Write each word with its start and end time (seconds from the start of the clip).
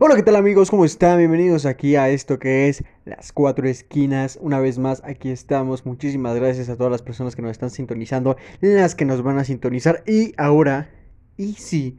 Hola, 0.00 0.14
¿qué 0.14 0.22
tal 0.22 0.36
amigos? 0.36 0.70
¿Cómo 0.70 0.84
están? 0.84 1.18
Bienvenidos 1.18 1.66
aquí 1.66 1.96
a 1.96 2.08
esto 2.08 2.38
que 2.38 2.68
es 2.68 2.84
Las 3.04 3.32
Cuatro 3.32 3.66
Esquinas. 3.66 4.38
Una 4.40 4.60
vez 4.60 4.78
más, 4.78 5.02
aquí 5.04 5.28
estamos. 5.28 5.86
Muchísimas 5.86 6.36
gracias 6.36 6.68
a 6.68 6.76
todas 6.76 6.92
las 6.92 7.02
personas 7.02 7.34
que 7.34 7.42
nos 7.42 7.50
están 7.50 7.70
sintonizando, 7.70 8.36
las 8.60 8.94
que 8.94 9.04
nos 9.04 9.24
van 9.24 9.40
a 9.40 9.44
sintonizar. 9.44 10.04
Y 10.06 10.34
ahora, 10.36 10.88
y 11.36 11.54
sí, 11.54 11.98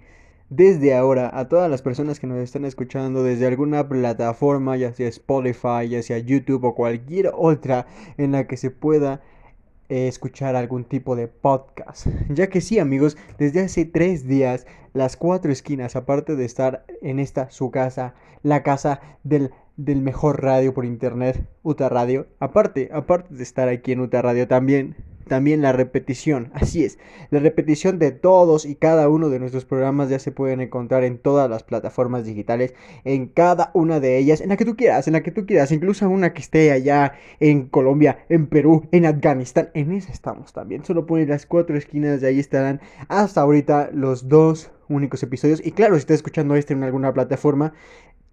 desde 0.49 0.95
ahora, 0.95 1.29
a 1.37 1.49
todas 1.49 1.69
las 1.69 1.81
personas 1.81 2.21
que 2.21 2.27
nos 2.27 2.37
están 2.37 2.63
escuchando 2.63 3.21
desde 3.21 3.47
alguna 3.47 3.89
plataforma, 3.89 4.77
ya 4.77 4.93
sea 4.93 5.09
Spotify, 5.09 5.89
ya 5.89 6.01
sea 6.01 6.19
YouTube 6.19 6.63
o 6.63 6.75
cualquier 6.75 7.33
otra 7.35 7.85
en 8.17 8.31
la 8.31 8.47
que 8.47 8.55
se 8.55 8.71
pueda 8.71 9.21
eh, 9.89 10.07
escuchar 10.07 10.55
algún 10.55 10.85
tipo 10.85 11.15
de 11.15 11.27
podcast. 11.27 12.07
Ya 12.29 12.47
que 12.47 12.61
sí, 12.61 12.79
amigos, 12.79 13.17
desde 13.37 13.61
hace 13.61 13.85
tres 13.85 14.27
días, 14.27 14.65
las 14.93 15.17
cuatro 15.17 15.51
esquinas, 15.51 15.95
aparte 15.95 16.35
de 16.35 16.45
estar 16.45 16.85
en 17.01 17.19
esta 17.19 17.49
su 17.49 17.71
casa, 17.71 18.13
la 18.43 18.63
casa 18.63 19.01
del, 19.23 19.51
del 19.77 20.01
mejor 20.01 20.43
radio 20.43 20.73
por 20.73 20.85
internet, 20.85 21.45
Uta 21.63 21.89
Radio, 21.89 22.27
aparte, 22.39 22.89
aparte 22.93 23.33
de 23.33 23.43
estar 23.43 23.67
aquí 23.67 23.91
en 23.91 24.01
Uta 24.01 24.21
Radio 24.21 24.47
también 24.47 24.95
también 25.29 25.61
la 25.61 25.71
repetición. 25.71 26.51
Así 26.53 26.83
es, 26.83 26.99
la 27.31 27.39
repetición 27.39 27.99
de 27.99 28.11
todos 28.11 28.65
y 28.65 28.75
cada 28.75 29.07
uno 29.07 29.29
de 29.29 29.39
nuestros 29.39 29.63
programas 29.63 30.09
ya 30.09 30.19
se 30.19 30.33
pueden 30.33 30.59
encontrar 30.59 31.05
en 31.05 31.17
todas 31.17 31.49
las 31.49 31.63
plataformas 31.63 32.25
digitales, 32.25 32.73
en 33.05 33.27
cada 33.27 33.71
una 33.73 34.01
de 34.01 34.17
ellas, 34.17 34.41
en 34.41 34.49
la 34.49 34.57
que 34.57 34.65
tú 34.65 34.75
quieras, 34.75 35.07
en 35.07 35.13
la 35.13 35.23
que 35.23 35.31
tú 35.31 35.45
quieras, 35.45 35.71
incluso 35.71 36.09
una 36.09 36.33
que 36.33 36.41
esté 36.41 36.73
allá 36.73 37.13
en 37.39 37.67
Colombia, 37.67 38.25
en 38.27 38.47
Perú, 38.47 38.87
en 38.91 39.05
Afganistán, 39.05 39.69
en 39.73 39.93
esa 39.93 40.11
estamos 40.11 40.51
también. 40.51 40.83
Solo 40.83 41.05
pones 41.05 41.29
las 41.29 41.45
cuatro 41.45 41.77
esquinas, 41.77 42.19
de 42.19 42.27
ahí 42.27 42.39
estarán 42.39 42.81
hasta 43.07 43.41
ahorita 43.41 43.91
los 43.93 44.27
dos 44.27 44.71
únicos 44.89 45.23
episodios. 45.23 45.65
Y 45.65 45.71
claro, 45.71 45.95
si 45.95 45.99
estás 45.99 46.15
escuchando 46.15 46.55
este 46.55 46.73
en 46.73 46.83
alguna 46.83 47.13
plataforma, 47.13 47.73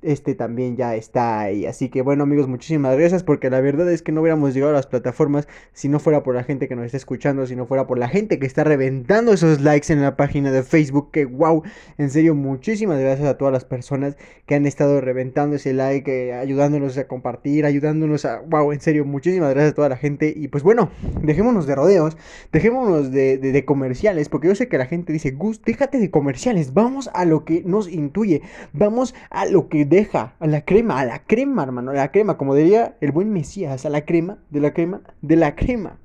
este 0.03 0.35
también 0.35 0.77
ya 0.77 0.95
está 0.95 1.41
ahí. 1.41 1.67
Así 1.67 1.89
que 1.89 2.03
bueno 2.03 2.25
amigos, 2.25 2.49
muchísimas 2.49 2.97
gracias 2.97 3.23
porque 3.23 3.51
la 3.51 3.61
verdad 3.61 3.91
es 3.91 4.03
que 4.03 4.13
no 4.13 4.21
hubiéramos 4.21 4.55
llegado 4.55 4.73
a 4.73 4.77
las 4.77 4.87
plataformas 4.87 5.49
si 5.73 5.89
no 5.89 5.99
fuera 5.99 6.23
por 6.23 6.35
la 6.35 6.45
gente 6.45 6.69
que 6.69 6.77
nos 6.77 6.87
está 6.87 6.97
escuchando, 6.97 7.47
si 7.47 7.57
no 7.57 7.67
fuera 7.67 7.87
por 7.87 7.99
la 7.99 8.09
gente 8.09 8.39
que 8.39 8.47
está 8.47 8.65
reventando 8.65 9.33
esos 9.33 9.61
likes 9.61 9.93
en 9.93 10.03
la 10.03 10.17
página 10.17 10.53
de 10.53 10.63
Facebook. 10.63 11.11
Que 11.11 11.25
wow, 11.25 11.63
en 11.99 12.11
serio, 12.11 12.35
muchísimas 12.35 13.01
gracias 13.01 13.29
a 13.29 13.39
todas 13.39 13.53
las 13.53 13.65
personas 13.65 14.17
que 14.47 14.55
han 14.55 14.67
estado 14.67 15.01
reventando 15.01 15.57
ese 15.57 15.73
like, 15.73 16.29
eh, 16.29 16.35
ayudándonos 16.35 16.97
a 16.99 17.09
compartir, 17.09 17.65
ayudándonos 17.65 18.25
a... 18.25 18.41
Wow, 18.41 18.73
en 18.73 18.81
serio, 18.81 19.05
muchísimas 19.05 19.51
gracias 19.51 19.73
a 19.73 19.75
toda 19.75 19.89
la 19.89 19.97
gente. 19.97 20.33
Y 20.35 20.49
pues 20.49 20.63
bueno, 20.63 20.91
dejémonos 21.23 21.67
de 21.67 21.75
rodeos, 21.75 22.17
dejémonos 22.53 23.11
de, 23.11 23.39
de 23.39 23.65
comerciales, 23.65 24.29
porque 24.29 24.49
yo 24.49 24.55
sé 24.55 24.69
que 24.69 24.79
la 24.79 24.87
gente 24.87 25.13
dice, 25.13 25.31
Gus, 25.31 25.63
déjate 25.63 25.99
de 25.99 26.11
comerciales, 26.11 26.75
vamos 26.75 27.11
a 27.15 27.25
lo 27.25 27.45
que 27.45 27.63
nos 27.65 27.89
intuye, 27.89 28.43
vamos 28.73 29.15
a 29.31 29.47
lo 29.47 29.69
que 29.69 29.86
deja 29.89 30.35
a 30.39 30.47
la 30.47 30.65
crema, 30.65 31.01
a 31.01 31.05
la 31.05 31.25
crema, 31.25 31.63
hermano, 31.63 31.91
a 31.91 31.95
la 31.95 32.11
crema, 32.11 32.37
como 32.37 32.55
diría 32.55 32.97
el 33.01 33.13
buen 33.13 33.33
Mesías, 33.33 33.87
a 33.87 33.91
la 33.91 34.05
crema, 34.05 34.39
de 34.51 34.61
la 34.61 34.73
crema, 34.73 35.01
de 35.23 35.37
la 35.37 35.55
crema. 35.55 35.99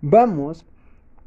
Vamos 0.00 0.66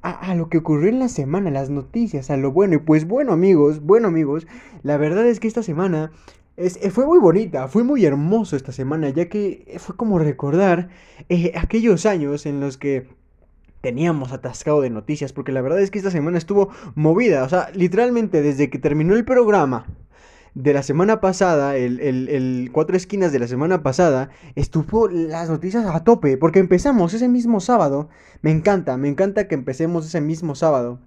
a, 0.01 0.35
lo 0.35 0.49
que 0.49 0.59
ocurrió 0.59 0.89
en 0.89 0.99
la 0.99 1.09
semana, 1.09 1.49
las 1.49 1.69
noticias, 1.69 2.29
a 2.29 2.37
lo 2.37 2.51
bueno. 2.51 2.75
Y 2.75 2.77
pues 2.77 3.07
bueno, 3.07 3.33
amigos, 3.33 3.81
bueno, 3.81 4.09
amigos, 4.09 4.47
la 4.83 4.97
verdad 4.97 5.25
es 5.25 5.39
que 5.39 5.47
esta 5.47 5.63
semana 5.63 6.11
es, 6.57 6.77
eh, 6.83 6.91
fue 6.91 7.05
muy 7.05 7.19
bonita, 7.19 7.67
fue 7.67 7.83
muy 7.83 8.05
hermoso 8.05 8.55
esta 8.55 8.71
semana, 8.71 9.09
ya 9.09 9.29
que 9.29 9.75
fue 9.79 9.95
como 9.95 10.19
recordar 10.19 10.89
eh, 11.29 11.53
aquellos 11.55 12.05
años 12.05 12.45
en 12.45 12.59
los 12.59 12.77
que 12.77 13.07
teníamos 13.81 14.31
atascado 14.31 14.81
de 14.81 14.89
noticias, 14.89 15.33
porque 15.33 15.51
la 15.51 15.61
verdad 15.61 15.81
es 15.81 15.91
que 15.91 15.97
esta 15.97 16.11
semana 16.11 16.37
estuvo 16.37 16.69
movida, 16.95 17.43
o 17.43 17.49
sea, 17.49 17.69
literalmente 17.73 18.41
desde 18.41 18.69
que 18.69 18.79
terminó 18.79 19.15
el 19.15 19.25
programa 19.25 19.85
de 20.55 20.73
la 20.73 20.83
semana 20.83 21.19
pasada, 21.19 21.75
el, 21.75 22.69
cuatro 22.71 22.95
esquinas 22.95 23.31
de 23.33 23.39
la 23.39 23.47
semana 23.47 23.83
pasada, 23.83 24.29
estuvo 24.55 25.09
las 25.09 25.49
noticias 25.49 25.85
a 25.85 26.03
tope, 26.03 26.37
porque 26.37 26.59
empezamos 26.59 27.13
ese 27.13 27.27
mismo 27.27 27.59
sábado. 27.59 28.09
Me 28.41 28.51
encanta, 28.51 28.97
me 28.97 29.09
encanta 29.09 29.47
que 29.47 29.55
empecemos 29.55 30.05
ese 30.07 30.21
mismo 30.21 30.55
sábado 30.55 30.99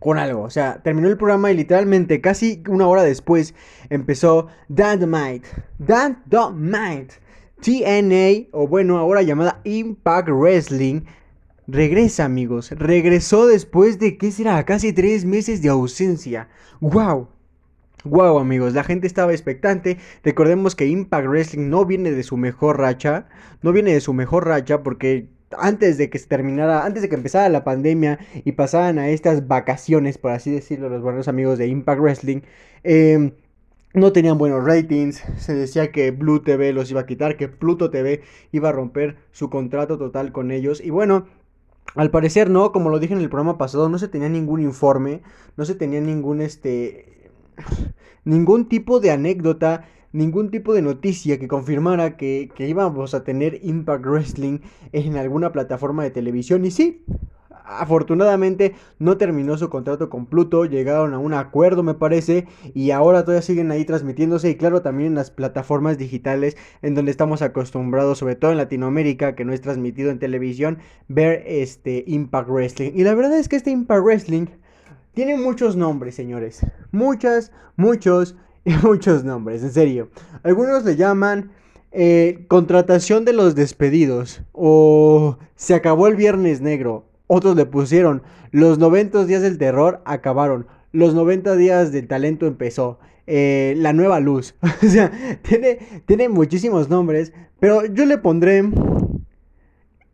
con 0.00 0.18
algo. 0.18 0.42
O 0.42 0.50
sea, 0.50 0.82
terminó 0.82 1.08
el 1.08 1.16
programa 1.16 1.52
y 1.52 1.56
literalmente 1.56 2.20
casi 2.20 2.62
una 2.68 2.88
hora 2.88 3.04
después 3.04 3.54
empezó 3.90 4.48
Dynamite. 4.68 5.48
Dynamite. 5.78 7.14
TNA, 7.60 8.48
o 8.52 8.66
bueno, 8.66 8.98
ahora 8.98 9.22
llamada 9.22 9.60
Impact 9.64 10.28
Wrestling. 10.28 11.02
Regresa, 11.66 12.24
amigos. 12.24 12.72
Regresó 12.72 13.46
después 13.46 13.98
de, 13.98 14.18
¿qué 14.18 14.32
será? 14.32 14.62
Casi 14.64 14.92
tres 14.92 15.24
meses 15.24 15.62
de 15.62 15.70
ausencia. 15.70 16.48
¡Wow! 16.80 17.28
Wow 18.04 18.38
amigos, 18.38 18.74
la 18.74 18.84
gente 18.84 19.06
estaba 19.06 19.32
expectante. 19.32 19.96
Recordemos 20.22 20.76
que 20.76 20.86
Impact 20.86 21.26
Wrestling 21.26 21.70
no 21.70 21.86
viene 21.86 22.10
de 22.10 22.22
su 22.22 22.36
mejor 22.36 22.78
racha. 22.78 23.28
No 23.62 23.72
viene 23.72 23.94
de 23.94 24.00
su 24.02 24.12
mejor 24.12 24.46
racha 24.46 24.82
porque 24.82 25.28
antes 25.56 25.96
de 25.96 26.10
que 26.10 26.18
se 26.18 26.26
terminara, 26.26 26.84
antes 26.84 27.02
de 27.02 27.08
que 27.08 27.14
empezara 27.14 27.48
la 27.48 27.64
pandemia 27.64 28.18
y 28.44 28.52
pasaran 28.52 28.98
a 28.98 29.08
estas 29.08 29.48
vacaciones, 29.48 30.18
por 30.18 30.32
así 30.32 30.50
decirlo, 30.50 30.90
los 30.90 31.00
buenos 31.00 31.28
amigos 31.28 31.56
de 31.56 31.68
Impact 31.68 32.00
Wrestling, 32.00 32.40
em, 32.82 33.32
no 33.94 34.12
tenían 34.12 34.36
buenos 34.36 34.64
ratings. 34.64 35.24
Se 35.38 35.54
decía 35.54 35.90
que 35.90 36.10
Blue 36.10 36.42
TV 36.42 36.74
los 36.74 36.90
iba 36.90 37.00
a 37.00 37.06
quitar, 37.06 37.38
que 37.38 37.48
Pluto 37.48 37.90
TV 37.90 38.20
iba 38.52 38.68
a 38.68 38.72
romper 38.72 39.16
su 39.32 39.48
contrato 39.48 39.96
total 39.96 40.30
con 40.30 40.50
ellos. 40.50 40.82
Y 40.84 40.90
bueno, 40.90 41.26
al 41.94 42.10
parecer 42.10 42.50
no, 42.50 42.70
como 42.70 42.90
lo 42.90 42.98
dije 42.98 43.14
en 43.14 43.20
el 43.20 43.30
programa 43.30 43.56
pasado, 43.56 43.88
no 43.88 43.98
se 43.98 44.08
tenía 44.08 44.28
ningún 44.28 44.60
informe, 44.60 45.22
no 45.56 45.64
se 45.64 45.74
tenía 45.74 46.02
ningún 46.02 46.42
este 46.42 47.13
ningún 48.24 48.68
tipo 48.68 49.00
de 49.00 49.10
anécdota, 49.10 49.84
ningún 50.12 50.50
tipo 50.50 50.74
de 50.74 50.82
noticia 50.82 51.38
que 51.38 51.48
confirmara 51.48 52.16
que, 52.16 52.50
íbamos 52.58 53.14
a 53.14 53.24
tener 53.24 53.60
Impact 53.62 54.06
Wrestling 54.06 54.60
en 54.92 55.16
alguna 55.16 55.52
plataforma 55.52 56.04
de 56.04 56.10
televisión. 56.10 56.64
Y 56.64 56.70
sí, 56.70 57.04
afortunadamente 57.64 58.74
no 58.98 59.16
terminó 59.16 59.56
su 59.56 59.70
contrato 59.70 60.10
con 60.10 60.26
Pluto, 60.26 60.66
llegaron 60.66 61.14
a 61.14 61.18
un 61.18 61.32
acuerdo 61.34 61.82
me 61.82 61.94
parece 61.94 62.46
y 62.74 62.90
ahora 62.90 63.22
todavía 63.22 63.42
siguen 63.42 63.70
ahí 63.70 63.84
transmitiéndose 63.86 64.50
y 64.50 64.56
claro 64.56 64.82
también 64.82 65.08
en 65.08 65.14
las 65.14 65.30
plataformas 65.30 65.96
digitales 65.96 66.56
en 66.82 66.94
donde 66.94 67.10
estamos 67.10 67.40
acostumbrados, 67.40 68.18
sobre 68.18 68.36
todo 68.36 68.50
en 68.52 68.58
Latinoamérica 68.58 69.34
que 69.34 69.44
no 69.44 69.52
es 69.52 69.62
transmitido 69.62 70.10
en 70.10 70.18
televisión, 70.18 70.78
ver 71.08 71.42
este 71.46 72.04
Impact 72.06 72.48
Wrestling. 72.50 72.92
Y 72.94 73.02
la 73.02 73.14
verdad 73.14 73.38
es 73.38 73.48
que 73.48 73.56
este 73.56 73.70
Impact 73.70 74.04
Wrestling 74.04 74.46
tiene 75.14 75.36
muchos 75.36 75.76
nombres, 75.76 76.14
señores. 76.14 76.60
Muchas, 76.92 77.52
muchos 77.76 78.36
y 78.64 78.72
muchos 78.82 79.24
nombres, 79.24 79.62
en 79.62 79.72
serio. 79.72 80.10
Algunos 80.42 80.84
le 80.84 80.96
llaman 80.96 81.52
eh, 81.92 82.44
contratación 82.48 83.24
de 83.24 83.32
los 83.32 83.54
despedidos 83.54 84.42
o 84.52 85.38
se 85.54 85.74
acabó 85.74 86.08
el 86.08 86.16
viernes 86.16 86.60
negro. 86.60 87.06
Otros 87.26 87.56
le 87.56 87.66
pusieron 87.66 88.22
los 88.50 88.78
90 88.78 89.24
días 89.24 89.42
del 89.42 89.58
terror 89.58 90.00
acabaron. 90.04 90.66
Los 90.92 91.14
90 91.14 91.56
días 91.56 91.90
del 91.90 92.06
talento 92.06 92.46
empezó. 92.46 92.98
Eh, 93.26 93.74
la 93.78 93.92
nueva 93.92 94.20
luz. 94.20 94.54
o 94.62 94.86
sea, 94.86 95.10
tiene, 95.42 95.78
tiene 96.06 96.28
muchísimos 96.28 96.88
nombres. 96.88 97.32
Pero 97.58 97.86
yo 97.86 98.04
le 98.04 98.18
pondré 98.18 98.62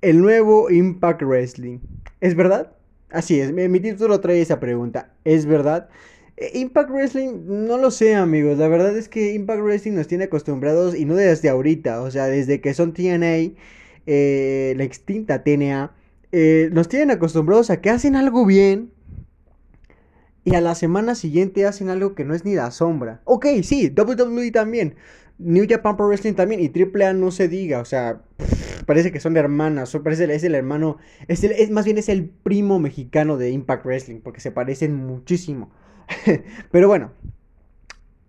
el 0.00 0.20
nuevo 0.22 0.70
Impact 0.70 1.22
Wrestling. 1.22 1.80
¿Es 2.20 2.34
verdad? 2.34 2.72
Así 3.10 3.40
es, 3.40 3.52
mi, 3.52 3.80
título 3.80 4.20
trae 4.20 4.40
esa 4.40 4.60
pregunta. 4.60 5.12
¿Es 5.24 5.46
verdad? 5.46 5.88
Eh, 6.36 6.52
Impact 6.54 6.90
Wrestling, 6.90 7.44
no 7.46 7.76
lo 7.76 7.90
sé 7.90 8.14
amigos, 8.14 8.58
la 8.58 8.68
verdad 8.68 8.96
es 8.96 9.08
que 9.08 9.34
Impact 9.34 9.60
Wrestling 9.60 9.92
nos 9.92 10.06
tiene 10.06 10.24
acostumbrados 10.24 10.94
y 10.94 11.04
no 11.04 11.16
desde 11.16 11.48
ahorita, 11.48 12.02
o 12.02 12.10
sea, 12.10 12.26
desde 12.26 12.60
que 12.60 12.72
son 12.72 12.94
TNA, 12.94 13.52
eh, 14.06 14.74
la 14.76 14.84
extinta 14.84 15.42
TNA, 15.42 15.92
eh, 16.32 16.70
nos 16.72 16.88
tienen 16.88 17.10
acostumbrados 17.10 17.70
a 17.70 17.80
que 17.80 17.90
hacen 17.90 18.14
algo 18.14 18.46
bien 18.46 18.92
y 20.44 20.54
a 20.54 20.60
la 20.60 20.74
semana 20.74 21.16
siguiente 21.16 21.66
hacen 21.66 21.90
algo 21.90 22.14
que 22.14 22.24
no 22.24 22.34
es 22.34 22.44
ni 22.44 22.54
la 22.54 22.70
sombra. 22.70 23.20
Ok, 23.24 23.46
sí, 23.62 23.92
WWE 23.94 24.52
también, 24.52 24.94
New 25.38 25.66
Japan 25.68 25.96
Pro 25.96 26.06
Wrestling 26.06 26.34
también 26.34 26.60
y 26.60 26.70
AAA 26.70 27.12
no 27.14 27.32
se 27.32 27.48
diga, 27.48 27.80
o 27.80 27.84
sea 27.84 28.22
parece 28.84 29.12
que 29.12 29.20
son 29.20 29.36
hermanas, 29.36 29.96
parece 30.02 30.32
es 30.32 30.44
el 30.44 30.54
hermano, 30.54 30.98
es, 31.28 31.42
es 31.44 31.70
más 31.70 31.84
bien 31.84 31.98
es 31.98 32.08
el 32.08 32.28
primo 32.28 32.78
mexicano 32.78 33.36
de 33.36 33.50
Impact 33.50 33.84
Wrestling, 33.84 34.20
porque 34.20 34.40
se 34.40 34.52
parecen 34.52 34.94
muchísimo. 34.94 35.70
Pero 36.70 36.88
bueno, 36.88 37.12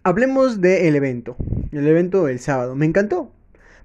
hablemos 0.04 0.62
del 0.62 0.96
evento, 0.96 1.36
el 1.72 1.88
evento 1.88 2.26
del 2.26 2.40
sábado, 2.40 2.76
me 2.76 2.86
encantó. 2.86 3.32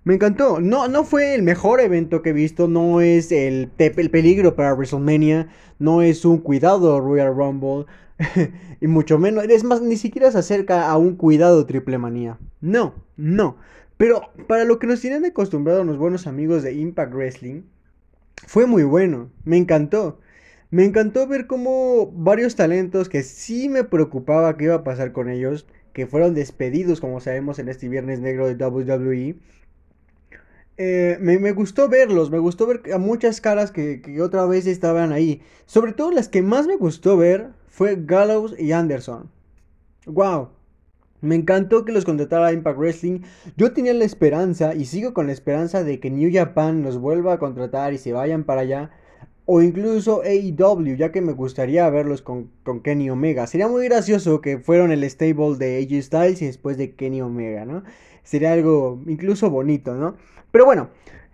Me 0.06 0.14
encantó. 0.14 0.60
No, 0.60 0.86
no 0.86 1.02
fue 1.02 1.34
el 1.34 1.42
mejor 1.42 1.80
evento 1.80 2.22
que 2.22 2.30
he 2.30 2.32
visto. 2.32 2.68
No 2.68 3.00
es 3.00 3.32
el, 3.32 3.72
el 3.76 4.10
peligro 4.10 4.54
para 4.54 4.72
WrestleMania. 4.72 5.48
No 5.80 6.00
es 6.00 6.24
un 6.24 6.38
cuidado 6.38 7.00
Royal 7.00 7.34
Rumble. 7.34 7.86
y 8.80 8.86
mucho 8.86 9.18
menos. 9.18 9.42
Es 9.46 9.64
más, 9.64 9.82
ni 9.82 9.96
siquiera 9.96 10.30
se 10.30 10.38
acerca 10.38 10.88
a 10.88 10.96
un 10.96 11.16
cuidado 11.16 11.66
Triple 11.66 11.98
Manía. 11.98 12.38
No, 12.60 12.94
no. 13.16 13.56
Pero 13.96 14.22
para 14.46 14.64
lo 14.64 14.78
que 14.78 14.86
nos 14.86 15.00
tienen 15.00 15.24
acostumbrados 15.24 15.86
los 15.86 15.98
buenos 15.98 16.26
amigos 16.26 16.62
de 16.62 16.74
Impact 16.74 17.14
Wrestling, 17.14 17.62
fue 18.46 18.66
muy 18.66 18.82
bueno, 18.82 19.30
me 19.44 19.56
encantó. 19.56 20.20
Me 20.70 20.84
encantó 20.84 21.26
ver 21.26 21.46
cómo 21.46 22.10
varios 22.12 22.56
talentos 22.56 23.08
que 23.08 23.22
sí 23.22 23.68
me 23.68 23.84
preocupaba 23.84 24.56
qué 24.56 24.64
iba 24.64 24.74
a 24.74 24.84
pasar 24.84 25.12
con 25.12 25.30
ellos, 25.30 25.66
que 25.92 26.06
fueron 26.06 26.34
despedidos, 26.34 27.00
como 27.00 27.20
sabemos, 27.20 27.58
en 27.58 27.68
este 27.68 27.88
viernes 27.88 28.20
negro 28.20 28.46
de 28.52 28.62
WWE. 28.62 29.36
Eh, 30.78 31.16
me, 31.20 31.52
gustó 31.52 31.88
verlos, 31.88 32.30
me 32.30 32.38
gustó 32.38 32.66
ver 32.66 32.82
a 32.92 32.98
muchas 32.98 33.40
caras 33.40 33.70
que, 33.70 34.02
que, 34.02 34.20
otra 34.20 34.44
vez 34.44 34.66
estaban 34.66 35.12
ahí. 35.12 35.40
Sobre 35.64 35.92
todo 35.92 36.10
las 36.10 36.28
que 36.28 36.42
más 36.42 36.66
me 36.66 36.76
gustó 36.76 37.16
ver 37.16 37.48
fue 37.68 37.96
Gallows 37.98 38.54
y 38.58 38.72
Anderson. 38.72 39.30
¡Wow! 40.04 40.50
Me 41.26 41.34
encantó 41.34 41.84
que 41.84 41.92
los 41.92 42.04
contratara 42.04 42.52
Impact 42.52 42.78
Wrestling. 42.78 43.20
Yo 43.56 43.72
tenía 43.72 43.92
la 43.94 44.04
esperanza 44.04 44.74
y 44.74 44.84
sigo 44.86 45.12
con 45.12 45.26
la 45.26 45.32
esperanza 45.32 45.84
de 45.84 46.00
que 46.00 46.10
New 46.10 46.30
Japan 46.32 46.82
los 46.82 46.98
vuelva 46.98 47.34
a 47.34 47.38
contratar 47.38 47.92
y 47.92 47.98
se 47.98 48.12
vayan 48.12 48.44
para 48.44 48.62
allá. 48.62 48.90
O 49.44 49.62
incluso 49.62 50.22
AEW, 50.22 50.96
ya 50.96 51.12
que 51.12 51.20
me 51.20 51.32
gustaría 51.32 51.88
verlos 51.90 52.22
con, 52.22 52.50
Kenny 52.82 53.10
Omega. 53.10 53.46
Sería 53.46 53.68
muy 53.68 53.84
gracioso 53.84 54.40
que 54.40 54.58
fueron 54.58 54.90
el 54.90 55.08
stable 55.08 55.56
de 55.56 55.78
AJ 55.78 56.02
Styles 56.02 56.42
y 56.42 56.46
después 56.46 56.76
de 56.78 56.94
Kenny 56.94 57.22
Omega, 57.22 57.64
¿no? 57.64 57.84
Sería 58.24 58.52
algo 58.52 59.00
incluso 59.06 59.50
bonito, 59.50 59.94
¿no? 59.94 60.16
Pero 60.50 60.64
bueno, 60.64 60.90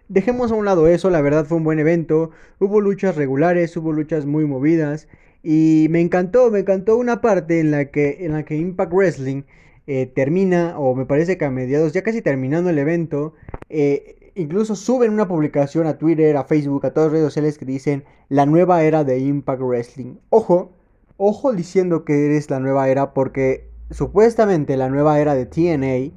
dejemos 0.09 0.53
a 0.53 0.57
un 0.57 0.67
lado 0.67 0.89
eso. 0.89 1.09
La 1.09 1.23
verdad 1.23 1.47
fue 1.47 1.57
un 1.57 1.65
buen 1.65 1.79
evento. 1.79 2.31
Hubo 2.59 2.81
luchas 2.81 3.17
regulares, 3.17 3.77
hubo 3.77 3.93
luchas 3.93 4.27
muy 4.27 4.45
movidas. 4.45 5.09
Y 5.43 5.87
me 5.91 6.01
encantó, 6.01 6.51
me 6.51 6.61
encantó 6.61 6.97
una 6.97 7.21
parte 7.21 7.61
en 7.61 7.71
la 7.71 7.87
que, 7.87 8.19
en 8.21 8.33
la 8.33 8.45
que 8.45 8.57
Impact 8.57 8.93
Wrestling 8.93 9.43
eh, 9.87 10.07
termina, 10.07 10.79
o 10.79 10.95
me 10.95 11.07
parece 11.07 11.37
que 11.39 11.45
a 11.45 11.51
mediados, 11.51 11.93
ya 11.93 12.03
casi 12.03 12.23
terminando 12.23 12.71
el 12.71 12.79
evento, 12.79 13.35
eh, 13.69 14.31
incluso 14.35 14.77
suben 14.77 15.13
una 15.13 15.29
publicación 15.29 15.87
a 15.87 15.99
Twitter, 15.99 16.37
a 16.37 16.45
Facebook, 16.45 16.87
a 16.87 16.93
todas 16.93 17.09
las 17.09 17.13
redes 17.13 17.27
sociales 17.27 17.59
que 17.59 17.65
dicen 17.65 18.05
la 18.29 18.47
nueva 18.47 18.83
era 18.85 19.05
de 19.05 19.19
Impact 19.19 19.61
Wrestling. 19.61 20.15
Ojo, 20.31 20.73
ojo 21.17 21.53
diciendo 21.53 22.05
que 22.05 22.27
eres 22.27 22.49
la 22.51 22.61
nueva 22.61 22.89
era 22.89 23.13
porque 23.13 23.69
supuestamente 23.91 24.77
la 24.77 24.89
nueva 24.89 25.21
era 25.21 25.35
de 25.35 25.47
TNA, 25.47 26.15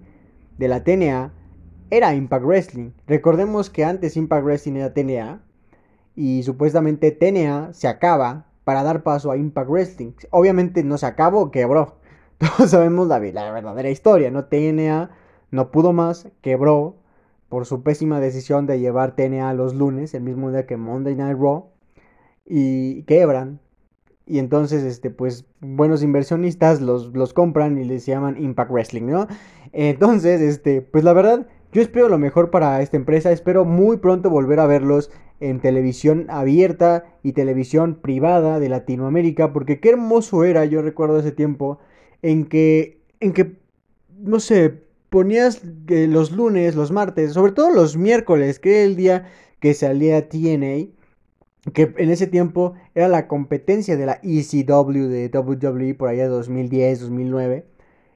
de 0.58 0.68
la 0.68 0.84
TNA, 0.84 1.34
era 1.90 2.14
Impact 2.14 2.46
Wrestling. 2.46 2.92
Recordemos 3.08 3.70
que 3.70 3.84
antes 3.84 4.18
Impact 4.18 4.46
Wrestling 4.46 4.76
era 4.76 4.94
TNA 4.94 5.42
y 6.16 6.44
supuestamente 6.44 7.12
TNA 7.12 7.74
se 7.74 7.88
acaba 7.88 8.46
para 8.64 8.84
dar 8.84 9.04
paso 9.04 9.32
a 9.32 9.38
Impact 9.38 9.70
Wrestling. 9.70 10.12
Obviamente 10.32 10.84
no 10.84 10.98
se 10.98 11.06
acabó, 11.06 11.52
quebró. 11.52 11.98
Todos 12.58 12.72
sabemos 12.72 13.08
la, 13.08 13.20
verdadera 13.20 13.90
historia, 13.90 14.32
¿no? 14.32 14.46
TNA 14.46 15.10
no 15.52 15.72
pudo 15.72 15.94
más, 15.94 16.28
quebró 16.42 16.98
por 17.50 17.66
su 17.66 17.84
pésima 17.84 18.20
decisión 18.20 18.66
de 18.66 18.80
llevar 18.80 19.16
TNA 19.16 19.54
los 19.54 19.74
lunes, 19.74 20.14
el 20.14 20.24
mismo 20.24 20.52
día 20.52 20.66
que 20.66 20.78
Monday 20.78 21.16
Night 21.16 21.38
Raw, 21.40 21.68
y 22.46 23.04
quebran. 23.04 23.60
Y 24.28 24.40
entonces, 24.40 24.84
este, 24.84 25.12
pues, 25.12 25.46
buenos 25.62 26.02
inversionistas 26.04 26.82
los, 26.82 27.16
los 27.16 27.34
compran 27.34 27.78
y 27.78 27.86
les 27.86 28.06
llaman 28.06 28.42
Impact 28.42 28.72
Wrestling, 28.72 29.06
¿no? 29.06 29.28
Entonces, 29.72 30.42
este, 30.42 30.82
pues 30.82 31.04
la 31.04 31.14
verdad, 31.14 31.48
yo 31.72 31.82
espero 31.82 32.10
lo 32.10 32.18
mejor 32.18 32.50
para 32.50 32.82
esta 32.82 32.98
empresa, 32.98 33.32
espero 33.32 33.66
muy 33.66 33.98
pronto 33.98 34.30
volver 34.30 34.60
a 34.60 34.66
verlos 34.66 35.12
en 35.40 35.60
televisión 35.60 36.26
abierta 36.30 37.04
y 37.22 37.34
televisión 37.34 37.96
privada 37.96 38.60
de 38.60 38.70
Latinoamérica, 38.70 39.54
porque 39.54 39.80
qué 39.80 39.90
hermoso 39.90 40.44
era, 40.44 40.66
yo 40.66 40.82
recuerdo 40.82 41.20
ese 41.20 41.32
tiempo, 41.32 41.80
en 42.26 42.46
que, 42.46 42.98
en 43.20 43.34
que, 43.34 43.54
no 44.18 44.40
sé, 44.40 44.82
ponías 45.12 45.62
los 45.88 46.32
lunes, 46.32 46.76
los 46.76 46.92
martes, 46.92 47.34
sobre 47.34 47.52
todo 47.52 47.70
los 47.70 47.98
miércoles, 47.98 48.58
que 48.58 48.78
era 48.78 48.84
el 48.86 48.96
día 48.96 49.30
que 49.60 49.76
salía 49.76 50.28
TNA, 50.28 50.88
que 51.72 51.94
en 51.98 52.10
ese 52.10 52.26
tiempo 52.26 52.74
era 52.96 53.08
la 53.10 53.28
competencia 53.28 53.96
de 53.96 54.08
la 54.08 54.20
ECW 54.24 55.08
de 55.08 55.30
WWE 55.32 55.94
por 55.94 56.10
allá 56.10 56.24
de 56.24 56.30
2010, 56.30 57.02
2009. 57.02 57.68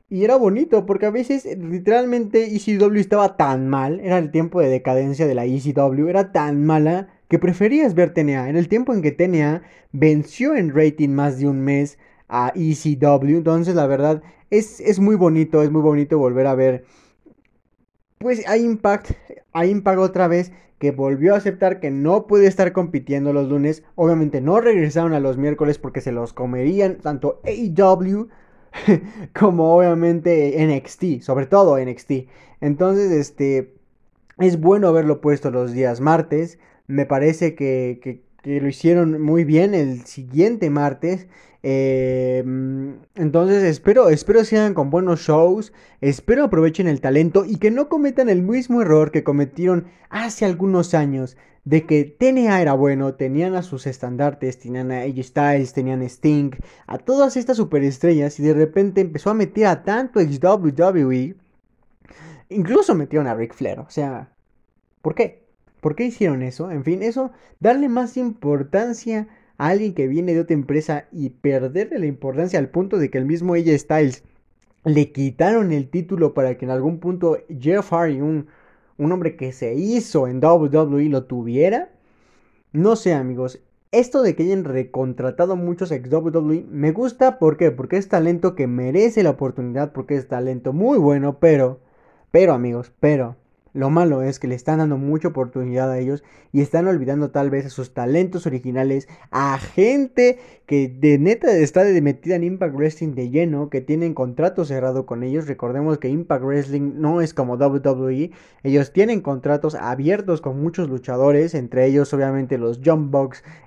Y 0.09 0.23
era 0.23 0.37
bonito 0.37 0.87
porque 0.87 1.05
a 1.05 1.11
veces 1.11 1.45
literalmente 1.55 2.55
ECW 2.55 2.95
estaba 2.95 3.37
tan 3.37 3.69
mal, 3.69 3.99
era 3.99 4.17
el 4.17 4.31
tiempo 4.31 4.59
de 4.59 4.69
decadencia 4.69 5.27
de 5.27 5.35
la 5.35 5.45
ECW, 5.45 6.07
era 6.07 6.31
tan 6.31 6.65
mala 6.65 7.09
que 7.27 7.37
preferías 7.37 7.93
ver 7.93 8.11
TNA. 8.11 8.49
En 8.49 8.57
el 8.57 8.69
tiempo 8.69 8.91
en 8.91 9.03
que 9.03 9.11
TNA 9.11 9.61
venció 9.91 10.55
en 10.55 10.73
rating 10.73 11.09
más 11.09 11.37
de 11.37 11.47
un 11.47 11.61
mes 11.61 11.99
a 12.29 12.53
ECW. 12.55 13.37
Entonces, 13.37 13.75
la 13.75 13.87
verdad, 13.87 14.21
es, 14.49 14.79
es 14.79 14.99
muy 14.99 15.15
bonito, 15.15 15.61
es 15.61 15.71
muy 15.71 15.81
bonito 15.81 16.17
volver 16.17 16.47
a 16.47 16.55
ver. 16.55 16.85
Pues 18.19 18.47
a 18.47 18.57
Impact, 18.57 19.11
a 19.53 19.65
Impact 19.65 19.99
otra 19.99 20.27
vez, 20.27 20.51
que 20.79 20.91
volvió 20.91 21.33
a 21.33 21.37
aceptar 21.37 21.79
que 21.79 21.91
no 21.91 22.25
puede 22.25 22.47
estar 22.47 22.71
compitiendo 22.71 23.33
los 23.33 23.49
lunes. 23.49 23.83
Obviamente 23.95 24.41
no 24.41 24.61
regresaron 24.61 25.13
a 25.13 25.19
los 25.19 25.37
miércoles 25.37 25.77
porque 25.77 26.01
se 26.01 26.11
los 26.11 26.33
comerían 26.33 26.99
tanto 26.99 27.41
AEW 27.43 28.29
como 29.37 29.75
obviamente 29.75 30.55
NXT, 30.65 31.21
sobre 31.21 31.45
todo 31.47 31.77
NXT. 31.77 32.11
Entonces, 32.61 33.11
este, 33.11 33.75
es 34.37 34.59
bueno 34.59 34.87
haberlo 34.87 35.21
puesto 35.21 35.51
los 35.51 35.73
días 35.73 36.01
martes. 36.01 36.59
Me 36.87 37.05
parece 37.05 37.55
que, 37.55 37.99
que, 38.01 38.23
que 38.41 38.59
lo 38.61 38.67
hicieron 38.67 39.21
muy 39.21 39.43
bien 39.43 39.73
el 39.73 40.05
siguiente 40.05 40.69
martes. 40.69 41.27
Eh, 41.61 42.43
entonces 43.15 43.63
espero, 43.63 44.09
espero 44.09 44.45
sigan 44.45 44.73
con 44.73 44.89
buenos 44.89 45.19
shows, 45.21 45.73
espero 45.99 46.45
aprovechen 46.45 46.87
el 46.87 47.01
talento 47.01 47.43
y 47.45 47.57
que 47.57 47.69
no 47.69 47.89
cometan 47.89 48.29
el 48.29 48.41
mismo 48.41 48.81
error 48.81 49.11
que 49.11 49.25
cometieron 49.25 49.87
hace 50.09 50.45
algunos 50.45 50.93
años 50.93 51.35
de 51.65 51.85
que 51.85 52.05
TNA 52.05 52.61
era 52.61 52.73
bueno, 52.73 53.15
tenían 53.15 53.55
a 53.55 53.61
sus 53.61 53.85
estandartes, 53.87 54.57
tenían 54.57 54.91
a 54.91 55.01
AJ 55.01 55.23
Styles, 55.23 55.73
tenían 55.73 56.01
a 56.01 56.05
Sting, 56.05 56.51
a 56.87 56.97
todas 56.97 57.37
estas 57.37 57.57
superestrellas 57.57 58.39
y 58.39 58.43
de 58.43 58.53
repente 58.53 59.01
empezó 59.01 59.29
a 59.29 59.33
meter 59.33 59.67
a 59.67 59.83
tanto 59.83 60.19
WWE, 60.19 61.35
incluso 62.49 62.95
metieron 62.95 63.27
a 63.27 63.35
Ric 63.35 63.53
Flair, 63.53 63.79
o 63.79 63.89
sea, 63.89 64.31
¿por 65.01 65.13
qué? 65.13 65.38
¿Por 65.81 65.95
qué 65.95 66.05
hicieron 66.05 66.41
eso? 66.41 66.71
En 66.71 66.83
fin, 66.83 67.03
eso, 67.03 67.31
darle 67.59 67.89
más 67.89 68.17
importancia 68.17 69.27
a 69.57 69.67
alguien 69.69 69.93
que 69.93 70.07
viene 70.07 70.33
de 70.33 70.41
otra 70.41 70.53
empresa 70.53 71.07
y 71.11 71.29
perderle 71.29 71.99
la 71.99 72.05
importancia 72.05 72.59
al 72.59 72.69
punto 72.69 72.97
de 72.97 73.09
que 73.09 73.17
el 73.17 73.25
mismo 73.25 73.53
AJ 73.53 73.77
Styles 73.77 74.23
le 74.85 75.11
quitaron 75.11 75.71
el 75.71 75.89
título 75.89 76.33
para 76.33 76.57
que 76.57 76.65
en 76.65 76.71
algún 76.71 76.99
punto 76.99 77.37
Jeff 77.59 77.91
Hardy, 77.91 78.21
un, 78.21 78.47
un 78.97 79.11
hombre 79.11 79.35
que 79.35 79.51
se 79.51 79.73
hizo 79.75 80.27
en 80.27 80.43
WWE, 80.43 81.09
lo 81.09 81.25
tuviera. 81.25 81.89
No 82.71 82.95
sé, 82.95 83.13
amigos. 83.13 83.59
Esto 83.91 84.21
de 84.21 84.35
que 84.35 84.43
hayan 84.43 84.65
recontratado 84.65 85.55
muchos 85.55 85.91
ex 85.91 86.11
WWE 86.11 86.65
me 86.69 86.91
gusta. 86.91 87.39
¿Por 87.39 87.57
qué? 87.57 87.71
Porque 87.71 87.97
es 87.97 88.07
talento 88.07 88.55
que 88.55 88.67
merece 88.67 89.23
la 89.23 89.31
oportunidad. 89.31 89.91
Porque 89.93 90.15
es 90.15 90.27
talento 90.27 90.73
muy 90.73 90.97
bueno. 90.99 91.39
Pero, 91.39 91.79
pero, 92.31 92.53
amigos, 92.53 92.91
pero 92.99 93.35
lo 93.73 93.89
malo 93.89 94.21
es 94.21 94.39
que 94.39 94.47
le 94.47 94.55
están 94.55 94.79
dando 94.79 94.97
mucha 94.97 95.27
oportunidad 95.27 95.91
a 95.91 95.99
ellos 95.99 96.23
y 96.51 96.61
están 96.61 96.87
olvidando 96.87 97.29
tal 97.31 97.49
vez 97.49 97.65
a 97.65 97.69
sus 97.69 97.93
talentos 97.93 98.45
originales, 98.47 99.07
a 99.31 99.57
gente 99.59 100.39
que 100.65 100.87
de 100.87 101.17
neta 101.17 101.51
está 101.51 101.83
metida 101.83 102.35
en 102.35 102.43
Impact 102.43 102.75
Wrestling 102.75 103.15
de 103.15 103.29
lleno, 103.29 103.69
que 103.69 103.81
tienen 103.81 104.13
contrato 104.13 104.65
cerrado 104.65 105.05
con 105.05 105.23
ellos. 105.23 105.47
Recordemos 105.47 105.97
que 105.97 106.09
Impact 106.09 106.43
Wrestling 106.43 106.93
no 106.95 107.21
es 107.21 107.33
como 107.33 107.55
WWE, 107.55 108.31
ellos 108.63 108.93
tienen 108.93 109.21
contratos 109.21 109.75
abiertos 109.75 110.41
con 110.41 110.61
muchos 110.61 110.89
luchadores, 110.89 111.55
entre 111.55 111.85
ellos 111.85 112.13
obviamente 112.13 112.57
los 112.57 112.81
Jump 112.83 113.09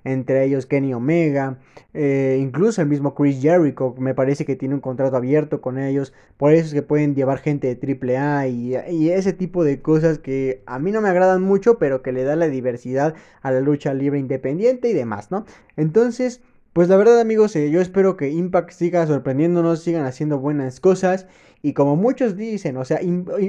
entre 0.04 0.44
ellos 0.44 0.66
Kenny 0.66 0.94
Omega, 0.94 1.59
eh, 1.94 2.38
incluso 2.40 2.80
el 2.80 2.88
mismo 2.88 3.14
Chris 3.14 3.40
Jericho, 3.42 3.94
me 3.99 4.14
parece 4.14 4.44
que 4.44 4.56
tiene 4.56 4.75
un 4.75 4.80
contrato 4.80 5.16
abierto 5.16 5.61
con 5.61 5.78
ellos, 5.78 6.12
por 6.37 6.52
eso 6.52 6.66
es 6.66 6.75
que 6.75 6.82
pueden 6.82 7.14
llevar 7.14 7.38
gente 7.38 7.75
de 7.75 8.16
AAA 8.16 8.47
y, 8.49 8.76
y 8.90 9.11
ese 9.11 9.32
tipo 9.32 9.64
de 9.64 9.82
cosas 9.82 9.92
cosas 9.93 10.19
que 10.19 10.63
a 10.65 10.79
mí 10.79 10.91
no 10.91 11.03
me 11.03 11.11
agradan 11.11 11.43
mucho, 11.43 11.77
pero 11.79 12.01
que 12.01 12.13
le 12.13 12.25
da 12.25 12.35
la 12.35 12.49
diversidad 12.49 13.15
a 13.43 13.51
la 13.51 13.61
lucha 13.61 13.93
libre 13.93 14.19
independiente 14.19 14.89
y 14.89 14.95
demás, 14.95 15.31
¿no? 15.31 15.45
Entonces, 15.77 16.41
pues 16.73 16.89
la 16.89 16.97
verdad 16.97 17.21
amigos, 17.21 17.55
eh, 17.57 17.71
yo 17.71 17.83
espero 17.83 18.17
que 18.17 18.31
Impact 18.31 18.71
siga 18.71 19.07
sorprendiéndonos, 19.07 19.83
sigan 19.83 20.07
haciendo 20.07 20.39
buenas 20.39 20.81
cosas. 20.81 21.27
Y 21.61 21.75
como 21.75 21.97
muchos 21.97 22.39
dicen, 22.39 22.79
o 22.79 22.87
sea, 22.87 23.01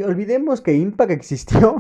olvidemos 0.06 0.60
que 0.60 0.74
Impact 0.74 1.12
existió. 1.12 1.78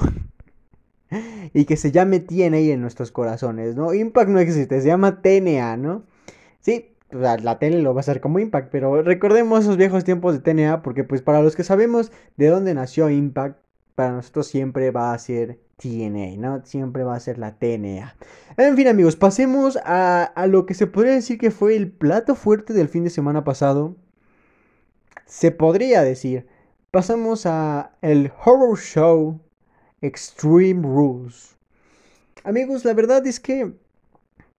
y 1.53 1.65
que 1.65 1.75
se 1.75 1.91
llame 1.91 2.21
TNA 2.21 2.57
en 2.57 2.79
nuestros 2.79 3.11
corazones, 3.11 3.75
¿no? 3.75 3.93
Impact 3.93 4.29
no 4.29 4.39
existe, 4.39 4.79
se 4.79 4.87
llama 4.87 5.21
TNA, 5.21 5.75
¿no? 5.75 6.03
Sí, 6.61 6.93
pues, 7.11 7.43
la 7.43 7.59
tele 7.59 7.81
lo 7.81 7.93
va 7.93 7.99
a 7.99 8.05
hacer 8.07 8.21
como 8.21 8.39
Impact, 8.39 8.69
pero 8.71 9.03
recordemos 9.03 9.59
esos 9.65 9.75
viejos 9.75 10.05
tiempos 10.05 10.33
de 10.33 10.39
TNA 10.39 10.81
porque 10.83 11.03
pues 11.03 11.21
para 11.21 11.41
los 11.41 11.57
que 11.57 11.65
sabemos 11.65 12.13
de 12.37 12.47
dónde 12.47 12.73
nació 12.73 13.09
Impact, 13.09 13.62
para 13.95 14.11
nosotros 14.11 14.47
siempre 14.47 14.91
va 14.91 15.13
a 15.13 15.19
ser 15.19 15.59
TNA, 15.77 16.37
¿no? 16.37 16.65
Siempre 16.65 17.03
va 17.03 17.15
a 17.15 17.19
ser 17.19 17.37
la 17.37 17.57
TNA. 17.57 18.15
En 18.57 18.75
fin, 18.75 18.87
amigos, 18.87 19.15
pasemos 19.15 19.77
a, 19.83 20.23
a, 20.23 20.47
lo 20.47 20.65
que 20.65 20.73
se 20.73 20.87
podría 20.87 21.13
decir 21.13 21.37
que 21.37 21.51
fue 21.51 21.75
el 21.75 21.91
plato 21.91 22.35
fuerte 22.35 22.73
del 22.73 22.89
fin 22.89 23.03
de 23.03 23.09
semana 23.09 23.43
pasado. 23.43 23.95
Se 25.25 25.51
podría 25.51 26.03
decir. 26.03 26.47
Pasamos 26.91 27.47
a 27.47 27.91
el 28.03 28.31
Horror 28.45 28.77
Show 28.77 29.39
Extreme 30.01 30.83
Rules. 30.83 31.55
Amigos, 32.43 32.85
la 32.85 32.93
verdad 32.93 33.25
es 33.25 33.39
que 33.39 33.73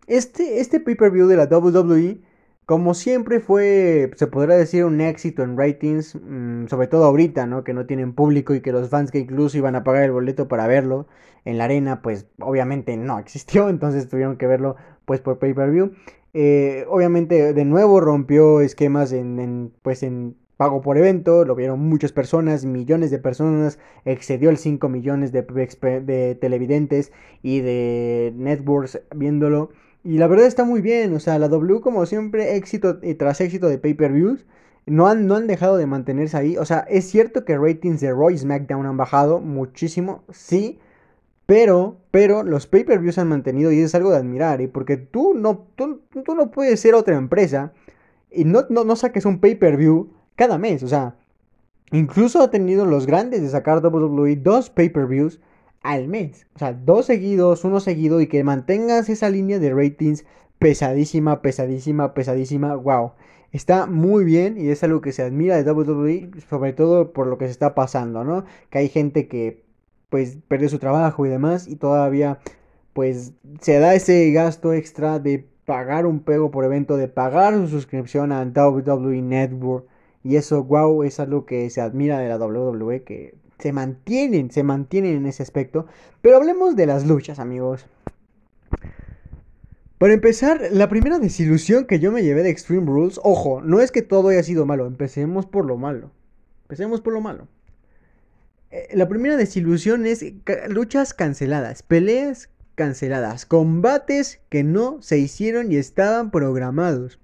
este, 0.07 0.61
este 0.61 0.81
pay-per-view 0.81 1.29
de 1.29 1.37
la 1.37 1.45
WWE 1.45 2.19
como 2.67 2.95
siempre 2.95 3.41
fue, 3.41 4.11
se 4.17 4.27
podría 4.27 4.57
decir, 4.57 4.85
un 4.85 5.01
éxito 5.01 5.43
en 5.43 5.57
ratings, 5.57 6.15
mm, 6.17 6.67
sobre 6.69 6.87
todo 6.89 7.05
ahorita, 7.05 7.47
¿no? 7.47 7.65
Que 7.65 7.75
no 7.75 7.87
tienen 7.87 8.15
público 8.15 8.55
y 8.55 8.61
que 8.63 8.73
los 8.73 8.89
fans 8.89 9.11
que 9.11 9.19
incluso 9.19 9.59
iban 9.59 9.77
a 9.77 9.85
pagar 9.85 10.05
el 10.05 10.13
boleto 10.13 10.49
para 10.49 10.67
verlo 10.67 11.07
en 11.45 11.59
la 11.59 11.65
arena, 11.65 12.01
pues 12.03 12.27
obviamente 12.41 12.97
no 12.97 13.19
existió, 13.21 13.69
entonces 13.69 14.09
tuvieron 14.09 14.37
que 14.39 14.47
verlo 14.47 14.77
pues 15.05 15.21
por 15.21 15.39
pay-per-view. 15.39 15.93
Eh, 16.33 16.85
obviamente 16.89 17.53
de 17.53 17.65
nuevo 17.65 18.01
rompió 18.01 18.61
esquemas 18.61 19.13
en, 19.13 19.73
pues 19.83 20.03
en 20.03 20.37
pago 20.57 20.81
por 20.81 20.99
evento, 20.99 21.45
lo 21.45 21.55
vieron 21.55 21.81
muchas 21.81 22.13
personas, 22.13 22.65
millones 22.65 23.11
de 23.11 23.19
personas, 23.19 23.79
excedió 24.05 24.51
el 24.51 24.57
5 24.57 24.89
millones 24.89 25.33
de 25.33 26.39
televidentes 26.41 27.13
y 27.43 27.61
de 27.61 28.33
networks 28.37 29.01
viéndolo. 29.15 29.71
Y 30.05 30.19
la 30.19 30.27
verdad 30.27 30.47
está 30.47 30.65
muy 30.65 30.83
bien, 30.83 31.15
o 31.15 31.21
sea, 31.21 31.39
la 31.39 31.49
W 31.49 31.81
como 31.81 32.05
siempre, 32.05 32.57
éxito 32.57 32.99
y 33.03 33.15
tras 33.15 33.41
éxito 33.41 33.69
de 33.69 33.79
pay-per-views, 33.79 34.45
no 34.87 35.07
han, 35.09 35.27
no 35.27 35.35
han 35.37 35.47
dejado 35.47 35.79
de 35.79 35.87
mantenerse 35.87 36.37
ahí. 36.37 36.57
O 36.59 36.67
sea, 36.67 36.81
es 36.91 37.07
cierto 37.07 37.47
que 37.47 37.57
ratings 37.57 38.03
de 38.03 38.13
Roy 38.13 38.37
SmackDown 38.37 38.85
han 38.85 38.99
bajado 38.99 39.41
muchísimo, 39.41 40.23
sí, 40.31 40.79
pero, 41.47 41.97
pero 42.11 42.43
los 42.43 42.67
pay-per-views 42.67 43.19
han 43.19 43.29
mantenido 43.29 43.73
y 43.73 43.81
es 43.81 43.95
algo 43.95 44.11
de 44.11 44.19
admirar, 44.19 44.61
¿eh? 44.61 44.69
porque 44.69 44.99
tú 44.99 45.35
no, 45.35 45.67
tú, 45.77 46.01
no 46.35 46.51
puedes 46.51 46.81
ser 46.81 46.95
otra 46.95 47.17
empresa 47.17 47.73
y 48.31 48.45
no, 48.45 48.65
no, 48.71 48.85
no 48.85 48.97
saques 48.97 49.25
un 49.25 49.41
pay-per-view 49.41 50.11
cada 50.37 50.59
mes, 50.59 50.83
o 50.83 50.89
sea, 50.89 51.17
incluso 51.93 52.43
ha 52.43 52.51
tenido 52.51 52.87
los 52.87 53.07
grandes 53.07 53.43
de 53.43 53.49
sacar 53.49 53.85
WWE 53.85 54.37
dos 54.37 54.71
pay-per-views 54.71 55.41
al 55.85 56.09
mes. 56.09 56.47
O 56.57 56.59
sea, 56.59 56.73
dos 56.73 57.07
seguidos, 57.07 57.65
uno 57.65 57.79
seguido 57.79 58.21
y 58.21 58.27
que 58.27 58.43
mantengas 58.43 59.09
esa 59.09 59.31
línea 59.31 59.61
de 59.61 59.73
ratings 59.73 60.25
pesadísima, 60.59 61.43
pesadísima, 61.43 62.15
pesadísima. 62.15 62.75
Wow. 62.75 63.13
Está 63.53 63.87
muy 63.87 64.25
bien 64.25 64.59
y 64.59 64.71
es 64.71 64.83
algo 64.83 65.01
que 65.01 65.13
se 65.13 65.23
admira 65.23 65.63
de 65.63 65.71
WWE, 65.71 66.31
sobre 66.51 66.73
todo 66.73 67.13
por 67.13 67.29
lo 67.29 67.39
que 67.39 67.45
se 67.45 67.53
está 67.53 67.75
pasando, 67.77 68.25
¿no? 68.25 68.45
Que 68.71 68.79
hay 68.79 68.89
gente 68.89 69.29
que 69.29 69.63
pues 70.09 70.39
perdió 70.49 70.69
su 70.69 70.79
trabajo 70.79 71.27
y 71.27 71.29
demás 71.29 71.69
y 71.69 71.77
todavía 71.77 72.39
pues 72.95 73.33
se 73.61 73.79
da 73.79 73.95
ese 73.95 74.31
gasto 74.33 74.73
extra 74.73 75.19
de 75.19 75.47
pagar 75.67 76.07
un 76.07 76.21
pego 76.21 76.51
por 76.51 76.65
evento, 76.65 76.97
de 76.97 77.09
pagar 77.09 77.55
su 77.55 77.69
suscripción 77.69 78.33
a 78.33 78.43
WWE 78.45 79.23
Network. 79.23 79.87
Y 80.23 80.37
eso, 80.37 80.65
wow, 80.65 81.03
es 81.03 81.21
algo 81.21 81.45
que 81.45 81.69
se 81.71 81.81
admira 81.81 82.19
de 82.19 82.29
la 82.29 82.39
WWE, 82.39 83.03
que 83.03 83.35
se 83.65 83.73
mantienen, 83.73 84.51
se 84.51 84.63
mantienen 84.63 85.17
en 85.17 85.25
ese 85.25 85.43
aspecto. 85.43 85.87
Pero 86.21 86.37
hablemos 86.37 86.77
de 86.77 86.85
las 86.85 87.07
luchas, 87.07 87.39
amigos. 87.39 87.87
Para 89.97 90.13
empezar, 90.13 90.61
la 90.71 90.91
primera 90.91 91.19
desilusión 91.19 91.87
que 91.87 91.99
yo 91.99 92.13
me 92.13 92.23
llevé 92.23 92.43
de 92.43 92.51
Extreme 92.51 92.85
Rules, 92.85 93.19
ojo, 93.23 93.63
no 93.63 93.81
es 93.81 93.91
que 93.91 94.03
todo 94.03 94.29
haya 94.29 94.43
sido 94.43 94.67
malo, 94.67 94.87
empecemos 94.87 95.47
por 95.47 95.65
lo 95.65 95.79
malo. 95.79 96.11
Empecemos 96.65 97.01
por 97.01 97.15
lo 97.15 97.23
malo. 97.23 97.49
Eh, 98.71 98.89
la 98.93 99.09
primera 99.09 99.39
desilusión 99.39 100.05
es 100.05 100.23
luchas 100.69 101.15
canceladas, 101.15 101.83
peleas 101.83 102.51
canceladas, 102.75 103.47
combates 103.47 104.43
que 104.51 104.63
no 104.63 105.01
se 105.01 105.17
hicieron 105.17 105.73
y 105.73 105.77
estaban 105.77 106.31
programados. 106.31 107.19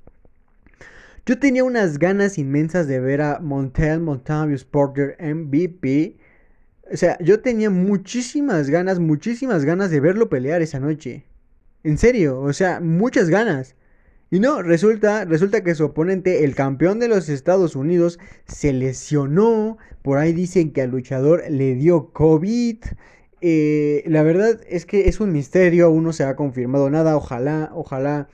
Yo 1.26 1.38
tenía 1.38 1.64
unas 1.64 1.98
ganas 1.98 2.38
inmensas 2.38 2.86
de 2.86 2.98
ver 2.98 3.20
a 3.20 3.40
Montel 3.40 4.00
Montavious 4.00 4.64
Porter 4.64 5.18
MVP 5.20 6.19
o 6.92 6.96
sea, 6.96 7.18
yo 7.20 7.40
tenía 7.40 7.70
muchísimas 7.70 8.70
ganas, 8.70 8.98
muchísimas 8.98 9.64
ganas 9.64 9.90
de 9.90 10.00
verlo 10.00 10.28
pelear 10.28 10.62
esa 10.62 10.80
noche. 10.80 11.24
En 11.84 11.98
serio, 11.98 12.40
o 12.40 12.52
sea, 12.52 12.80
muchas 12.80 13.30
ganas. 13.30 13.76
Y 14.30 14.38
no, 14.38 14.62
resulta, 14.62 15.24
resulta 15.24 15.64
que 15.64 15.74
su 15.74 15.84
oponente, 15.86 16.44
el 16.44 16.54
campeón 16.54 17.00
de 17.00 17.08
los 17.08 17.28
Estados 17.28 17.74
Unidos, 17.74 18.18
se 18.46 18.72
lesionó. 18.72 19.78
Por 20.02 20.18
ahí 20.18 20.32
dicen 20.32 20.72
que 20.72 20.82
al 20.82 20.90
luchador 20.90 21.42
le 21.50 21.74
dio 21.74 22.12
COVID. 22.12 22.78
Eh, 23.40 24.04
la 24.06 24.22
verdad 24.22 24.60
es 24.68 24.86
que 24.86 25.08
es 25.08 25.20
un 25.20 25.32
misterio, 25.32 25.86
aún 25.86 26.04
no 26.04 26.12
se 26.12 26.24
ha 26.24 26.36
confirmado 26.36 26.90
nada. 26.90 27.16
Ojalá, 27.16 27.70
ojalá 27.74 28.28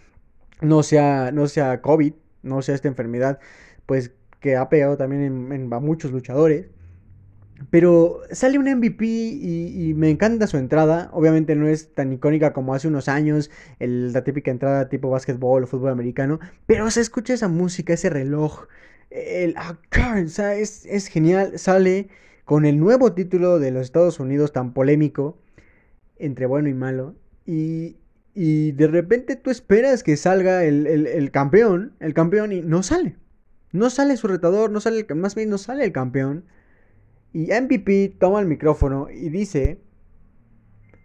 no 0.60 0.82
sea, 0.82 1.30
no 1.32 1.48
sea 1.48 1.80
COVID, 1.80 2.14
no 2.42 2.62
sea 2.62 2.74
esta 2.74 2.88
enfermedad, 2.88 3.38
pues 3.86 4.12
que 4.40 4.56
ha 4.56 4.68
pegado 4.68 4.96
también 4.96 5.52
en, 5.52 5.72
a 5.72 5.80
muchos 5.80 6.12
luchadores. 6.12 6.66
Pero 7.70 8.20
sale 8.30 8.58
un 8.58 8.66
MVP 8.66 9.04
y, 9.06 9.94
me 9.96 10.10
encanta 10.10 10.46
su 10.46 10.56
entrada. 10.56 11.10
Obviamente 11.12 11.56
no 11.56 11.66
es 11.66 11.94
tan 11.94 12.12
icónica 12.12 12.52
como 12.52 12.74
hace 12.74 12.88
unos 12.88 13.08
años, 13.08 13.50
la 13.78 14.24
típica 14.24 14.50
entrada 14.50 14.88
tipo 14.88 15.10
básquetbol 15.10 15.64
o 15.64 15.66
fútbol 15.66 15.90
americano. 15.90 16.38
Pero 16.66 16.90
se 16.90 17.00
escucha 17.00 17.34
esa 17.34 17.48
música, 17.48 17.94
ese 17.94 18.10
reloj. 18.10 18.66
El, 19.10 19.54
ah, 19.56 19.78
o 20.24 20.28
sea, 20.28 20.54
es, 20.54 20.86
es, 20.86 21.08
genial. 21.08 21.58
Sale 21.58 22.08
con 22.44 22.66
el 22.66 22.78
nuevo 22.78 23.12
título 23.12 23.58
de 23.58 23.70
los 23.70 23.82
Estados 23.82 24.20
Unidos 24.20 24.52
tan 24.52 24.72
polémico, 24.72 25.38
entre 26.18 26.46
bueno 26.46 26.68
y 26.68 26.74
malo. 26.74 27.14
Y, 27.46 27.96
y 28.34 28.72
de 28.72 28.86
repente 28.86 29.36
tú 29.36 29.50
esperas 29.50 30.02
que 30.02 30.16
salga 30.16 30.64
el, 30.64 30.86
el, 30.86 31.30
campeón, 31.30 31.94
el 32.00 32.12
campeón, 32.12 32.52
y 32.52 32.60
no 32.60 32.82
sale. 32.82 33.16
No 33.72 33.88
sale 33.90 34.16
su 34.16 34.28
retador, 34.28 34.70
no 34.70 34.80
sale, 34.80 35.06
más 35.14 35.34
bien 35.34 35.48
no 35.48 35.58
sale 35.58 35.84
el 35.84 35.92
campeón. 35.92 36.44
Y 37.36 37.52
MVP 37.52 38.16
toma 38.18 38.40
el 38.40 38.46
micrófono 38.46 39.08
y 39.10 39.28
dice 39.28 39.78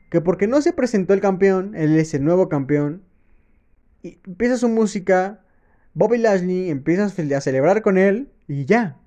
que 0.10 0.22
porque 0.22 0.48
no 0.48 0.62
se 0.62 0.72
presentó 0.72 1.14
el 1.14 1.20
campeón, 1.20 1.76
él 1.76 2.00
es 2.00 2.14
el 2.14 2.24
nuevo 2.24 2.48
campeón, 2.48 3.04
y 4.02 4.18
empieza 4.26 4.56
su 4.56 4.70
música, 4.70 5.42
Bobby 5.94 6.20
Lashley 6.20 6.70
empieza 6.70 7.04
a 7.04 7.42
celebrar 7.42 7.82
con 7.82 7.98
él 7.98 8.30
y 8.48 8.64
ya. 8.64 8.98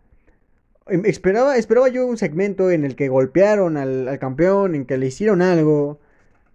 Em, 0.86 1.06
esperaba, 1.06 1.56
esperaba 1.56 1.88
yo 1.88 2.06
un 2.06 2.18
segmento 2.18 2.70
en 2.70 2.84
el 2.84 2.94
que 2.94 3.08
golpearon 3.08 3.78
al, 3.78 4.06
al 4.06 4.18
campeón, 4.18 4.74
en 4.74 4.84
que 4.84 4.98
le 4.98 5.06
hicieron 5.06 5.40
algo. 5.40 6.00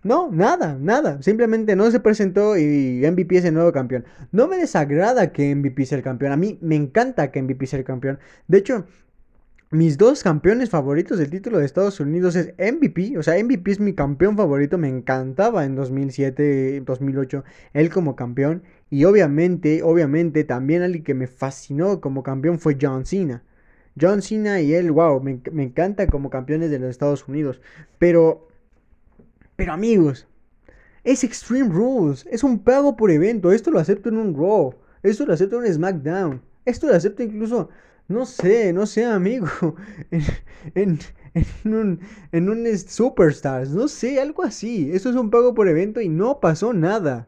No, 0.04 0.30
nada, 0.32 0.78
nada. 0.80 1.20
Simplemente 1.24 1.76
no 1.76 1.90
se 1.90 2.00
presentó 2.00 2.60
y 2.60 3.02
MVP 3.10 3.38
es 3.38 3.46
el 3.46 3.56
nuevo 3.56 3.72
campeón. 3.72 4.06
No 4.32 4.48
me 4.48 4.58
desagrada 4.58 5.34
que 5.34 5.56
MVP 5.56 5.88
sea 5.88 5.98
el 5.98 6.04
campeón. 6.04 6.32
A 6.32 6.38
mí 6.38 6.60
me 6.62 6.76
encanta 6.76 7.32
que 7.32 7.42
MVP 7.42 7.66
sea 7.66 7.80
el 7.80 7.86
campeón. 7.86 8.20
De 8.48 8.60
hecho, 8.60 8.86
mis 9.72 10.00
dos 10.00 10.24
campeones 10.24 10.72
favoritos 10.72 11.20
del 11.20 11.30
título 11.30 11.60
de 11.60 11.66
Estados 11.66 12.00
Unidos 12.00 12.36
es 12.36 12.54
MVP, 12.58 13.18
o 13.20 13.24
sea, 13.24 13.42
MVP 13.44 13.72
es 13.72 13.80
mi 13.80 13.94
campeón 13.94 14.36
favorito, 14.36 14.80
me 14.80 14.88
encantaba 14.88 15.64
en 15.64 15.76
2007, 15.76 16.82
2008, 16.82 17.44
él 17.74 17.90
como 17.92 18.16
campeón, 18.16 18.64
y 18.90 19.06
obviamente, 19.06 19.84
obviamente 19.84 20.44
también 20.44 20.82
alguien 20.82 21.04
que 21.04 21.14
me 21.14 21.28
fascinó 21.28 22.02
como 22.02 22.24
campeón 22.24 22.58
fue 22.58 22.78
John 22.82 23.06
Cena. 23.06 23.44
John 24.00 24.24
Cena 24.24 24.60
y 24.62 24.74
él, 24.74 24.92
wow, 24.92 25.22
me, 25.22 25.40
encanta 25.64 26.08
como 26.08 26.32
campeones 26.32 26.72
de 26.72 26.80
los 26.80 26.90
Estados 26.90 27.28
Unidos, 27.28 27.62
pero, 28.00 28.48
pero 29.56 29.74
amigos, 29.74 30.28
es 31.04 31.24
Extreme 31.24 31.70
Rules, 31.70 32.26
es 32.32 32.44
un 32.44 32.60
pago 32.60 32.98
por 32.98 33.12
evento, 33.12 33.52
esto 33.52 33.70
lo 33.70 33.80
acepto 33.80 34.10
en 34.10 34.18
un 34.18 34.36
Raw, 34.36 34.74
esto 35.04 35.28
lo 35.28 35.34
acepto 35.34 35.58
en 35.58 35.68
un 35.68 35.74
SmackDown, 35.74 36.42
esto 36.66 36.88
lo 36.88 36.96
acepto 36.96 37.22
incluso 37.22 37.70
no 38.10 38.26
sé, 38.26 38.74
no 38.74 38.86
sé, 38.86 39.06
amigo. 39.06 39.48
En, 40.76 41.00
un, 41.64 42.00
en 42.32 42.50
un 42.50 42.78
Superstars, 42.78 43.70
no 43.70 43.88
sé, 43.88 44.20
algo 44.20 44.44
así. 44.44 44.92
Eso 44.92 45.10
es 45.10 45.16
un 45.16 45.30
pago 45.30 45.54
por 45.54 45.70
evento 45.70 46.02
y 46.02 46.10
no 46.10 46.40
pasó 46.40 46.74
nada. 46.74 47.28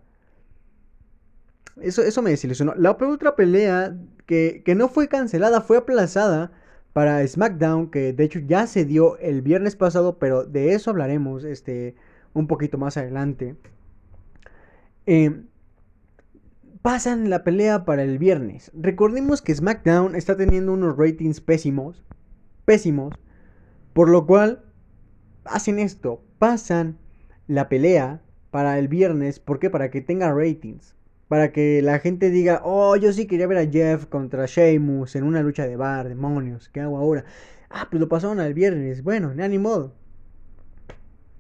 Eso, 1.80 2.02
eso 2.02 2.22
me 2.22 2.32
desilusionó. 2.32 2.74
La 2.76 2.92
otra 2.92 3.36
pelea 3.36 3.96
que, 4.26 4.64
que 4.66 4.76
no 4.76 4.90
fue 4.90 5.08
cancelada, 5.08 5.62
fue 5.62 5.78
aplazada 5.78 6.52
para 6.94 7.26
SmackDown, 7.26 7.90
que 7.92 8.14
de 8.14 8.24
hecho 8.24 8.40
ya 8.40 8.68
se 8.68 8.86
dio 8.86 9.18
el 9.20 9.42
viernes 9.42 9.76
pasado, 9.76 10.20
pero 10.20 10.44
de 10.46 10.74
eso 10.74 10.90
hablaremos 10.90 11.44
este, 11.44 11.96
un 12.34 12.48
poquito 12.48 12.78
más 12.78 12.98
adelante. 12.98 13.56
Eh, 15.06 15.42
pasan 16.82 17.30
la 17.30 17.44
pelea 17.44 17.86
para 17.86 18.04
el 18.04 18.18
viernes. 18.18 18.72
Recordemos 18.74 19.42
que 19.42 19.56
SmackDown 19.56 20.16
está 20.16 20.36
teniendo 20.36 20.74
unos 20.74 20.98
ratings 20.98 21.42
pésimos, 21.42 22.04
pésimos, 22.66 23.14
por 23.94 24.10
lo 24.10 24.26
cual 24.26 24.64
hacen 25.46 25.80
esto, 25.80 26.24
pasan 26.40 26.98
la 27.48 27.70
pelea 27.70 28.22
para 28.50 28.78
el 28.80 28.88
viernes, 28.88 29.40
¿por 29.40 29.60
qué? 29.60 29.70
Para 29.70 29.92
que 29.92 30.02
tenga 30.02 30.34
ratings. 30.34 30.96
Para 31.28 31.54
que 31.54 31.82
la 31.82 32.00
gente 32.00 32.30
diga, 32.30 32.62
oh, 32.66 32.98
yo 32.98 33.14
sí 33.14 33.26
quería 33.26 33.48
ver 33.48 33.58
a 33.58 33.66
Jeff 33.66 34.06
contra 34.08 34.46
Sheamus 34.48 35.16
en 35.16 35.24
una 35.24 35.42
lucha 35.42 35.66
de 35.66 35.78
bar, 35.78 36.10
demonios, 36.10 36.68
¿qué 36.68 36.82
hago 36.82 36.98
ahora? 36.98 37.24
Ah, 37.70 37.88
pues 37.90 38.02
lo 38.02 38.10
pasaron 38.10 38.42
al 38.42 38.54
viernes. 38.54 39.02
Bueno, 39.02 39.34
ni 39.34 39.58
modo. 39.58 39.94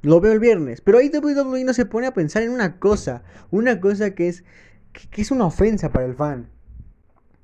Lo 0.01 0.21
veo 0.21 0.31
el 0.31 0.39
viernes. 0.39 0.79
Pero 0.79 0.97
ahí 0.97 1.11
WWE 1.13 1.65
no 1.65 1.73
se 1.73 1.85
pone 1.85 2.07
a 2.07 2.13
pensar 2.13 2.41
en 2.43 2.51
una 2.51 2.79
cosa. 2.79 3.23
Una 3.51 3.81
cosa 3.81 4.15
que 4.15 4.29
es 4.29 4.45
que, 4.91 5.21
es 5.21 5.31
una 5.31 5.45
ofensa 5.45 5.91
para 5.91 6.05
el 6.05 6.15
fan. 6.15 6.49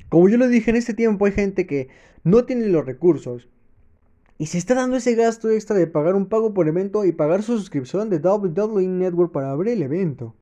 Como 0.10 0.30
yo 0.30 0.38
lo 0.38 0.48
dije, 0.48 0.72
en 0.72 0.78
este 0.78 0.94
tiempo 0.94 1.26
hay 1.26 1.34
gente 1.34 1.68
que 1.68 1.90
no 2.24 2.46
tiene 2.46 2.68
los 2.68 2.86
recursos 2.86 3.50
y 4.38 4.48
se 4.48 4.58
está 4.58 4.76
dando 4.76 4.98
ese 4.98 5.16
gasto 5.16 5.50
extra 5.50 5.76
de 5.76 5.88
pagar 5.88 6.16
un 6.16 6.28
pago 6.28 6.54
por 6.54 6.68
evento 6.68 7.06
y 7.06 7.12
pagar 7.12 7.44
su 7.44 7.58
suscripción 7.58 8.10
de 8.10 8.20
WWE 8.20 8.88
Network 8.88 9.32
para 9.32 9.52
abrir 9.52 9.74
el 9.74 9.82
evento. 9.82 10.36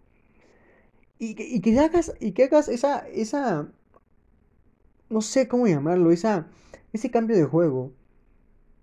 Y, 1.17 1.61
que 1.61 1.79
hagas, 1.79 2.13
y 2.19 2.33
que 2.33 2.43
hagas 2.43 2.67
esa, 2.67 3.07
esa, 3.07 3.69
no 5.09 5.21
sé 5.21 5.47
cómo 5.47 5.65
llamarlo, 5.65 6.11
esa, 6.11 6.47
ese 6.91 7.09
cambio 7.09 7.37
de 7.37 7.45
juego. 7.45 7.93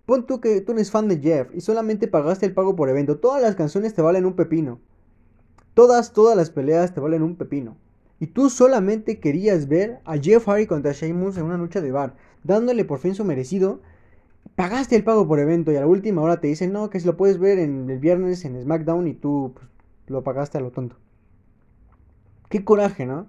Pon 0.07 0.25
tú 0.25 0.41
que 0.41 0.59
tú 0.61 0.71
eres 0.73 0.91
fan 0.91 1.07
de 1.07 1.19
Jeff 1.19 1.49
y 1.53 1.61
solamente 1.61 2.07
pagaste 2.07 2.45
el 2.47 2.53
pago 2.53 2.75
por 2.75 2.89
evento. 2.89 3.19
Todas 3.19 3.41
las 3.41 3.55
canciones 3.55 3.93
te 3.93 4.01
valen 4.01 4.25
un 4.25 4.35
pepino. 4.35 4.81
Todas, 5.75 6.11
todas 6.11 6.35
las 6.35 6.49
peleas 6.49 6.93
te 6.93 6.99
valen 6.99 7.21
un 7.21 7.35
pepino. 7.35 7.77
Y 8.23 8.27
tú 8.27 8.49
solamente 8.49 9.19
querías 9.19 9.67
ver 9.67 9.99
a 10.05 10.17
Jeff 10.17 10.47
Hardy 10.47 10.65
contra 10.65 10.93
Sheamus 10.93 11.35
en 11.35 11.43
una 11.43 11.57
lucha 11.57 11.81
de 11.81 11.91
bar, 11.91 12.15
dándole 12.45 12.85
por 12.85 12.99
fin 12.99 13.15
su 13.15 13.25
merecido. 13.25 13.81
Pagaste 14.55 14.95
el 14.95 15.03
pago 15.03 15.27
por 15.27 15.39
evento 15.39 15.73
y 15.73 15.75
a 15.75 15.81
la 15.81 15.87
última 15.87 16.21
hora 16.21 16.39
te 16.39 16.47
dicen, 16.47 16.71
no, 16.71 16.89
que 16.89 17.01
si 17.01 17.05
lo 17.05 17.17
puedes 17.17 17.37
ver 17.37 17.59
en 17.59 17.89
el 17.89 17.99
viernes 17.99 18.45
en 18.45 18.61
SmackDown 18.61 19.09
y 19.09 19.13
tú 19.13 19.51
pues, 19.53 19.67
lo 20.07 20.23
pagaste 20.23 20.57
a 20.57 20.61
lo 20.61 20.71
tonto. 20.71 20.95
Qué 22.47 22.63
coraje, 22.63 23.05
¿no? 23.05 23.27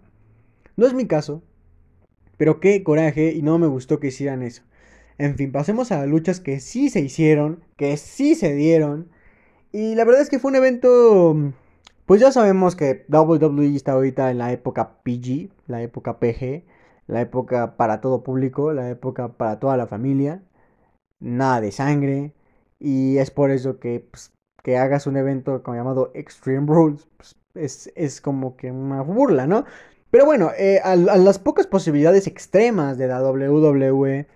No 0.76 0.86
es 0.86 0.94
mi 0.94 1.08
caso, 1.08 1.42
pero 2.36 2.60
qué 2.60 2.84
coraje 2.84 3.32
y 3.32 3.42
no 3.42 3.58
me 3.58 3.66
gustó 3.66 3.98
que 3.98 4.06
hicieran 4.06 4.44
eso. 4.44 4.62
En 5.18 5.34
fin, 5.34 5.50
pasemos 5.50 5.90
a 5.90 5.98
las 5.98 6.06
luchas 6.06 6.38
que 6.38 6.60
sí 6.60 6.88
se 6.88 7.00
hicieron, 7.00 7.64
que 7.76 7.96
sí 7.96 8.36
se 8.36 8.54
dieron. 8.54 9.08
Y 9.72 9.96
la 9.96 10.04
verdad 10.04 10.22
es 10.22 10.30
que 10.30 10.38
fue 10.38 10.52
un 10.52 10.56
evento... 10.56 11.52
Pues 12.06 12.20
ya 12.20 12.32
sabemos 12.32 12.76
que 12.76 13.06
WWE 13.08 13.75
está 13.75 13.92
ahorita 13.92 14.30
en 14.30 14.38
la 14.38 14.52
época 14.52 14.99
PG, 15.02 15.50
la 15.66 15.82
época 15.82 16.18
PG, 16.18 16.64
la 17.06 17.20
época 17.23 17.76
para 17.76 18.00
todo 18.00 18.23
público, 18.23 18.73
la 18.73 18.90
época 18.90 19.28
para 19.37 19.58
toda 19.58 19.76
la 19.76 19.87
familia. 19.87 20.42
Nada 21.20 21.61
de 21.62 21.73
sangre. 21.73 22.34
Y 22.78 23.18
es 23.18 23.30
por 23.30 23.50
eso 23.50 23.78
que, 23.78 24.00
pues, 24.11 24.32
que 24.62 24.76
hagas 24.78 25.06
un 25.06 25.16
evento 25.16 25.62
como 25.62 25.76
llamado 25.76 26.11
Extreme 26.14 26.66
Rules 26.66 27.08
pues, 27.16 27.37
es, 27.54 27.92
es, 27.96 28.20
como 28.20 28.56
que 28.56 28.70
una 28.70 29.02
burla, 29.02 29.46
¿no? 29.46 29.64
Pero 30.11 30.26
bueno, 30.26 30.50
eh, 30.58 30.80
a, 30.84 30.96
las 30.96 31.38
pocas 31.38 31.66
posibilidades 31.66 32.26
extremas 32.26 32.99
de 32.99 33.08
la 33.08 33.23
WWE 33.23 34.26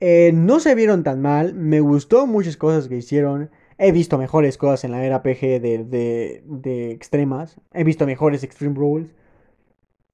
eh, 0.00 0.32
no 0.34 0.60
se 0.60 0.74
vieron 0.74 1.02
tan 1.04 1.22
mal. 1.22 1.54
Me 1.54 1.80
gustó 1.80 2.26
muchas 2.26 2.56
cosas 2.56 2.88
que 2.88 2.96
hicieron. 2.96 3.50
He 3.76 3.92
visto 3.92 4.18
mejores 4.18 4.56
cosas 4.56 4.84
en 4.84 4.92
la 4.92 5.04
era 5.04 5.22
PG 5.22 5.60
de, 5.60 6.42
de, 6.46 6.90
extremas. 6.92 7.60
He 7.72 7.84
visto 7.84 8.06
mejores 8.06 8.44
Extreme 8.44 8.76
Rules. 8.76 9.14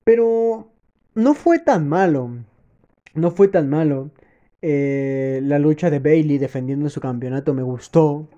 Pero 0.05 0.73
no 1.15 1.35
fue 1.35 1.59
tan 1.59 1.89
malo. 1.89 2.31
No 3.15 3.31
fue 3.31 3.49
tan 3.49 3.69
malo. 3.69 4.11
Eh, 4.63 5.41
la 5.43 5.59
lucha 5.59 5.91
de 5.91 5.99
Bailey 5.99 6.39
defendiendo 6.39 6.89
su 6.89 7.01
campeonato 7.01 7.53
me 7.53 7.63
gustó. 7.63 8.29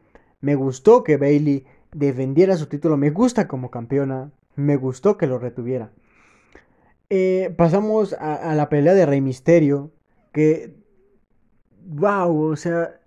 Me 0.41 0.57
gustó 0.57 1.05
que 1.05 1.17
Bailey 1.17 1.67
defendiera 1.93 2.57
su 2.57 2.67
título. 2.67 2.97
Me 2.97 3.11
gusta 3.11 3.47
como 3.47 3.71
campeona. 3.71 4.33
Me 4.57 4.76
gustó 4.76 5.17
que 5.17 5.29
lo 5.29 5.38
retuviera. 5.38 5.93
Eh, 7.11 7.55
pasamos 7.57 8.14
a, 8.14 8.55
la 8.55 8.69
pelea 8.69 8.95
de 8.95 9.07
Rey 9.07 9.21
Misterio. 9.21 9.93
Que. 10.33 10.75
¡Wow! 11.85 12.52
O 12.52 12.57
sea. 12.57 13.00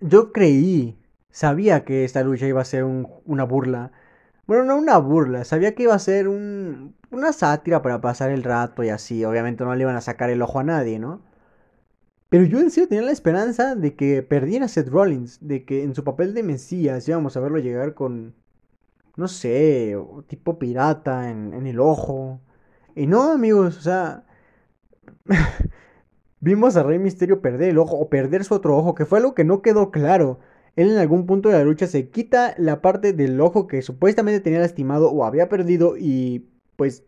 Yo 0.00 0.32
creí. 0.32 0.98
Sabía 1.34 1.84
que 1.84 2.04
esta 2.04 2.22
lucha 2.22 2.46
iba 2.46 2.60
a 2.60 2.64
ser 2.64 2.84
una 2.84 3.44
burla. 3.44 3.90
Bueno, 4.46 4.64
no 4.64 4.76
una 4.78 4.98
burla. 4.98 5.44
Sabía 5.44 5.74
que 5.74 5.84
iba 5.84 5.94
a 5.94 5.98
ser 5.98 6.28
un, 6.28 6.94
una 7.10 7.32
sátira 7.32 7.82
para 7.82 8.00
pasar 8.00 8.30
el 8.30 8.44
rato 8.44 8.84
y 8.84 8.90
así. 8.90 9.24
Obviamente 9.24 9.64
no 9.64 9.74
le 9.74 9.82
iban 9.82 9.96
a 9.96 10.00
sacar 10.00 10.30
el 10.30 10.42
ojo 10.42 10.60
a 10.60 10.64
nadie, 10.64 10.98
¿no? 11.00 11.22
Pero 12.28 12.44
yo 12.44 12.58
en 12.60 12.70
serio 12.70 12.88
tenía 12.88 13.04
la 13.04 13.12
esperanza 13.12 13.74
de 13.74 13.94
que 13.96 14.22
perdiera 14.22 14.68
Seth 14.68 14.88
Rollins. 14.88 15.38
De 15.40 15.64
que 15.64 15.82
en 15.82 15.94
su 15.94 16.04
papel 16.04 16.34
de 16.34 16.42
Mesías 16.44 17.08
íbamos 17.08 17.36
a 17.36 17.40
verlo 17.40 17.58
llegar 17.58 17.94
con. 17.94 18.34
No 19.16 19.28
sé, 19.28 19.96
tipo 20.28 20.58
pirata 20.58 21.30
en, 21.30 21.54
en 21.54 21.66
el 21.66 21.80
ojo. 21.80 22.40
Y 22.96 23.06
no, 23.06 23.32
amigos, 23.32 23.78
o 23.78 23.80
sea, 23.82 24.24
vimos 26.40 26.76
a 26.76 26.82
Rey 26.82 26.98
Misterio 26.98 27.40
perder 27.42 27.70
el 27.70 27.78
ojo 27.78 27.96
o 27.96 28.08
perder 28.08 28.44
su 28.44 28.54
otro 28.54 28.76
ojo, 28.76 28.94
que 28.94 29.06
fue 29.06 29.18
algo 29.18 29.34
que 29.34 29.44
no 29.44 29.62
quedó 29.62 29.90
claro. 29.90 30.40
Él 30.76 30.90
en 30.90 30.98
algún 30.98 31.26
punto 31.26 31.48
de 31.48 31.56
la 31.58 31.64
lucha 31.64 31.86
se 31.86 32.08
quita 32.08 32.54
la 32.58 32.80
parte 32.80 33.12
del 33.12 33.40
ojo 33.40 33.66
que 33.66 33.82
supuestamente 33.82 34.40
tenía 34.40 34.60
lastimado 34.60 35.10
o 35.10 35.24
había 35.24 35.48
perdido 35.48 35.96
y 35.96 36.46
pues 36.76 37.04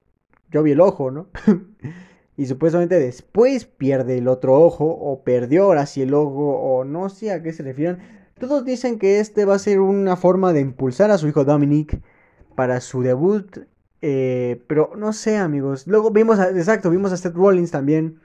yo 0.50 0.62
vi 0.62 0.72
el 0.72 0.81
ojo, 0.81 1.11
¿no? 1.11 1.29
y 2.37 2.46
supuestamente 2.46 2.98
después 2.98 3.64
pierde 3.66 4.18
el 4.18 4.29
otro 4.29 4.55
ojo 4.61 4.87
o 4.87 5.22
perdió 5.24 5.64
ahora 5.64 5.87
sí 5.87 6.02
el 6.02 6.14
ojo 6.14 6.57
o 6.57 6.85
no 6.85 7.09
sé 7.09 7.33
a 7.33 7.42
qué 7.42 7.52
se 7.52 7.62
refieren. 7.62 7.98
Todos 8.38 8.64
dicen 8.64 8.98
que 8.98 9.18
este 9.20 9.44
va 9.44 9.55
a 9.55 9.59
ser 9.59 9.81
una 9.81 10.16
forma 10.16 10.52
de 10.52 10.61
impulsar 10.61 11.11
a 11.11 11.18
su 11.18 11.26
hijo 11.29 11.44
Dominic 11.44 12.00
para 12.55 12.81
su 12.81 13.02
debut 13.02 13.66
eh, 14.02 14.62
pero 14.68 14.92
no 14.96 15.12
sé, 15.12 15.37
amigos. 15.37 15.87
Luego 15.87 16.11
vimos, 16.11 16.38
a, 16.38 16.50
exacto, 16.50 16.90
vimos 16.90 17.12
a 17.12 17.16
Seth 17.16 17.35
Rollins 17.35 17.70
también 17.70 18.20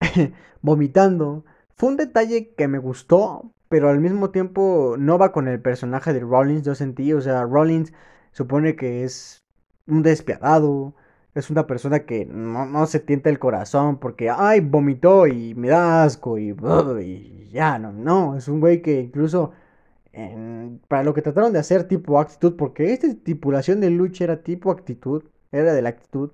vomitando. 0.62 1.44
Fue 1.76 1.88
un 1.88 1.96
detalle 1.96 2.54
que 2.54 2.68
me 2.68 2.78
gustó, 2.78 3.52
pero 3.74 3.88
al 3.90 3.98
mismo 3.98 4.30
tiempo 4.30 4.94
no 5.00 5.18
va 5.18 5.32
con 5.32 5.48
el 5.48 5.60
personaje 5.60 6.12
de 6.12 6.20
Rollins, 6.20 6.62
yo 6.62 6.76
sentí. 6.76 7.12
O 7.12 7.20
sea, 7.20 7.42
Rollins 7.42 7.92
supone 8.30 8.76
que 8.76 9.02
es 9.02 9.44
un 9.88 10.04
despiadado, 10.04 10.94
es 11.34 11.50
una 11.50 11.66
persona 11.66 12.06
que 12.06 12.24
no, 12.24 12.86
se 12.86 13.00
tienta 13.00 13.30
el 13.30 13.40
corazón 13.40 13.98
porque, 13.98 14.30
ay, 14.30 14.60
vomitó 14.60 15.26
y 15.26 15.56
me 15.56 15.70
da 15.70 16.04
asco 16.04 16.38
y, 16.38 16.54
y 17.02 17.50
ya, 17.52 17.80
no, 17.80 17.90
no, 17.92 18.36
es 18.36 18.46
un 18.46 18.60
güey 18.60 18.80
que 18.80 19.00
incluso 19.00 19.52
para 20.86 21.02
lo 21.02 21.12
que 21.12 21.22
trataron 21.22 21.52
de 21.52 21.58
hacer 21.58 21.88
tipo 21.88 22.20
actitud, 22.20 22.54
porque 22.56 22.92
esta 22.92 23.08
estipulación 23.08 23.80
de 23.80 23.90
lucha 23.90 24.22
era 24.22 24.44
tipo 24.44 24.70
actitud, 24.70 25.24
era 25.50 25.74
de 25.74 25.82
la 25.82 25.88
actitud. 25.88 26.30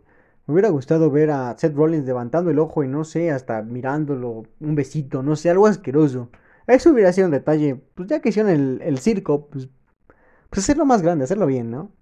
Me 0.46 0.52
hubiera 0.52 0.68
gustado 0.68 1.10
ver 1.10 1.30
a 1.30 1.56
Seth 1.56 1.74
Rollins 1.74 2.04
levantando 2.04 2.50
el 2.50 2.58
ojo 2.58 2.84
y 2.84 2.88
no 2.88 3.04
sé, 3.04 3.30
hasta 3.30 3.62
mirándolo, 3.62 4.44
un 4.60 4.74
besito, 4.74 5.22
no 5.22 5.36
sé, 5.36 5.48
algo 5.48 5.66
asqueroso. 5.66 6.28
Eso 6.72 6.90
hubiera 6.90 7.12
sido 7.12 7.26
un 7.26 7.32
detalle, 7.32 7.76
pues 7.94 8.08
ya 8.08 8.20
que 8.20 8.30
hicieron 8.30 8.80
el, 8.82 8.98
circo, 8.98 9.46
pues, 9.48 9.68
pues 10.50 10.64
hacerlo 10.64 10.84
más 10.84 11.02
grande, 11.02 11.24
hacerlo 11.24 11.46
bien, 11.46 11.70
¿no? 11.70 11.92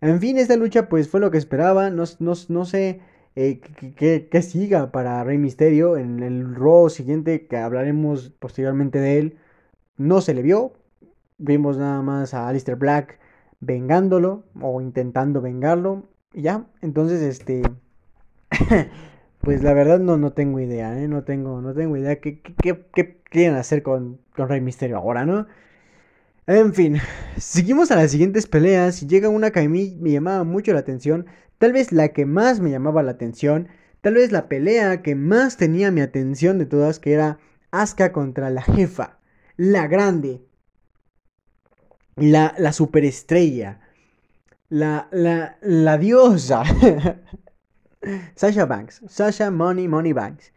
En 0.00 0.20
fin, 0.20 0.38
esta 0.38 0.56
lucha 0.56 0.88
pues 0.88 1.08
fue 1.08 1.20
lo 1.20 1.30
que 1.30 1.38
esperaba, 1.38 1.90
no, 1.90 2.06
sé 2.06 3.00
eh, 3.36 3.60
qué 3.96 4.42
siga 4.42 4.92
para 4.92 5.24
Rey 5.24 5.38
Misterio 5.38 5.96
en 5.96 6.22
el 6.22 6.54
Raw 6.54 6.90
siguiente 6.90 7.46
que 7.46 7.56
hablaremos 7.56 8.30
posteriormente 8.38 8.98
de 8.98 9.18
él. 9.18 9.38
No 9.96 10.20
se 10.20 10.34
le 10.34 10.42
vio, 10.42 10.74
Vimos 11.38 11.76
nada 11.76 12.00
más 12.00 12.32
a 12.32 12.48
Alistair 12.48 12.78
Black 12.78 13.18
vengándolo 13.60 14.44
o 14.60 14.80
intentando 14.80 15.40
vengarlo. 15.40 16.04
Y 16.32 16.42
ya, 16.42 16.66
entonces 16.80 17.22
este... 17.22 17.62
pues 19.44 19.62
la 19.62 19.74
verdad 19.74 20.00
no, 20.00 20.16
no 20.16 20.32
tengo 20.32 20.60
idea, 20.60 20.98
¿eh? 21.00 21.08
No 21.08 21.24
tengo, 21.24 21.60
no 21.60 21.74
tengo 21.74 21.96
idea 21.96 22.20
qué, 22.20 22.40
qué, 22.40 23.20
quieren 23.24 23.56
hacer 23.56 23.82
con, 23.82 24.20
con 24.34 24.48
Rey 24.48 24.60
Misterio 24.60 24.96
ahora, 24.96 25.26
¿no? 25.26 25.46
En 26.46 26.74
fin, 26.74 26.98
seguimos 27.38 27.90
a 27.90 27.96
las 27.96 28.10
siguientes 28.10 28.46
peleas 28.46 29.02
y 29.02 29.06
llega 29.06 29.28
una 29.28 29.50
que 29.50 29.60
a 29.60 29.68
mí 29.68 29.96
me 30.00 30.12
llamaba 30.12 30.44
mucho 30.44 30.72
la 30.72 30.80
atención, 30.80 31.26
tal 31.58 31.72
vez 31.72 31.92
la 31.92 32.08
que 32.08 32.26
más 32.26 32.60
me 32.60 32.70
llamaba 32.70 33.02
la 33.02 33.12
atención, 33.12 33.68
tal 34.00 34.14
vez 34.14 34.32
la 34.32 34.48
pelea 34.48 35.02
que 35.02 35.14
más 35.14 35.56
tenía 35.56 35.90
mi 35.90 36.00
atención 36.00 36.58
de 36.58 36.66
todas, 36.66 36.98
que 36.98 37.12
era 37.12 37.38
Asuka 37.70 38.12
contra 38.12 38.50
la 38.50 38.62
jefa, 38.62 39.18
la 39.56 39.86
grande, 39.88 40.42
la, 42.16 42.54
la 42.58 42.72
superestrella, 42.72 43.80
la, 44.68 45.08
la, 45.12 45.58
la 45.62 45.98
diosa, 45.98 46.62
Sasha 48.34 48.66
Banks, 48.66 49.02
Sasha 49.08 49.50
Money 49.50 49.88
Money 49.88 50.12
Banks. 50.12 50.52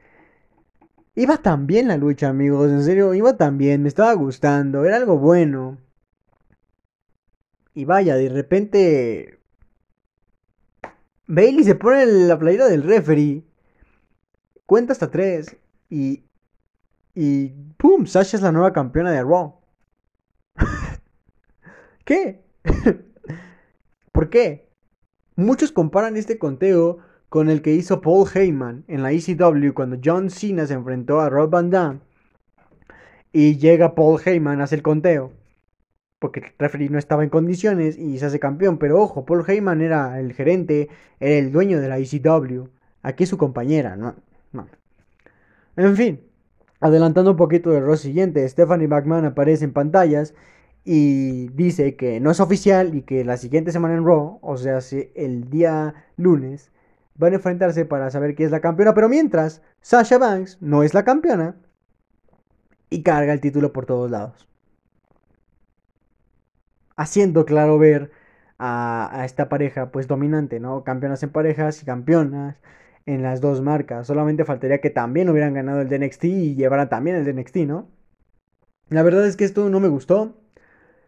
Iba 1.15 1.37
tan 1.37 1.65
bien 1.65 1.87
la 1.87 1.97
lucha, 1.97 2.29
amigos, 2.29 2.69
en 2.71 2.83
serio, 2.83 3.13
iba 3.13 3.37
tan 3.37 3.57
bien, 3.57 3.81
me 3.81 3.87
estaba 3.87 4.13
gustando, 4.13 4.85
era 4.85 4.97
algo 4.97 5.17
bueno. 5.17 5.77
Y 7.73 7.85
vaya, 7.85 8.15
de 8.15 8.29
repente 8.29 9.39
Bailey 11.27 11.63
se 11.63 11.75
pone 11.75 12.05
la 12.05 12.37
playera 12.39 12.67
del 12.67 12.83
referee, 12.83 13.43
cuenta 14.65 14.93
hasta 14.93 15.11
tres 15.11 15.57
y 15.89 16.23
y 17.19 17.49
¡pum! 17.77 18.05
Sasha 18.05 18.37
es 18.37 18.43
la 18.43 18.51
nueva 18.51 18.73
campeona 18.73 19.11
de 19.11 19.23
Raw. 19.23 19.55
¿Qué? 22.05 22.43
¿Por 24.11 24.29
qué? 24.29 24.69
Muchos 25.35 25.71
comparan 25.71 26.15
este 26.15 26.37
conteo 26.37 26.99
con 27.29 27.49
el 27.49 27.61
que 27.61 27.73
hizo 27.73 28.01
Paul 28.01 28.27
Heyman 28.33 28.85
en 28.87 29.03
la 29.03 29.11
ECW 29.11 29.73
cuando 29.73 29.97
John 30.03 30.29
Cena 30.29 30.65
se 30.65 30.73
enfrentó 30.73 31.19
a 31.19 31.29
Rob 31.29 31.49
Van 31.49 31.69
Damme 31.69 31.99
y 33.33 33.57
llega 33.57 33.95
Paul 33.95 34.21
Heyman, 34.23 34.61
hace 34.61 34.75
el 34.75 34.81
conteo 34.81 35.31
porque 36.19 36.39
el 36.39 36.45
referee 36.57 36.89
no 36.89 36.97
estaba 36.97 37.23
en 37.23 37.29
condiciones 37.29 37.97
y 37.97 38.17
se 38.17 38.25
hace 38.25 38.39
campeón. 38.39 38.77
Pero 38.77 39.01
ojo, 39.01 39.25
Paul 39.25 39.43
Heyman 39.47 39.81
era 39.81 40.19
el 40.19 40.33
gerente, 40.33 40.89
era 41.19 41.35
el 41.35 41.51
dueño 41.51 41.79
de 41.79 41.89
la 41.89 41.99
ECW. 41.99 42.67
Aquí 43.03 43.23
es 43.23 43.29
su 43.29 43.37
compañera, 43.37 43.95
¿no? 43.95 44.15
no. 44.51 44.67
En 45.75 45.95
fin, 45.95 46.21
adelantando 46.79 47.31
un 47.31 47.37
poquito 47.37 47.69
del 47.71 47.85
rol 47.85 47.97
siguiente, 47.97 48.47
Stephanie 48.47 48.87
McMahon 48.87 49.25
aparece 49.25 49.65
en 49.65 49.73
pantallas 49.73 50.33
y 50.83 51.49
dice 51.49 51.95
que 51.95 52.19
no 52.19 52.31
es 52.31 52.39
oficial 52.39 52.95
y 52.95 53.03
que 53.03 53.23
la 53.23 53.37
siguiente 53.37 53.71
semana 53.71 53.95
en 53.95 54.05
Raw, 54.05 54.39
o 54.41 54.57
sea, 54.57 54.79
el 55.15 55.49
día 55.49 55.93
lunes, 56.15 56.71
van 57.17 57.33
a 57.33 57.35
enfrentarse 57.37 57.85
para 57.85 58.09
saber 58.11 58.35
quién 58.35 58.47
es 58.47 58.51
la 58.51 58.61
campeona. 58.61 58.93
Pero 58.93 59.09
mientras, 59.09 59.61
Sasha 59.81 60.17
Banks 60.17 60.57
no 60.61 60.83
es 60.83 60.93
la 60.93 61.03
campeona 61.03 61.55
y 62.89 63.03
carga 63.03 63.33
el 63.33 63.41
título 63.41 63.73
por 63.73 63.85
todos 63.85 64.09
lados. 64.09 64.47
Haciendo 66.95 67.45
claro 67.45 67.77
ver 67.77 68.11
a, 68.59 69.23
esta 69.25 69.49
pareja 69.49 69.91
pues 69.91 70.07
dominante, 70.07 70.59
¿no? 70.59 70.83
Campeonas 70.83 71.21
en 71.23 71.31
parejas 71.31 71.81
y 71.81 71.85
campeonas 71.85 72.61
en 73.05 73.21
las 73.23 73.41
dos 73.41 73.61
marcas. 73.61 74.07
Solamente 74.07 74.45
faltaría 74.45 74.81
que 74.81 74.89
también 74.89 75.29
hubieran 75.29 75.53
ganado 75.53 75.81
el 75.81 75.89
DNXT 75.89 76.23
y 76.25 76.55
llevaran 76.55 76.89
también 76.89 77.17
el 77.17 77.25
DNXT, 77.25 77.57
¿no? 77.67 77.89
La 78.89 79.03
verdad 79.03 79.27
es 79.27 79.35
que 79.37 79.45
esto 79.45 79.69
no 79.69 79.79
me 79.79 79.89
gustó. 79.89 80.37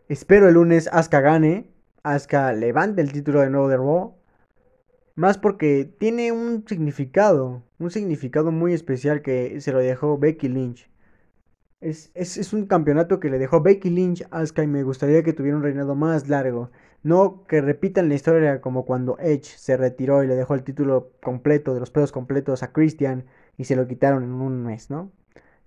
Espero 0.09 0.47
el 0.47 0.55
lunes 0.55 0.89
Asuka 0.91 1.21
gane. 1.21 1.71
Asuka 2.03 2.53
levante 2.53 3.01
el 3.01 3.11
título 3.11 3.41
de 3.41 3.49
nuevo 3.49 3.69
de 3.69 3.77
Raw. 3.77 4.18
Más 5.19 5.37
porque 5.37 5.83
tiene 5.83 6.31
un 6.31 6.63
significado. 6.65 7.61
Un 7.77 7.91
significado 7.91 8.53
muy 8.53 8.71
especial 8.71 9.21
que 9.21 9.59
se 9.59 9.73
lo 9.73 9.79
dejó 9.79 10.17
Becky 10.17 10.47
Lynch. 10.47 10.89
Es, 11.81 12.09
es, 12.13 12.53
un 12.53 12.67
campeonato 12.67 13.19
que 13.19 13.29
le 13.29 13.37
dejó 13.37 13.61
Becky 13.61 13.89
Lynch 13.89 14.25
a 14.31 14.39
Asuka 14.39 14.63
y 14.63 14.67
me 14.67 14.83
gustaría 14.83 15.21
que 15.21 15.33
tuviera 15.33 15.57
un 15.57 15.63
reinado 15.63 15.93
más 15.93 16.29
largo. 16.29 16.71
No 17.03 17.43
que 17.49 17.59
repitan 17.59 18.07
la 18.07 18.15
historia 18.15 18.61
como 18.61 18.85
cuando 18.85 19.17
Edge 19.19 19.43
se 19.43 19.75
retiró 19.75 20.23
y 20.23 20.27
le 20.27 20.35
dejó 20.35 20.53
el 20.53 20.63
título 20.63 21.11
completo 21.21 21.73
de 21.73 21.81
los 21.81 21.91
pedos 21.91 22.13
completos 22.13 22.63
a 22.63 22.71
Christian 22.71 23.25
y 23.57 23.65
se 23.65 23.75
lo 23.75 23.89
quitaron 23.89 24.23
en 24.23 24.31
un 24.31 24.63
mes, 24.63 24.89
¿no? 24.89 25.11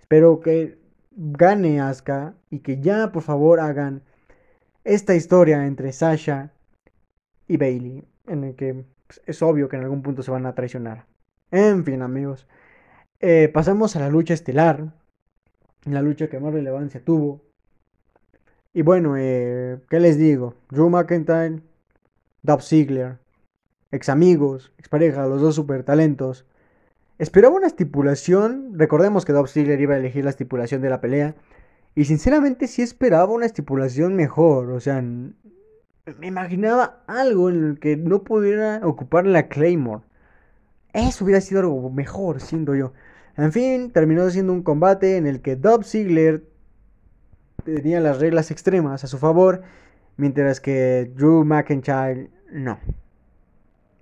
Espero 0.00 0.40
que 0.40 0.78
gane 1.10 1.78
Asuka 1.78 2.36
y 2.48 2.60
que 2.60 2.80
ya 2.80 3.12
por 3.12 3.22
favor 3.22 3.60
hagan 3.60 4.02
esta 4.84 5.14
historia 5.14 5.66
entre 5.66 5.92
Sasha 5.92 6.54
y 7.46 7.58
Bailey, 7.58 8.02
en 8.26 8.44
el 8.44 8.56
que 8.56 8.86
es 9.26 9.42
obvio 9.42 9.68
que 9.68 9.76
en 9.76 9.82
algún 9.82 10.02
punto 10.02 10.22
se 10.22 10.30
van 10.30 10.46
a 10.46 10.54
traicionar. 10.54 11.06
En 11.50 11.84
fin, 11.84 12.02
amigos, 12.02 12.46
eh, 13.20 13.50
pasamos 13.52 13.94
a 13.96 14.00
la 14.00 14.08
lucha 14.08 14.34
estelar, 14.34 14.92
la 15.84 16.02
lucha 16.02 16.28
que 16.28 16.40
más 16.40 16.52
relevancia 16.52 17.04
tuvo. 17.04 17.42
Y 18.72 18.82
bueno, 18.82 19.16
eh, 19.18 19.78
¿qué 19.90 20.00
les 20.00 20.18
digo? 20.18 20.54
Drew 20.70 20.88
McIntyre, 20.88 21.60
Dub 22.42 22.62
Ziggler, 22.62 23.18
ex 23.90 24.08
amigos, 24.08 24.72
ex 24.78 24.88
pareja, 24.88 25.26
los 25.26 25.40
dos 25.40 25.54
super 25.54 25.84
talentos. 25.84 26.46
Esperaba 27.18 27.54
una 27.54 27.66
estipulación, 27.66 28.78
recordemos 28.78 29.24
que 29.24 29.32
Dub 29.32 29.48
Ziggler 29.48 29.80
iba 29.80 29.94
a 29.94 29.98
elegir 29.98 30.24
la 30.24 30.30
estipulación 30.30 30.80
de 30.80 30.90
la 30.90 31.00
pelea. 31.00 31.34
Y 31.94 32.06
sinceramente 32.06 32.66
sí 32.66 32.80
esperaba 32.80 33.32
una 33.32 33.46
estipulación 33.46 34.16
mejor, 34.16 34.70
o 34.70 34.80
sea, 34.80 35.04
me 36.18 36.26
imaginaba 36.26 37.02
algo 37.06 37.48
en 37.48 37.64
el 37.64 37.78
que 37.78 37.96
no 37.96 38.24
pudiera 38.24 38.80
ocupar 38.82 39.24
la 39.24 39.48
Claymore. 39.48 40.02
Eso 40.92 41.24
hubiera 41.24 41.40
sido 41.40 41.60
algo 41.60 41.90
mejor, 41.90 42.40
siendo 42.40 42.74
yo. 42.74 42.92
En 43.36 43.52
fin, 43.52 43.92
terminó 43.92 44.28
siendo 44.30 44.52
un 44.52 44.62
combate 44.62 45.16
en 45.16 45.26
el 45.26 45.40
que 45.40 45.56
Dub 45.56 45.84
Ziggler 45.84 46.44
tenía 47.64 48.00
las 48.00 48.18
reglas 48.18 48.50
extremas 48.50 49.04
a 49.04 49.06
su 49.06 49.18
favor, 49.18 49.62
mientras 50.16 50.60
que 50.60 51.10
Drew 51.14 51.44
McIntyre 51.44 52.30
no. 52.50 52.80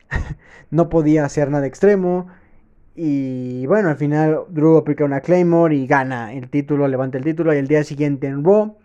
no 0.70 0.88
podía 0.88 1.26
hacer 1.26 1.50
nada 1.50 1.66
extremo. 1.66 2.28
Y 2.96 3.66
bueno, 3.66 3.90
al 3.90 3.96
final 3.96 4.44
Drew 4.48 4.78
aplica 4.78 5.04
una 5.04 5.20
Claymore 5.20 5.76
y 5.76 5.86
gana 5.86 6.32
el 6.32 6.48
título, 6.48 6.88
levanta 6.88 7.18
el 7.18 7.24
título. 7.24 7.54
Y 7.54 7.58
el 7.58 7.68
día 7.68 7.84
siguiente 7.84 8.26
en 8.26 8.42
Raw 8.42 8.76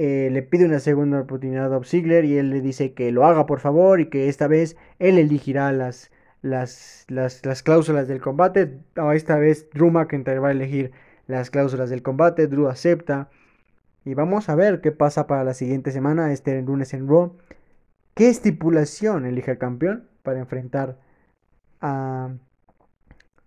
eh, 0.00 0.30
le 0.30 0.44
pide 0.44 0.64
una 0.64 0.78
segunda 0.78 1.22
oportunidad 1.22 1.64
a 1.64 1.76
Bob 1.76 1.84
Ziggler 1.84 2.24
y 2.24 2.38
él 2.38 2.50
le 2.50 2.60
dice 2.60 2.94
que 2.94 3.10
lo 3.10 3.26
haga 3.26 3.46
por 3.46 3.58
favor 3.58 3.98
y 3.98 4.08
que 4.08 4.28
esta 4.28 4.46
vez 4.46 4.76
él 5.00 5.18
elegirá 5.18 5.72
las, 5.72 6.12
las, 6.40 7.04
las, 7.08 7.44
las 7.44 7.64
cláusulas 7.64 8.06
del 8.06 8.20
combate. 8.20 8.78
esta 9.12 9.36
vez 9.38 9.68
Drew 9.70 9.90
McIntyre 9.90 10.38
va 10.38 10.48
a 10.48 10.52
elegir 10.52 10.92
las 11.26 11.50
cláusulas 11.50 11.90
del 11.90 12.04
combate. 12.04 12.46
Drew 12.46 12.68
acepta. 12.68 13.28
Y 14.04 14.14
vamos 14.14 14.48
a 14.48 14.54
ver 14.54 14.80
qué 14.80 14.92
pasa 14.92 15.26
para 15.26 15.42
la 15.42 15.52
siguiente 15.52 15.90
semana, 15.90 16.32
este 16.32 16.62
lunes 16.62 16.94
en 16.94 17.08
Raw. 17.08 17.36
¿Qué 18.14 18.28
estipulación 18.28 19.26
elige 19.26 19.50
el 19.50 19.58
campeón 19.58 20.08
para 20.22 20.38
enfrentar 20.38 20.96
a, 21.80 22.30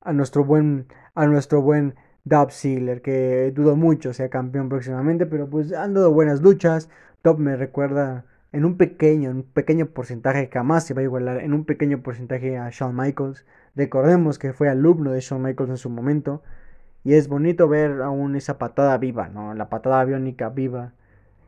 a 0.02 0.12
nuestro 0.12 0.44
buen 0.44 0.88
a 1.16 1.28
nuestro 1.28 1.62
buen 1.62 1.96
Dub 2.24 2.52
Ziggler, 2.52 3.02
que 3.02 3.52
dudo 3.56 3.76
mucho 3.76 4.14
sea 4.14 4.30
campeón 4.30 4.70
próximamente, 4.70 5.26
pero 5.26 5.50
pues 5.50 5.74
han 5.74 5.94
dado 5.94 6.12
buenas 6.12 6.42
luchas. 6.42 6.90
Top 7.22 7.40
me 7.40 7.56
recuerda 7.56 8.26
en 8.52 8.66
un 8.66 8.78
pequeño, 8.78 9.32
en 9.32 9.38
un 9.38 9.44
pequeño 9.44 9.88
porcentaje, 9.88 10.50
jamás 10.52 10.86
se 10.86 10.94
va 10.94 11.02
a 11.02 11.04
igualar, 11.04 11.40
en 11.40 11.54
un 11.54 11.66
pequeño 11.66 12.02
porcentaje 12.02 12.58
a 12.58 12.70
Shawn 12.70 12.96
Michaels. 12.96 13.46
Recordemos 13.76 14.38
que 14.40 14.54
fue 14.54 14.70
alumno 14.70 15.12
de 15.12 15.22
Shawn 15.22 15.42
Michaels 15.42 15.72
en 15.72 15.78
su 15.78 15.90
momento. 15.90 16.44
Y 17.04 17.14
es 17.14 17.28
bonito 17.28 17.68
ver 17.68 18.02
aún 18.02 18.36
esa 18.36 18.60
patada 18.60 18.98
viva, 18.98 19.28
¿no? 19.30 19.56
La 19.56 19.70
patada 19.70 20.04
biónica 20.06 20.50
viva 20.50 20.94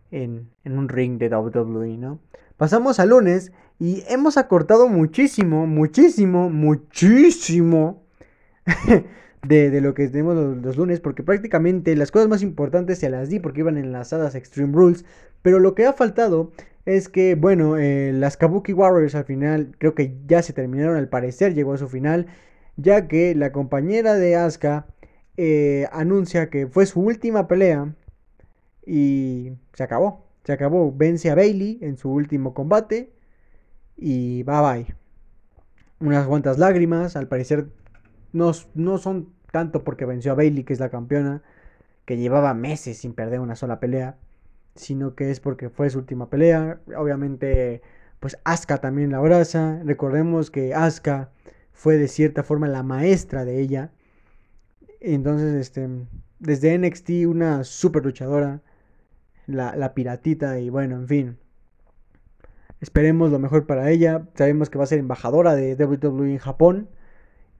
en, 0.10 0.50
en 0.64 0.78
un 0.78 0.90
ring 0.90 1.20
de 1.20 1.30
WWE, 1.30 1.98
¿no? 1.98 2.20
Pasamos 2.58 3.00
al 3.00 3.10
lunes 3.10 3.52
y 3.78 4.04
hemos 4.08 4.38
acortado 4.38 4.88
muchísimo, 4.88 5.68
muchísimo, 5.68 6.50
muchísimo 6.50 8.04
de, 9.44 9.82
lo 9.82 9.94
que 9.94 10.08
tenemos 10.08 10.36
los, 10.36 10.78
lunes, 10.78 11.00
porque 11.00 11.24
prácticamente 11.24 11.96
las 11.96 12.12
cosas 12.12 12.30
más 12.30 12.42
importantes 12.42 13.00
se 13.00 13.10
las 13.10 13.30
di 13.30 13.40
porque 13.40 13.60
iban 13.60 13.78
enlazadas 13.78 14.36
a 14.36 14.38
Extreme 14.38 14.74
Rules, 14.74 15.06
pero 15.42 15.60
lo 15.60 15.76
que 15.76 15.86
ha 15.86 15.94
faltado 15.94 16.52
es 16.86 17.10
que, 17.10 17.36
bueno, 17.36 17.78
eh, 17.78 18.12
las 18.14 18.38
Kabuki 18.38 18.74
Warriors 18.74 19.16
al 19.16 19.26
final 19.26 19.76
creo 19.78 19.96
que 19.96 20.18
ya 20.28 20.42
se 20.42 20.54
terminaron, 20.54 20.98
al 20.98 21.10
parecer 21.10 21.54
llegó 21.54 21.74
a 21.74 21.78
su 21.78 21.90
final, 21.90 22.28
ya 22.78 23.08
que 23.08 23.36
la 23.36 23.52
compañera 23.52 24.16
de 24.16 24.36
Asuka 24.36 24.88
eh, 25.38 25.88
anuncia 25.92 26.50
que 26.50 26.68
fue 26.68 26.86
su 26.86 27.02
última 27.02 27.48
pelea 27.48 27.94
y 28.86 29.52
se 29.74 29.84
acabó, 29.84 30.26
se 30.46 30.54
acabó, 30.54 30.94
vence 30.96 31.30
a 31.30 31.36
Bailey 31.36 31.80
en 31.82 31.98
su 31.98 32.12
último 32.12 32.54
combate 32.54 33.12
y 33.98 34.44
bye 34.44 34.62
bye. 34.62 34.96
Unas 36.00 36.28
cuantas 36.28 36.58
lágrimas, 36.58 37.16
al 37.16 37.28
parecer 37.30 37.68
no, 38.34 38.52
no 38.74 38.98
son 38.98 39.30
tanto 39.52 39.84
porque 39.84 40.06
venció 40.06 40.32
a 40.34 40.36
Bailey, 40.36 40.64
que 40.64 40.74
es 40.74 40.80
la 40.80 40.90
campeona, 40.90 41.44
que 42.06 42.18
llevaba 42.18 42.54
meses 42.54 42.98
sin 42.98 43.14
perder 43.14 43.40
una 43.40 43.56
sola 43.56 43.80
pelea, 43.80 44.18
sino 44.76 45.16
que 45.16 45.32
es 45.32 45.40
porque 45.40 45.70
fue 45.70 45.90
su 45.90 46.00
última 46.00 46.30
pelea. 46.30 46.82
Obviamente, 46.98 47.82
pues 48.20 48.38
Asuka 48.44 48.80
también 48.80 49.12
la 49.12 49.20
abraza. 49.20 49.80
Recordemos 49.86 50.52
que 50.52 50.74
Asuka 50.74 51.30
fue 51.72 51.98
de 51.98 52.08
cierta 52.08 52.44
forma 52.44 52.68
la 52.68 52.84
maestra 52.84 53.46
de 53.46 53.62
ella. 53.62 53.92
Entonces, 55.00 55.54
este, 55.54 55.88
desde 56.40 56.78
NXT, 56.78 57.28
una 57.28 57.64
super 57.64 58.04
luchadora, 58.04 58.62
la, 59.46 59.76
la 59.76 59.94
piratita, 59.94 60.60
y 60.60 60.70
bueno, 60.70 60.96
en 60.96 61.08
fin. 61.08 61.38
Esperemos 62.82 63.32
lo 63.32 63.40
mejor 63.40 63.66
para 63.66 63.92
ella. 63.92 64.28
Sabemos 64.36 64.70
que 64.70 64.78
va 64.78 64.86
a 64.86 64.88
ser 64.88 65.00
embajadora 65.00 65.56
de 65.56 65.76
WWE 65.76 66.32
en 66.32 66.38
Japón. 66.40 66.90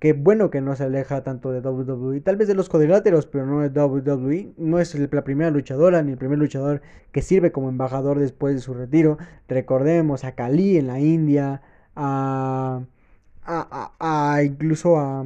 Qué 0.04 0.12
bueno 0.12 0.50
que 0.50 0.60
no 0.60 0.76
se 0.76 0.84
aleja 0.84 1.24
tanto 1.24 1.54
de 1.54 1.62
WWE, 1.62 2.20
tal 2.20 2.36
vez 2.36 2.50
de 2.50 2.56
los 2.56 2.68
cuadriláteros, 2.68 3.26
pero 3.26 3.46
no 3.46 3.62
de 3.62 3.70
WWE. 3.70 4.52
No 4.58 4.80
es 4.80 4.94
la 4.96 5.24
primera 5.24 5.50
luchadora 5.50 6.04
ni 6.04 6.12
el 6.12 6.18
primer 6.18 6.38
luchador 6.38 6.82
que 7.14 7.22
sirve 7.22 7.54
como 7.54 7.70
embajador 7.70 8.20
después 8.20 8.54
de 8.54 8.60
su 8.60 8.74
retiro. 8.74 9.18
Recordemos 9.48 10.26
a 10.26 10.34
Kali 10.34 10.76
en 10.76 10.88
la 10.88 11.00
India, 11.00 11.62
a, 11.96 12.82
a, 13.46 14.44
incluso 14.44 15.00
a, 15.00 15.26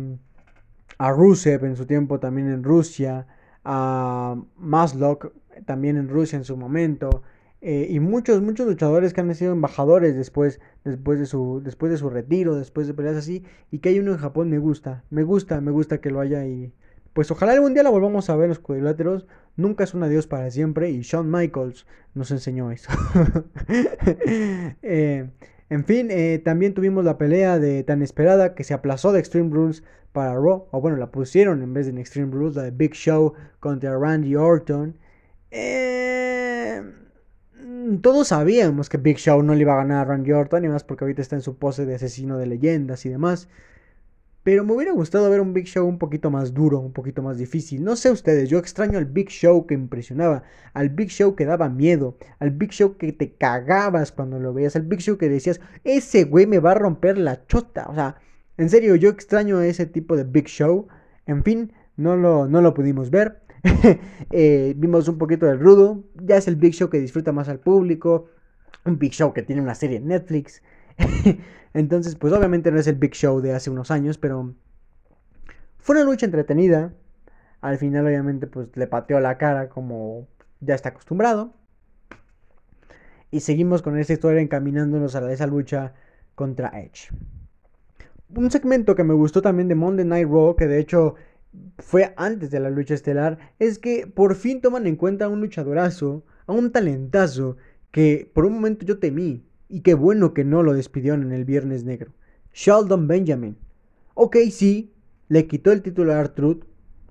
a 1.00 1.12
Rusev 1.12 1.66
en 1.66 1.76
su 1.76 1.88
tiempo 1.88 2.20
también 2.20 2.48
en 2.48 2.64
Rusia, 2.64 3.26
a 3.66 4.36
Maslok 4.58 5.32
también 5.66 5.98
en 5.98 6.08
Rusia 6.08 6.38
en 6.38 6.46
su 6.46 6.56
momento. 6.56 7.24
Eh, 7.62 7.88
y 7.90 8.00
muchos, 8.00 8.42
muchos 8.42 8.68
luchadores 8.68 9.14
que 9.14 9.22
han 9.22 9.34
sido 9.34 9.52
embajadores 9.52 10.16
después, 10.16 10.60
después, 10.84 11.20
de 11.20 11.26
su, 11.26 11.62
después 11.64 11.92
de 11.92 11.98
su 11.98 12.10
retiro, 12.10 12.56
después 12.56 12.86
de 12.86 12.94
peleas 12.94 13.18
así, 13.18 13.44
y 13.72 13.80
que 13.80 13.90
hay 13.90 14.00
uno 14.00 14.12
en 14.12 14.20
Japón, 14.20 14.50
me 14.50 14.60
gusta, 14.60 15.04
me 15.10 15.24
gusta, 15.24 15.60
me 15.60 15.72
gusta 15.72 16.00
que 16.00 16.12
lo 16.12 16.20
haya 16.20 16.46
y 16.46 16.72
pues 17.14 17.32
ojalá 17.32 17.54
algún 17.54 17.74
día 17.74 17.82
la 17.82 17.90
volvamos 17.90 18.30
a 18.30 18.36
ver 18.36 18.48
los 18.48 18.60
cuadriláteros, 18.60 19.26
nunca 19.56 19.86
es 19.86 19.96
un 19.96 20.04
adiós 20.04 20.28
para 20.28 20.52
siempre 20.52 20.92
y 20.92 21.02
Shawn 21.02 21.32
Michaels 21.32 21.88
nos 22.14 22.32
enseñó 22.32 22.72
eso. 22.72 22.92
Eh, 24.84 25.30
en 25.70 25.84
fin, 25.84 26.08
eh, 26.12 26.40
también 26.44 26.74
tuvimos 26.74 27.04
la 27.04 27.18
pelea 27.18 27.60
de 27.60 27.84
tan 27.84 28.02
esperada 28.02 28.54
que 28.56 28.64
se 28.64 28.74
aplazó 28.74 29.12
de 29.12 29.20
Extreme 29.20 29.50
Rules 29.54 29.84
para 30.14 30.36
Raw, 30.36 30.68
o 30.72 30.80
bueno, 30.80 30.96
la 30.98 31.12
pusieron 31.12 31.62
en 31.64 31.74
vez 31.74 31.92
de 31.92 32.00
Extreme 32.00 32.32
Rules, 32.32 32.56
la 32.56 32.64
de 32.64 32.72
Big 32.72 32.94
Show 32.94 33.34
contra 33.60 33.98
Randy 33.98 34.36
Orton. 34.36 34.96
Eh 35.50 36.84
todos 38.02 38.30
sabíamos 38.30 38.90
que 38.90 38.98
Big 38.98 39.18
Show 39.18 39.42
no 39.44 39.54
le 39.54 39.62
iba 39.62 39.74
a 39.74 39.78
ganar 39.78 40.00
a 40.00 40.06
Randy 40.06 40.32
Orton, 40.32 40.66
y 40.66 40.70
más 40.70 40.84
porque 40.84 41.04
ahorita 41.06 41.22
está 41.22 41.36
en 41.36 41.42
su 41.42 41.58
pose 41.58 41.86
de 41.86 41.96
asesino 41.96 42.38
de 42.38 42.48
leyendas 42.48 43.06
y 43.06 43.10
demás. 43.10 43.50
Pero 44.44 44.64
me 44.64 44.74
hubiera 44.74 44.94
gustado 44.94 45.30
ver 45.30 45.42
un 45.42 45.54
Big 45.54 45.66
Show 45.66 45.86
un 45.86 45.98
poquito 45.98 46.32
más 46.32 46.54
duro, 46.54 46.80
un 46.80 46.94
poquito 46.94 47.22
más 47.22 47.38
difícil. 47.38 47.84
No 47.84 47.98
sé 47.98 48.12
ustedes, 48.12 48.50
yo 48.50 48.60
extraño 48.60 48.98
al 48.98 49.06
Big 49.06 49.30
Show 49.30 49.68
que 49.68 49.74
impresionaba, 49.74 50.44
al 50.74 50.90
Big 50.90 51.10
Show 51.10 51.36
que 51.36 51.46
daba 51.46 51.68
miedo, 51.68 52.18
al 52.40 52.52
Big 52.52 52.72
Show 52.72 52.96
que 52.98 53.12
te 53.12 53.34
cagabas 53.34 54.14
cuando 54.14 54.40
lo 54.40 54.54
veías, 54.54 54.78
al 54.78 54.84
Big 54.84 55.02
Show 55.02 55.18
que 55.18 55.28
decías, 55.28 55.60
ese 55.84 56.24
güey 56.24 56.46
me 56.46 56.60
va 56.60 56.72
a 56.72 56.76
romper 56.76 57.18
la 57.18 57.46
chota. 57.48 57.88
O 57.90 57.96
sea, 57.96 58.16
en 58.58 58.70
serio, 58.70 58.96
yo 58.96 59.10
extraño 59.10 59.62
ese 59.62 59.86
tipo 59.86 60.16
de 60.16 60.24
Big 60.24 60.48
Show. 60.48 60.88
En 61.26 61.44
fin, 61.44 61.74
no 61.98 62.16
lo, 62.16 62.48
no 62.48 62.62
lo 62.62 62.74
pudimos 62.74 63.10
ver. 63.12 63.42
Eh, 64.30 64.74
vimos 64.76 65.08
un 65.08 65.18
poquito 65.18 65.46
del 65.46 65.60
rudo. 65.60 66.04
Ya 66.16 66.38
es 66.38 66.48
el 66.48 66.58
Big 66.58 66.74
Show 66.74 66.90
que 66.90 67.00
disfruta 67.00 67.32
más 67.32 67.48
al 67.50 67.60
público. 67.60 68.30
Un 68.86 69.00
Big 69.00 69.14
Show 69.14 69.34
que 69.34 69.42
tiene 69.42 69.62
una 69.62 69.76
serie 69.76 69.98
en 69.98 70.08
Netflix. 70.08 70.62
Entonces, 71.74 72.16
pues 72.16 72.34
obviamente 72.34 72.72
no 72.72 72.80
es 72.80 72.88
el 72.88 72.96
Big 72.96 73.14
Show 73.14 73.40
de 73.42 73.54
hace 73.54 73.70
unos 73.70 73.92
años, 73.92 74.18
pero 74.18 74.54
fue 75.78 75.96
una 75.96 76.06
lucha 76.06 76.26
entretenida. 76.26 76.94
Al 77.62 77.78
final, 77.78 78.06
obviamente, 78.06 78.48
pues 78.48 78.68
le 78.76 78.88
pateó 78.88 79.20
la 79.20 79.38
cara 79.38 79.70
como 79.70 80.28
ya 80.60 80.76
está 80.76 80.90
acostumbrado. 80.90 81.54
Y 83.32 83.42
seguimos 83.42 83.82
con 83.82 83.98
esta 83.98 84.14
historia 84.14 84.42
encaminándonos 84.42 85.16
a 85.16 85.32
esa 85.32 85.48
lucha 85.48 85.94
contra 86.36 86.70
Edge. 86.80 87.10
Un 88.36 88.52
segmento 88.52 88.96
que 88.96 89.04
me 89.04 89.14
gustó 89.14 89.42
también 89.42 89.68
de 89.68 89.76
Monday 89.76 90.06
Night 90.06 90.28
Raw, 90.28 90.56
que 90.56 90.68
de 90.68 90.80
hecho 90.80 91.16
fue 91.80 92.14
antes 92.18 92.52
de 92.52 92.60
la 92.60 92.70
lucha 92.70 92.94
estelar, 92.94 93.54
es 93.60 93.80
que 93.80 94.08
por 94.08 94.36
fin 94.36 94.62
toman 94.62 94.88
en 94.88 94.96
cuenta 94.96 95.26
a 95.26 95.30
un 95.30 95.42
luchadorazo, 95.42 96.24
a 96.46 96.54
un 96.54 96.72
talentazo, 96.72 97.58
que 97.92 98.30
por 98.34 98.46
un 98.46 98.54
momento 98.54 98.86
yo 98.86 99.00
temí, 99.00 99.44
y 99.70 99.82
qué 99.82 99.94
bueno 99.94 100.34
que 100.34 100.44
no 100.44 100.64
lo 100.64 100.74
despidieron 100.74 101.24
en 101.24 101.32
el 101.32 101.46
Viernes 101.46 101.84
Negro. 101.84 102.14
Sheldon 102.54 103.08
Benjamin. 103.08 103.58
Ok, 104.14 104.38
sí, 104.52 104.92
le 105.28 105.48
quitó 105.48 105.72
el 105.72 105.82
título 105.82 106.14
a 106.14 106.20
Artruth, 106.20 106.64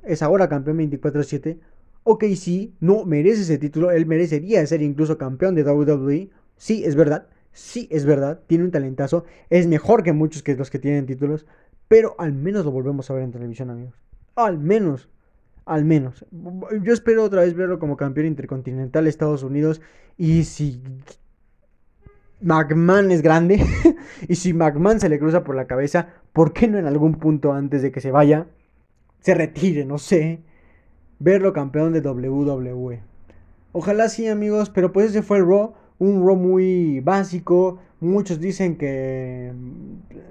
es 0.02 0.22
ahora 0.22 0.48
campeón 0.48 0.78
24-7. 0.78 1.58
Ok, 2.04 2.24
sí, 2.36 2.74
no 2.80 3.04
merece 3.04 3.42
ese 3.42 3.58
título, 3.58 3.90
él 3.90 4.06
merecería 4.06 4.64
ser 4.66 4.82
incluso 4.82 5.18
campeón 5.18 5.54
de 5.54 5.64
WWE. 5.64 6.30
Sí, 6.56 6.84
es 6.84 6.94
verdad, 6.94 7.28
sí, 7.52 7.88
es 7.90 8.04
verdad, 8.04 8.40
tiene 8.46 8.64
un 8.64 8.70
talentazo, 8.70 9.24
es 9.50 9.66
mejor 9.66 10.02
que 10.02 10.12
muchos 10.12 10.42
que 10.42 10.56
los 10.56 10.70
que 10.70 10.78
tienen 10.78 11.06
títulos, 11.06 11.46
pero 11.88 12.14
al 12.18 12.32
menos 12.32 12.64
lo 12.64 12.70
volvemos 12.70 13.10
a 13.10 13.14
ver 13.14 13.24
en 13.24 13.32
televisión, 13.32 13.70
amigos. 13.70 14.05
Al 14.36 14.58
menos. 14.58 15.08
Al 15.64 15.84
menos. 15.84 16.24
Yo 16.82 16.92
espero 16.92 17.24
otra 17.24 17.40
vez 17.40 17.54
verlo 17.54 17.78
como 17.78 17.96
campeón 17.96 18.26
intercontinental 18.26 19.06
Estados 19.06 19.42
Unidos. 19.42 19.80
Y 20.16 20.44
si 20.44 20.80
McMahon 22.40 23.10
es 23.10 23.22
grande. 23.22 23.64
y 24.28 24.36
si 24.36 24.52
McMahon 24.52 25.00
se 25.00 25.08
le 25.08 25.18
cruza 25.18 25.42
por 25.42 25.56
la 25.56 25.66
cabeza, 25.66 26.08
¿por 26.32 26.52
qué 26.52 26.68
no 26.68 26.78
en 26.78 26.86
algún 26.86 27.14
punto 27.14 27.52
antes 27.52 27.82
de 27.82 27.90
que 27.90 28.00
se 28.00 28.10
vaya? 28.10 28.46
Se 29.20 29.34
retire, 29.34 29.84
no 29.84 29.98
sé. 29.98 30.40
Verlo 31.18 31.52
campeón 31.52 31.92
de 31.94 32.00
WWE. 32.00 33.00
Ojalá 33.72 34.08
sí, 34.08 34.28
amigos. 34.28 34.70
Pero 34.70 34.92
pues 34.92 35.10
ese 35.10 35.22
fue 35.22 35.38
el 35.38 35.46
Raw. 35.46 35.74
Un 35.98 36.24
Raw 36.24 36.36
muy 36.36 37.00
básico. 37.00 37.80
Muchos 38.00 38.38
dicen 38.38 38.76
que... 38.76 39.50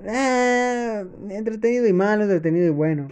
Eh, 0.06 1.06
entretenido 1.32 1.88
y 1.88 1.94
malo, 1.94 2.24
entretenido 2.24 2.68
y 2.68 2.70
bueno. 2.70 3.10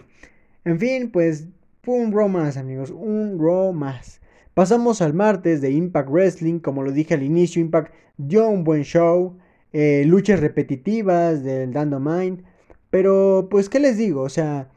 En 0.64 0.78
fin, 0.78 1.10
pues 1.10 1.46
un 1.86 2.12
Raw 2.12 2.28
más, 2.28 2.56
amigos, 2.56 2.90
un 2.90 3.38
Raw 3.38 3.72
más. 3.72 4.20
Pasamos 4.54 5.02
al 5.02 5.12
martes 5.12 5.60
de 5.60 5.70
Impact 5.70 6.08
Wrestling, 6.08 6.58
como 6.60 6.82
lo 6.82 6.92
dije 6.92 7.14
al 7.14 7.22
inicio, 7.22 7.60
Impact 7.60 7.92
dio 8.16 8.48
un 8.48 8.64
buen 8.64 8.82
show, 8.82 9.36
eh, 9.72 10.04
luchas 10.06 10.40
repetitivas 10.40 11.42
del 11.42 11.72
Dando 11.72 12.00
Mind, 12.00 12.44
pero 12.88 13.48
pues, 13.50 13.68
¿qué 13.68 13.80
les 13.80 13.98
digo? 13.98 14.22
O 14.22 14.28
sea, 14.30 14.70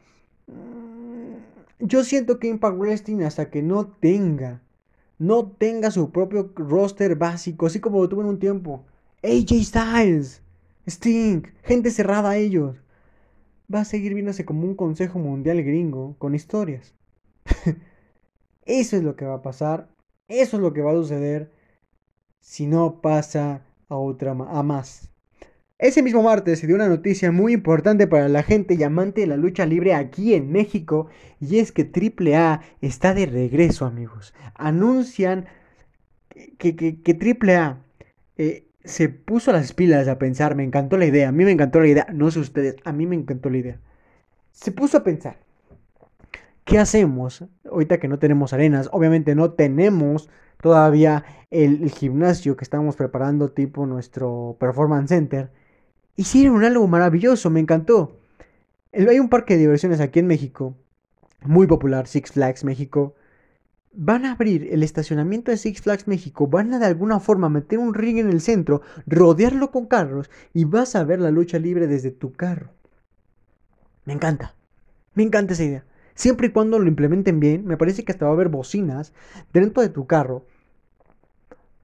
mm, 0.48 1.86
yo 1.86 2.04
siento 2.04 2.38
que 2.38 2.48
Impact 2.48 2.76
Wrestling 2.76 3.22
hasta 3.22 3.50
que 3.50 3.62
no 3.62 3.86
tenga, 3.86 4.60
no 5.18 5.52
tenga 5.52 5.90
su 5.90 6.10
propio 6.10 6.52
roster 6.56 7.16
básico, 7.16 7.66
así 7.66 7.80
como 7.80 8.00
lo 8.02 8.08
tuvo 8.08 8.20
en 8.22 8.28
un 8.28 8.38
tiempo, 8.38 8.84
AJ 9.22 9.64
Styles, 9.64 10.42
Sting, 10.86 11.42
gente 11.62 11.90
cerrada 11.90 12.30
a 12.30 12.36
ellos 12.36 12.76
va 13.72 13.80
a 13.80 13.84
seguir 13.84 14.14
viéndose 14.14 14.44
como 14.44 14.66
un 14.66 14.74
consejo 14.74 15.18
mundial 15.18 15.62
gringo 15.62 16.16
con 16.18 16.34
historias. 16.34 16.94
eso 18.66 18.96
es 18.96 19.02
lo 19.02 19.16
que 19.16 19.24
va 19.24 19.34
a 19.34 19.42
pasar, 19.42 19.88
eso 20.28 20.56
es 20.56 20.62
lo 20.62 20.72
que 20.72 20.82
va 20.82 20.92
a 20.92 20.94
suceder 20.94 21.50
si 22.40 22.66
no 22.66 23.00
pasa 23.00 23.62
a 23.88 23.96
otra 23.96 24.32
a 24.32 24.62
más. 24.62 25.10
Ese 25.78 26.02
mismo 26.02 26.24
martes 26.24 26.58
se 26.58 26.66
dio 26.66 26.74
una 26.74 26.88
noticia 26.88 27.30
muy 27.30 27.52
importante 27.52 28.08
para 28.08 28.28
la 28.28 28.42
gente 28.42 28.74
y 28.74 28.82
amante 28.82 29.20
de 29.20 29.28
la 29.28 29.36
lucha 29.36 29.64
libre 29.64 29.94
aquí 29.94 30.34
en 30.34 30.50
México 30.50 31.06
y 31.40 31.58
es 31.60 31.70
que 31.70 31.82
AAA 31.82 32.62
está 32.80 33.14
de 33.14 33.26
regreso 33.26 33.84
amigos. 33.86 34.34
Anuncian 34.54 35.46
que, 36.58 36.74
que, 36.74 37.44
AAA 37.46 37.78
se 38.88 39.10
puso 39.10 39.52
las 39.52 39.74
pilas 39.74 40.08
a 40.08 40.18
pensar, 40.18 40.54
me 40.54 40.64
encantó 40.64 40.96
la 40.96 41.04
idea, 41.04 41.28
a 41.28 41.32
mí 41.32 41.44
me 41.44 41.52
encantó 41.52 41.80
la 41.80 41.88
idea, 41.88 42.06
no 42.12 42.30
sé 42.30 42.40
ustedes, 42.40 42.76
a 42.84 42.92
mí 42.92 43.06
me 43.06 43.16
encantó 43.16 43.50
la 43.50 43.58
idea. 43.58 43.80
Se 44.52 44.72
puso 44.72 44.96
a 44.98 45.04
pensar, 45.04 45.36
¿qué 46.64 46.78
hacemos 46.78 47.44
ahorita 47.70 47.98
que 47.98 48.08
no 48.08 48.18
tenemos 48.18 48.52
arenas? 48.54 48.88
Obviamente 48.92 49.34
no 49.34 49.52
tenemos 49.52 50.30
todavía 50.62 51.24
el, 51.50 51.90
gimnasio 51.90 52.56
que 52.56 52.64
estamos 52.64 52.96
preparando 52.96 53.50
tipo 53.50 53.84
nuestro 53.84 54.56
Performance 54.58 55.10
Center. 55.10 55.50
Hicieron 56.16 56.64
algo 56.64 56.88
maravilloso, 56.88 57.50
me 57.50 57.60
encantó. 57.60 58.18
Hay 58.92 59.20
un 59.20 59.28
parque 59.28 59.54
de 59.54 59.60
diversiones 59.60 60.00
aquí 60.00 60.18
en 60.18 60.26
México, 60.26 60.74
muy 61.42 61.66
popular, 61.66 62.06
Six 62.06 62.32
Flags 62.32 62.64
México, 62.64 63.14
van 64.00 64.24
a 64.24 64.32
abrir 64.32 64.68
el 64.70 64.84
estacionamiento 64.84 65.50
de 65.50 65.56
Six 65.56 65.82
Flags 65.82 66.06
México, 66.06 66.46
van 66.46 66.72
a 66.72 66.78
de 66.78 66.86
alguna 66.86 67.18
forma 67.18 67.48
meter 67.48 67.80
un 67.80 67.94
ring 67.94 68.18
en 68.18 68.30
el 68.30 68.40
centro, 68.40 68.80
rodearlo 69.08 69.72
con 69.72 69.86
carros 69.86 70.30
y 70.54 70.64
vas 70.64 70.94
a 70.94 71.02
ver 71.02 71.18
la 71.18 71.32
lucha 71.32 71.58
libre 71.58 71.88
desde 71.88 72.12
tu 72.12 72.32
carro. 72.32 72.70
Me 74.04 74.12
encanta, 74.12 74.54
me 75.14 75.24
encanta 75.24 75.54
esa 75.54 75.64
idea. 75.64 75.84
Siempre 76.14 76.46
y 76.46 76.50
cuando 76.50 76.78
lo 76.78 76.86
implementen 76.86 77.40
bien, 77.40 77.66
me 77.66 77.76
parece 77.76 78.04
que 78.04 78.12
hasta 78.12 78.24
va 78.24 78.30
a 78.30 78.34
haber 78.34 78.50
bocinas 78.50 79.12
dentro 79.52 79.82
de 79.82 79.88
tu 79.88 80.06
carro 80.06 80.46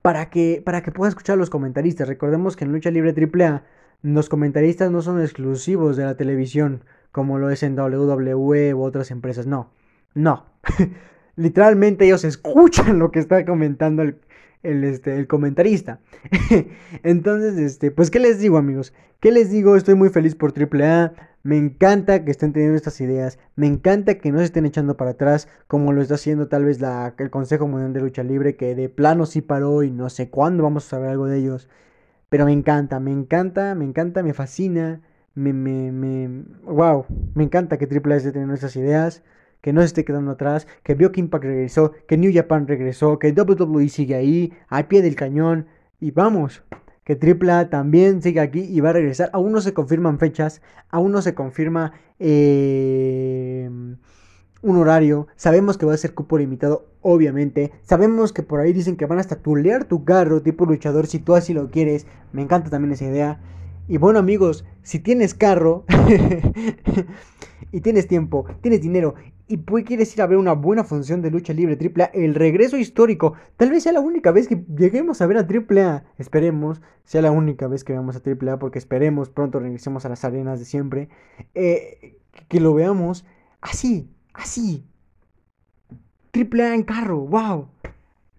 para 0.00 0.30
que, 0.30 0.62
para 0.64 0.84
que 0.84 0.92
puedas 0.92 1.12
escuchar 1.12 1.34
a 1.34 1.38
los 1.38 1.50
comentaristas. 1.50 2.06
Recordemos 2.06 2.54
que 2.54 2.64
en 2.64 2.70
Lucha 2.70 2.92
Libre 2.92 3.12
AAA 3.12 3.64
los 4.02 4.28
comentaristas 4.28 4.92
no 4.92 5.02
son 5.02 5.20
exclusivos 5.20 5.96
de 5.96 6.04
la 6.04 6.16
televisión 6.16 6.84
como 7.10 7.40
lo 7.40 7.50
es 7.50 7.64
en 7.64 7.76
WWE 7.76 8.72
u 8.72 8.82
otras 8.84 9.10
empresas. 9.10 9.48
No, 9.48 9.72
no. 10.14 10.46
literalmente 11.36 12.04
ellos 12.04 12.24
escuchan 12.24 12.98
lo 12.98 13.10
que 13.10 13.18
está 13.18 13.44
comentando 13.44 14.02
el, 14.02 14.84
este, 14.84 15.16
el 15.16 15.26
comentarista. 15.26 16.00
Entonces, 17.02 17.58
este, 17.58 17.90
pues, 17.90 18.10
¿qué 18.10 18.18
les 18.18 18.38
digo, 18.38 18.56
amigos? 18.56 18.92
¿Qué 19.20 19.30
les 19.30 19.50
digo? 19.50 19.76
Estoy 19.76 19.94
muy 19.94 20.08
feliz 20.08 20.34
por 20.34 20.52
AAA. 20.58 21.12
Me 21.42 21.58
encanta 21.58 22.24
que 22.24 22.30
estén 22.30 22.52
teniendo 22.52 22.76
estas 22.76 23.00
ideas. 23.00 23.38
Me 23.54 23.66
encanta 23.66 24.14
que 24.16 24.32
no 24.32 24.38
se 24.38 24.44
estén 24.44 24.64
echando 24.64 24.96
para 24.96 25.12
atrás, 25.12 25.48
como 25.66 25.92
lo 25.92 26.00
está 26.00 26.14
haciendo 26.14 26.48
tal 26.48 26.64
vez 26.64 26.80
la, 26.80 27.14
el 27.18 27.30
Consejo 27.30 27.68
Mundial 27.68 27.92
de 27.92 28.00
Lucha 28.00 28.22
Libre, 28.22 28.56
que 28.56 28.74
de 28.74 28.88
plano 28.88 29.26
sí 29.26 29.42
paró 29.42 29.82
y 29.82 29.90
no 29.90 30.08
sé 30.08 30.30
cuándo 30.30 30.62
vamos 30.62 30.86
a 30.86 30.90
saber 30.90 31.10
algo 31.10 31.26
de 31.26 31.38
ellos. 31.38 31.68
Pero 32.30 32.46
me 32.46 32.52
encanta, 32.52 32.98
me 33.00 33.12
encanta, 33.12 33.74
me 33.74 33.84
encanta, 33.84 34.22
me 34.22 34.32
fascina. 34.32 35.02
Me, 35.34 35.52
me, 35.52 35.90
me, 35.90 36.44
wow, 36.62 37.06
me 37.34 37.42
encanta 37.42 37.76
que 37.76 37.86
AAA 37.86 38.16
esté 38.16 38.30
teniendo 38.32 38.54
estas 38.54 38.76
ideas 38.76 39.22
que 39.64 39.72
no 39.72 39.80
se 39.80 39.86
esté 39.86 40.04
quedando 40.04 40.32
atrás, 40.32 40.66
que 40.82 40.94
vio 40.94 41.10
que 41.10 41.20
Impact 41.20 41.42
regresó, 41.42 41.92
que 42.06 42.18
New 42.18 42.30
Japan 42.34 42.68
regresó, 42.68 43.18
que 43.18 43.32
WWE 43.32 43.88
sigue 43.88 44.14
ahí, 44.14 44.52
al 44.68 44.88
pie 44.88 45.00
del 45.00 45.16
cañón, 45.16 45.68
y 45.98 46.10
vamos, 46.10 46.62
que 47.02 47.18
AAA 47.18 47.70
también 47.70 48.20
sigue 48.20 48.40
aquí 48.40 48.60
y 48.60 48.80
va 48.80 48.90
a 48.90 48.92
regresar. 48.92 49.30
Aún 49.32 49.52
no 49.52 49.62
se 49.62 49.72
confirman 49.72 50.18
fechas, 50.18 50.60
aún 50.90 51.12
no 51.12 51.22
se 51.22 51.32
confirma 51.32 51.94
eh, 52.18 53.70
un 54.60 54.76
horario. 54.76 55.28
Sabemos 55.34 55.78
que 55.78 55.86
va 55.86 55.94
a 55.94 55.96
ser 55.96 56.12
cupo 56.12 56.36
limitado, 56.36 56.84
obviamente. 57.00 57.72
Sabemos 57.84 58.34
que 58.34 58.42
por 58.42 58.60
ahí 58.60 58.74
dicen 58.74 58.98
que 58.98 59.06
van 59.06 59.18
hasta 59.18 59.36
tulear 59.36 59.84
tu 59.84 60.04
carro 60.04 60.42
tipo 60.42 60.66
luchador 60.66 61.06
si 61.06 61.20
tú 61.20 61.36
así 61.36 61.54
lo 61.54 61.70
quieres. 61.70 62.06
Me 62.32 62.42
encanta 62.42 62.68
también 62.68 62.92
esa 62.92 63.06
idea. 63.06 63.40
Y 63.88 63.96
bueno 63.96 64.18
amigos, 64.18 64.66
si 64.82 64.98
tienes 64.98 65.32
carro 65.32 65.86
y 67.72 67.80
tienes 67.80 68.08
tiempo, 68.08 68.44
tienes 68.60 68.82
dinero 68.82 69.14
y 69.46 69.58
quieres 69.58 70.14
ir 70.14 70.22
a 70.22 70.26
ver 70.26 70.38
una 70.38 70.54
buena 70.54 70.84
función 70.84 71.20
de 71.20 71.30
lucha 71.30 71.52
libre 71.52 71.78
AAA, 71.78 72.10
el 72.14 72.34
regreso 72.34 72.76
histórico, 72.76 73.34
tal 73.56 73.70
vez 73.70 73.82
sea 73.82 73.92
la 73.92 74.00
única 74.00 74.30
vez 74.30 74.48
que 74.48 74.64
lleguemos 74.76 75.20
a 75.20 75.26
ver 75.26 75.38
a 75.38 75.46
AAA, 75.46 76.04
esperemos, 76.18 76.80
sea 77.04 77.20
la 77.22 77.30
única 77.30 77.68
vez 77.68 77.84
que 77.84 77.92
veamos 77.92 78.16
a 78.16 78.22
AAA, 78.24 78.58
porque 78.58 78.78
esperemos 78.78 79.28
pronto 79.28 79.60
regresemos 79.60 80.04
a 80.06 80.08
las 80.08 80.24
arenas 80.24 80.58
de 80.58 80.64
siempre, 80.64 81.08
eh, 81.54 82.18
que 82.48 82.60
lo 82.60 82.72
veamos 82.72 83.26
así, 83.60 84.10
así, 84.32 84.86
AAA 86.32 86.74
en 86.74 86.82
carro, 86.82 87.20
wow, 87.20 87.68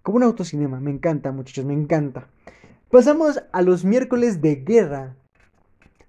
como 0.02 0.16
un 0.16 0.24
autocinema, 0.24 0.80
me 0.80 0.90
encanta 0.90 1.32
muchachos, 1.32 1.64
me 1.64 1.74
encanta. 1.74 2.28
Pasamos 2.90 3.42
a 3.52 3.62
los 3.62 3.84
miércoles 3.84 4.40
de 4.40 4.56
guerra 4.56 5.16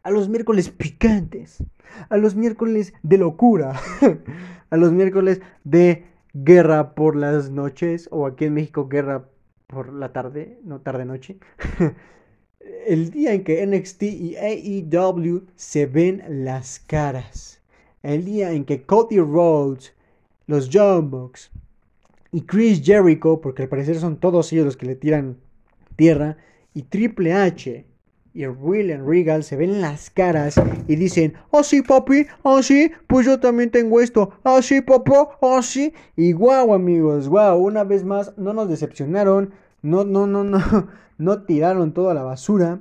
a 0.07 0.09
los 0.09 0.29
miércoles 0.29 0.69
picantes, 0.69 1.61
a 2.07 2.15
los 2.15 2.33
miércoles 2.33 2.93
de 3.03 3.17
locura, 3.17 3.77
a 4.69 4.77
los 4.77 4.91
miércoles 4.91 5.41
de 5.63 6.05
guerra 6.33 6.93
por 6.95 7.15
las 7.15 7.49
noches, 7.49 8.07
o 8.11 8.25
aquí 8.25 8.45
en 8.45 8.53
México 8.53 8.87
guerra 8.87 9.29
por 9.67 9.93
la 9.93 10.13
tarde, 10.13 10.59
no 10.63 10.81
tarde-noche. 10.81 11.37
El 12.85 13.11
día 13.11 13.33
en 13.33 13.43
que 13.43 13.65
NXT 13.65 14.03
y 14.03 14.35
AEW 14.35 15.45
se 15.55 15.85
ven 15.85 16.23
las 16.27 16.79
caras. 16.79 17.61
El 18.03 18.25
día 18.25 18.51
en 18.51 18.65
que 18.65 18.83
Cody 18.83 19.19
Rhodes, 19.19 19.93
los 20.47 20.69
John 20.71 21.09
Bucks 21.09 21.51
y 22.31 22.41
Chris 22.41 22.81
Jericho, 22.83 23.39
porque 23.41 23.63
al 23.63 23.69
parecer 23.69 23.97
son 23.99 24.17
todos 24.17 24.51
ellos 24.51 24.65
los 24.65 24.77
que 24.77 24.85
le 24.85 24.95
tiran 24.95 25.37
tierra, 25.95 26.37
y 26.73 26.83
Triple 26.83 27.33
H 27.33 27.85
y 28.37 28.45
William 28.45 29.03
Regal 29.03 29.43
se 29.43 29.55
ven 29.55 29.81
las 29.81 30.11
caras 30.11 30.61
y 30.87 30.95
dicen, 30.95 31.33
oh 31.49 31.63
papi, 31.87 32.27
oh 32.43 32.59
pues 33.07 33.25
yo 33.25 33.39
también 33.39 33.71
tengo 33.71 33.99
esto, 33.99 34.29
oh 34.43 34.61
sí 34.61 34.81
papá, 34.81 35.29
oh. 35.41 35.59
Y 36.15 36.33
guau 36.33 36.75
amigos, 36.75 37.29
guau, 37.29 37.57
una 37.57 37.83
vez 37.83 38.03
más 38.03 38.37
no 38.37 38.53
nos 38.53 38.69
decepcionaron, 38.69 39.53
no, 39.81 40.05
no, 40.05 40.27
no, 40.27 40.43
no, 40.43 40.59
no 41.17 41.41
tiraron 41.45 41.95
toda 41.95 42.13
la 42.13 42.21
basura. 42.21 42.79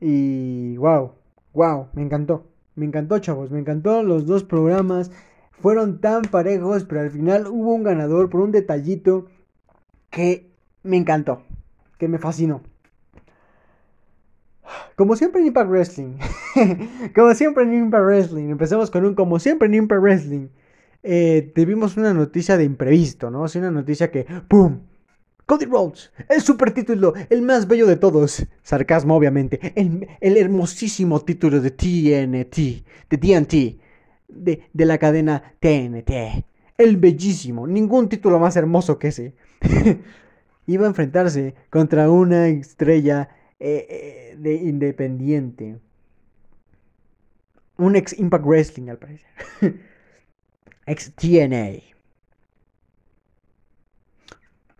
Y 0.00 0.76
guau, 0.76 1.14
guau, 1.52 1.88
me 1.92 2.02
encantó, 2.02 2.46
me 2.76 2.86
encantó 2.86 3.18
chavos, 3.18 3.50
me 3.50 3.58
encantó 3.58 4.04
los 4.04 4.24
dos 4.24 4.44
programas. 4.44 5.10
Fueron 5.50 6.00
tan 6.00 6.22
parejos, 6.22 6.84
pero 6.84 7.00
al 7.00 7.10
final 7.10 7.48
hubo 7.48 7.74
un 7.74 7.82
ganador 7.82 8.30
por 8.30 8.40
un 8.40 8.52
detallito 8.52 9.26
que 10.10 10.48
me 10.84 10.96
encantó, 10.96 11.42
que 11.98 12.06
me 12.06 12.18
fascinó. 12.20 12.62
Como 14.96 15.16
siempre 15.16 15.40
en 15.40 15.48
Impact 15.48 15.70
Wrestling. 15.70 16.18
como 17.14 17.34
siempre 17.34 17.64
en 17.64 17.74
Impact 17.74 18.04
Wrestling. 18.04 18.48
Empezamos 18.50 18.90
con 18.90 19.04
un 19.04 19.14
como 19.14 19.38
siempre 19.38 19.68
en 19.68 19.74
Impact 19.74 20.02
Wrestling. 20.02 20.48
Eh, 21.02 21.52
tuvimos 21.54 21.96
una 21.96 22.12
noticia 22.12 22.56
de 22.56 22.64
imprevisto, 22.64 23.30
¿no? 23.30 23.44
una 23.54 23.70
noticia 23.70 24.10
que 24.10 24.26
¡pum! 24.48 24.80
Cody 25.46 25.66
Rhodes, 25.66 26.10
el 26.28 26.42
super 26.42 26.72
título, 26.72 27.14
el 27.30 27.42
más 27.42 27.68
bello 27.68 27.86
de 27.86 27.94
todos. 27.94 28.44
Sarcasmo, 28.62 29.14
obviamente. 29.14 29.72
El, 29.76 30.36
hermosísimo 30.36 31.20
título 31.20 31.60
de 31.60 31.70
TNT, 31.70 32.56
de 33.08 33.18
TNT, 33.18 33.52
de, 34.26 34.62
de 34.72 34.84
la 34.84 34.98
cadena 34.98 35.54
TNT. 35.60 36.44
El 36.76 36.96
bellísimo, 36.96 37.68
ningún 37.68 38.08
título 38.08 38.40
más 38.40 38.56
hermoso 38.56 38.98
que 38.98 39.08
ese. 39.08 39.34
Iba 40.66 40.86
a 40.86 40.88
enfrentarse 40.88 41.54
contra 41.70 42.10
una 42.10 42.48
estrella 42.48 43.28
eh, 43.58 43.86
eh, 43.88 44.36
de 44.38 44.54
independiente. 44.54 45.78
Un 47.78 47.96
ex 47.96 48.18
Impact 48.18 48.44
Wrestling, 48.44 48.88
al 48.88 48.98
parecer. 48.98 49.28
ex 50.86 51.12
TNA. 51.14 51.82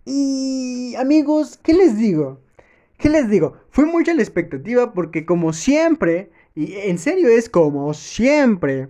Y 0.05 0.95
amigos, 0.97 1.59
¿qué 1.63 1.75
les 1.75 1.99
digo? 1.99 2.41
¿Qué 2.99 3.09
les 3.11 3.29
digo? 3.29 3.57
Fue 3.71 3.87
mucha 3.87 4.15
la 4.15 4.23
expectativa 4.23 4.93
porque 4.93 5.27
como 5.27 5.53
siempre, 5.53 6.31
y 6.55 6.75
en 6.75 6.99
serio 6.99 7.29
es 7.29 7.49
como 7.49 7.93
siempre, 7.93 8.89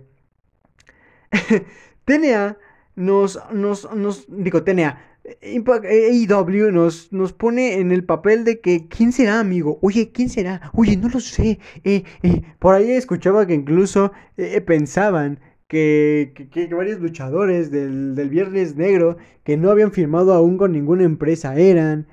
TNA 2.05 2.57
nos, 2.95 3.39
nos, 3.51 3.93
nos, 3.93 4.25
digo, 4.27 4.63
TNA, 4.63 5.06
Impact 5.41 5.85
AEW 5.85 6.71
nos, 6.71 7.11
nos 7.11 7.33
pone 7.33 7.79
en 7.79 7.91
el 7.91 8.05
papel 8.05 8.45
de 8.45 8.61
que 8.61 8.87
¿quién 8.87 9.11
será, 9.11 9.41
amigo? 9.41 9.77
Oye, 9.81 10.11
¿quién 10.11 10.29
será? 10.29 10.71
Oye, 10.73 10.95
no 10.95 11.09
lo 11.09 11.19
sé. 11.19 11.59
Eh, 11.83 12.03
eh, 12.23 12.41
por 12.59 12.75
ahí 12.75 12.91
escuchaba 12.91 13.45
que 13.45 13.53
incluso 13.53 14.13
eh, 14.37 14.61
pensaban 14.61 15.39
que, 15.67 16.31
varios 16.71 17.01
luchadores 17.01 17.71
del, 17.71 18.29
Viernes 18.29 18.77
Negro 18.77 19.17
que 19.43 19.57
no 19.57 19.69
habían 19.69 19.91
firmado 19.91 20.33
aún 20.33 20.57
con 20.57 20.71
ninguna 20.71 21.03
empresa 21.03 21.57
eran. 21.57 22.07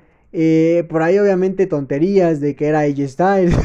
por 0.89 1.01
ahí 1.01 1.17
obviamente 1.17 1.67
tonterías 1.67 2.41
de 2.41 2.55
que 2.57 2.67
era 2.67 2.81
AJ 2.81 3.07
Styles. 3.07 3.57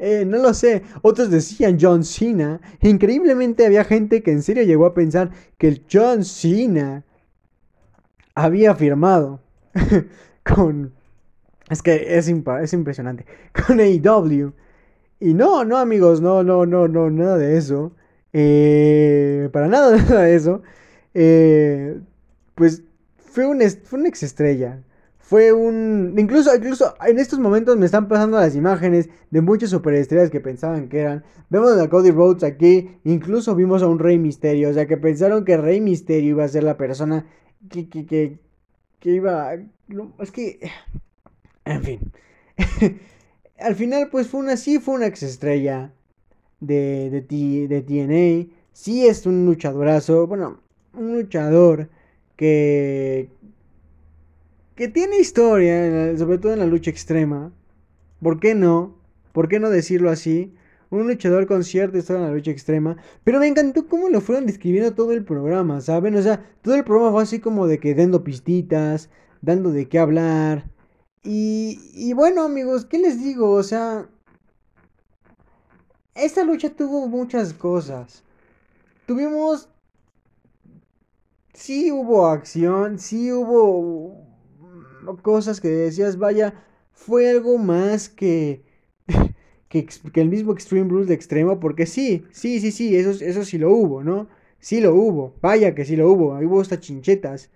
no 0.26 0.38
lo 0.38 0.52
sé. 0.54 0.82
Otros 1.02 1.30
decían 1.30 1.78
John 1.80 2.02
Cena. 2.02 2.60
Increíblemente 2.82 3.64
había 3.64 3.84
gente 3.84 4.24
que 4.24 4.32
en 4.32 4.42
serio 4.42 4.64
llegó 4.64 4.86
a 4.86 4.94
pensar 4.94 5.30
que 5.56 5.68
el 5.68 5.84
John 5.88 6.24
Cena 6.24 7.04
había 8.34 8.74
firmado 8.74 9.40
con... 10.44 10.92
Es 11.70 11.82
que 11.82 12.18
es, 12.18 12.28
es 12.28 12.72
impresionante. 12.72 13.24
Con 13.66 13.80
AEW. 13.80 14.52
Y 15.20 15.32
no, 15.32 15.64
no 15.64 15.78
amigos, 15.78 16.20
no, 16.20 16.42
no, 16.42 16.66
no, 16.66 16.88
no, 16.88 17.08
nada 17.08 17.38
de 17.38 17.56
eso. 17.56 17.92
Eh, 18.34 19.48
para 19.50 19.68
nada, 19.68 19.96
nada 20.08 20.22
de 20.22 20.34
eso. 20.34 20.62
Eh, 21.14 21.98
pues 22.54 22.82
fue 23.16 23.46
un, 23.46 23.62
fue 23.84 24.06
ex 24.06 24.22
estrella. 24.22 24.82
Fue 25.18 25.52
un... 25.52 26.14
Incluso, 26.18 26.54
incluso 26.54 26.94
en 27.06 27.18
estos 27.18 27.38
momentos 27.38 27.78
me 27.78 27.86
están 27.86 28.08
pasando 28.08 28.38
las 28.38 28.54
imágenes 28.54 29.08
de 29.30 29.40
muchas 29.40 29.70
superestrellas 29.70 30.28
que 30.28 30.40
pensaban 30.40 30.90
que 30.90 31.00
eran. 31.00 31.24
Vemos 31.48 31.78
a 31.78 31.88
Cody 31.88 32.10
Rhodes 32.10 32.44
aquí. 32.44 32.90
Incluso 33.04 33.54
vimos 33.54 33.82
a 33.82 33.86
un 33.86 33.98
Rey 33.98 34.18
Misterio. 34.18 34.68
O 34.68 34.74
sea, 34.74 34.86
que 34.86 34.98
pensaron 34.98 35.46
que 35.46 35.56
Rey 35.56 35.80
Misterio 35.80 36.30
iba 36.30 36.44
a 36.44 36.48
ser 36.48 36.64
la 36.64 36.76
persona 36.76 37.24
que, 37.70 37.88
que, 37.88 38.06
que, 38.06 38.38
que 39.00 39.10
iba... 39.10 39.54
es 40.20 40.30
que... 40.32 40.60
En 41.64 41.82
fin. 41.82 42.12
Al 43.58 43.74
final, 43.76 44.08
pues 44.10 44.28
fue 44.28 44.40
una... 44.40 44.56
Sí, 44.56 44.78
fue 44.78 44.94
una 44.94 45.06
ex 45.06 45.22
estrella 45.22 45.92
de, 46.60 47.10
de, 47.10 47.68
de 47.68 47.82
TNA. 47.82 48.54
Sí 48.72 49.06
es 49.06 49.26
un 49.26 49.46
luchadorazo. 49.46 50.26
Bueno, 50.26 50.60
un 50.94 51.14
luchador 51.16 51.90
que... 52.36 53.30
Que 54.76 54.88
tiene 54.88 55.18
historia, 55.18 56.16
sobre 56.18 56.38
todo 56.38 56.52
en 56.52 56.58
la 56.58 56.66
lucha 56.66 56.90
extrema. 56.90 57.52
¿Por 58.22 58.40
qué 58.40 58.54
no? 58.54 58.96
¿Por 59.32 59.48
qué 59.48 59.60
no 59.60 59.70
decirlo 59.70 60.10
así? 60.10 60.53
Un 61.00 61.08
luchador 61.08 61.46
con 61.46 61.64
cierta 61.64 61.98
historia 61.98 62.22
en 62.22 62.28
la 62.28 62.34
lucha 62.34 62.50
extrema. 62.50 62.96
Pero 63.24 63.40
me 63.40 63.46
encantó 63.46 63.86
cómo 63.86 64.08
lo 64.08 64.20
fueron 64.20 64.46
describiendo 64.46 64.94
todo 64.94 65.12
el 65.12 65.24
programa, 65.24 65.80
¿saben? 65.80 66.16
O 66.16 66.22
sea, 66.22 66.44
todo 66.62 66.74
el 66.74 66.84
programa 66.84 67.12
fue 67.12 67.22
así 67.22 67.40
como 67.40 67.66
de 67.66 67.78
que 67.78 67.94
dando 67.94 68.24
pistitas, 68.24 69.10
dando 69.42 69.70
de 69.70 69.88
qué 69.88 69.98
hablar. 69.98 70.70
Y, 71.22 71.80
y 71.94 72.12
bueno, 72.12 72.42
amigos, 72.42 72.84
¿qué 72.84 72.98
les 72.98 73.22
digo? 73.22 73.50
O 73.50 73.62
sea, 73.62 74.08
esta 76.14 76.44
lucha 76.44 76.70
tuvo 76.70 77.08
muchas 77.08 77.52
cosas. 77.52 78.22
Tuvimos... 79.06 79.68
Sí 81.54 81.92
hubo 81.92 82.26
acción, 82.26 82.98
sí 82.98 83.30
hubo 83.32 84.26
cosas 85.22 85.60
que 85.60 85.68
decías, 85.68 86.18
vaya, 86.18 86.54
fue 86.92 87.30
algo 87.30 87.58
más 87.58 88.08
que 88.08 88.64
que, 89.82 90.20
el 90.20 90.28
mismo 90.28 90.52
Extreme 90.52 90.88
Rules 90.90 91.08
de 91.08 91.14
extremo, 91.14 91.60
porque 91.60 91.86
sí, 91.86 92.24
sí, 92.32 92.60
sí, 92.60 92.70
sí, 92.72 92.96
eso, 92.96 93.44
sí 93.44 93.58
lo 93.58 93.70
hubo, 93.72 94.02
¿no? 94.04 94.28
Sí 94.60 94.80
lo 94.80 94.94
hubo, 94.94 95.34
vaya 95.42 95.74
que 95.74 95.84
sí 95.84 95.96
lo 95.96 96.10
hubo, 96.10 96.38
hubo 96.38 96.60
hasta 96.60 96.80
chinchetas. 96.80 97.50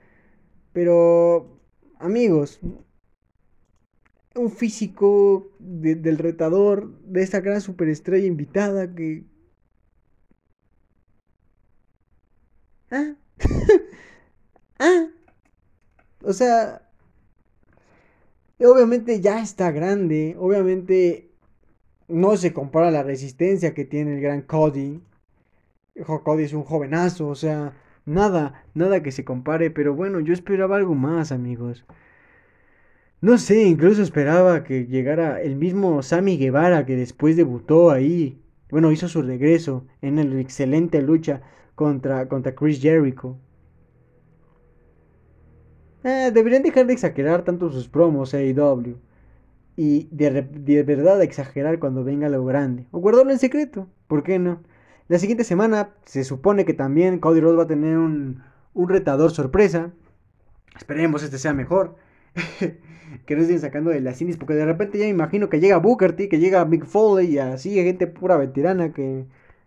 Pero, 0.73 1.61
amigos, 1.99 2.61
un 4.35 4.51
físico 4.51 5.51
del 5.59 6.19
retador, 6.19 6.99
de 7.03 7.23
esta 7.23 7.41
gran 7.41 7.61
superestrella 7.61 8.27
invitada 8.27 8.95
que... 8.95 9.25
Ah, 12.91 13.15
ah, 14.81 15.09
o 16.23 16.33
sea, 16.33 16.83
obviamente 18.61 19.21
ya 19.21 19.41
está 19.43 19.71
grande, 19.71 20.37
obviamente 20.39 21.28
no 22.09 22.37
se 22.37 22.53
compara 22.53 22.91
la 22.91 23.03
resistencia 23.03 23.75
que 23.75 23.85
tiene 23.85 24.15
el 24.15 24.21
gran 24.21 24.43
Cody. 24.43 25.03
Cody 26.25 26.45
es 26.45 26.53
un 26.53 26.65
jovenazo, 26.65 27.29
o 27.29 27.35
sea, 27.35 27.75
nada, 28.07 28.65
nada 28.75 29.03
que 29.03 29.13
se 29.13 29.25
compare, 29.25 29.71
pero 29.71 29.95
bueno, 29.95 30.21
yo 30.21 30.33
esperaba 30.33 30.77
algo 30.77 30.95
más, 30.95 31.33
amigos. 31.33 31.85
No 33.21 33.37
sé, 33.37 33.65
incluso 33.65 34.03
esperaba 34.03 34.65
que 34.65 34.87
llegara 34.87 35.43
el 35.43 35.57
mismo 35.57 36.03
Sammy 36.03 36.39
Guevara 36.39 36.87
que 36.87 36.97
después 36.97 37.37
debutó 37.37 37.91
ahí. 37.91 38.41
Bueno, 38.71 38.93
hizo 38.93 39.09
su 39.09 39.23
regreso 39.23 39.87
en 40.03 40.17
la 40.17 40.41
excelente 40.41 41.03
lucha 41.03 41.43
contra, 41.75 42.29
contra 42.29 42.55
Chris 42.55 42.81
Jericho. 42.81 43.37
Eh, 46.05 46.31
deberían 46.33 46.63
dejar 46.63 46.87
de 46.87 46.93
exagerar 46.93 47.43
tanto 47.43 47.71
sus 47.71 47.89
promos 47.89 48.35
AEW 48.35 48.97
y 49.81 50.09
de, 50.11 50.83
verdad 50.83 51.23
exagerar 51.23 51.79
cuando 51.79 52.03
venga 52.03 52.29
lo 52.29 52.45
grande. 52.45 52.89
O 52.91 52.99
guardarlo 52.99 53.31
en 53.31 53.39
secreto, 53.39 53.87
¿por 54.09 54.25
qué 54.25 54.41
no? 54.41 54.61
La 55.07 55.21
siguiente 55.21 55.45
semana 55.45 55.91
se 56.05 56.25
supone 56.25 56.65
que 56.65 56.75
también 56.75 57.21
Cody 57.21 57.39
Rhodes 57.39 57.61
va 57.61 57.63
a 57.63 57.69
tener 57.69 57.97
un, 57.97 58.43
un 58.75 58.89
retador 58.89 59.31
sorpresa. 59.31 59.93
Esperemos 60.77 61.23
este 61.23 61.39
sea 61.39 61.55
mejor. 61.55 61.95
que 63.25 63.37
no 63.37 63.43
estén 63.43 63.61
sacando 63.61 63.91
de 63.91 64.01
las 64.01 64.21
indies, 64.21 64.37
porque 64.37 64.55
de 64.55 64.65
repente 64.65 64.99
ya 64.99 65.05
me 65.05 65.11
imagino 65.11 65.49
que 65.49 65.61
llega 65.61 65.77
Booker 65.77 66.17
T, 66.17 66.29
que 66.29 66.41
llega 66.41 66.65
Big 66.65 66.85
Foley 66.85 67.35
y 67.35 67.39
así, 67.39 67.75
gente 67.75 68.09
pura 68.09 68.37
veterana 68.37 68.93
que, 68.93 69.27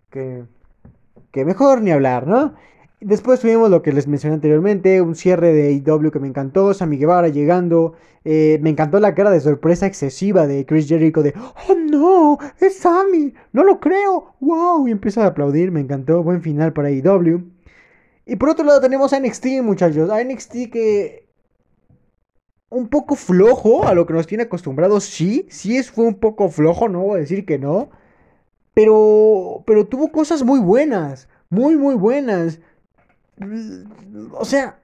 que, 0.09 0.43
que 1.31 1.45
mejor 1.45 1.81
ni 1.81 1.91
hablar, 1.91 2.27
¿no? 2.27 2.53
Después 3.01 3.39
tuvimos 3.39 3.71
lo 3.71 3.81
que 3.81 3.91
les 3.91 4.07
mencioné 4.07 4.35
anteriormente, 4.35 5.01
un 5.01 5.15
cierre 5.15 5.53
de 5.53 5.69
AEW 5.69 6.11
que 6.11 6.19
me 6.19 6.27
encantó, 6.27 6.71
Sammy 6.75 6.97
Guevara 6.97 7.29
llegando, 7.29 7.93
eh, 8.23 8.59
me 8.61 8.69
encantó 8.69 8.99
la 8.99 9.15
cara 9.15 9.31
de 9.31 9.39
sorpresa 9.39 9.87
excesiva 9.87 10.45
de 10.45 10.67
Chris 10.67 10.87
Jericho 10.87 11.23
de, 11.23 11.33
oh 11.67 11.73
no, 11.73 12.37
es 12.59 12.77
Sammy, 12.77 13.33
no 13.53 13.63
lo 13.63 13.79
creo, 13.79 14.35
wow, 14.39 14.87
y 14.87 14.91
empieza 14.91 15.23
a 15.23 15.27
aplaudir, 15.29 15.71
me 15.71 15.79
encantó, 15.79 16.21
buen 16.21 16.43
final 16.43 16.73
para 16.73 16.89
AEW. 16.89 17.41
Y 18.27 18.35
por 18.35 18.49
otro 18.49 18.65
lado 18.65 18.79
tenemos 18.79 19.13
a 19.13 19.19
NXT, 19.19 19.47
muchachos, 19.63 20.07
a 20.11 20.23
NXT 20.23 20.69
que 20.71 21.27
un 22.69 22.87
poco 22.87 23.15
flojo 23.15 23.87
a 23.87 23.95
lo 23.95 24.05
que 24.05 24.13
nos 24.13 24.27
tiene 24.27 24.43
acostumbrados, 24.43 25.05
sí, 25.05 25.47
sí 25.49 25.75
es, 25.75 25.89
fue 25.89 26.05
un 26.05 26.19
poco 26.19 26.49
flojo, 26.49 26.87
no 26.87 27.01
voy 27.01 27.17
a 27.17 27.21
decir 27.21 27.47
que 27.47 27.57
no, 27.57 27.89
pero, 28.75 29.63
pero 29.65 29.87
tuvo 29.87 30.11
cosas 30.11 30.43
muy 30.43 30.59
buenas, 30.59 31.27
muy, 31.49 31.75
muy 31.75 31.95
buenas. 31.95 32.59
O 34.33 34.45
sea, 34.45 34.79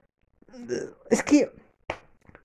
es 1.10 1.24
que, 1.24 1.52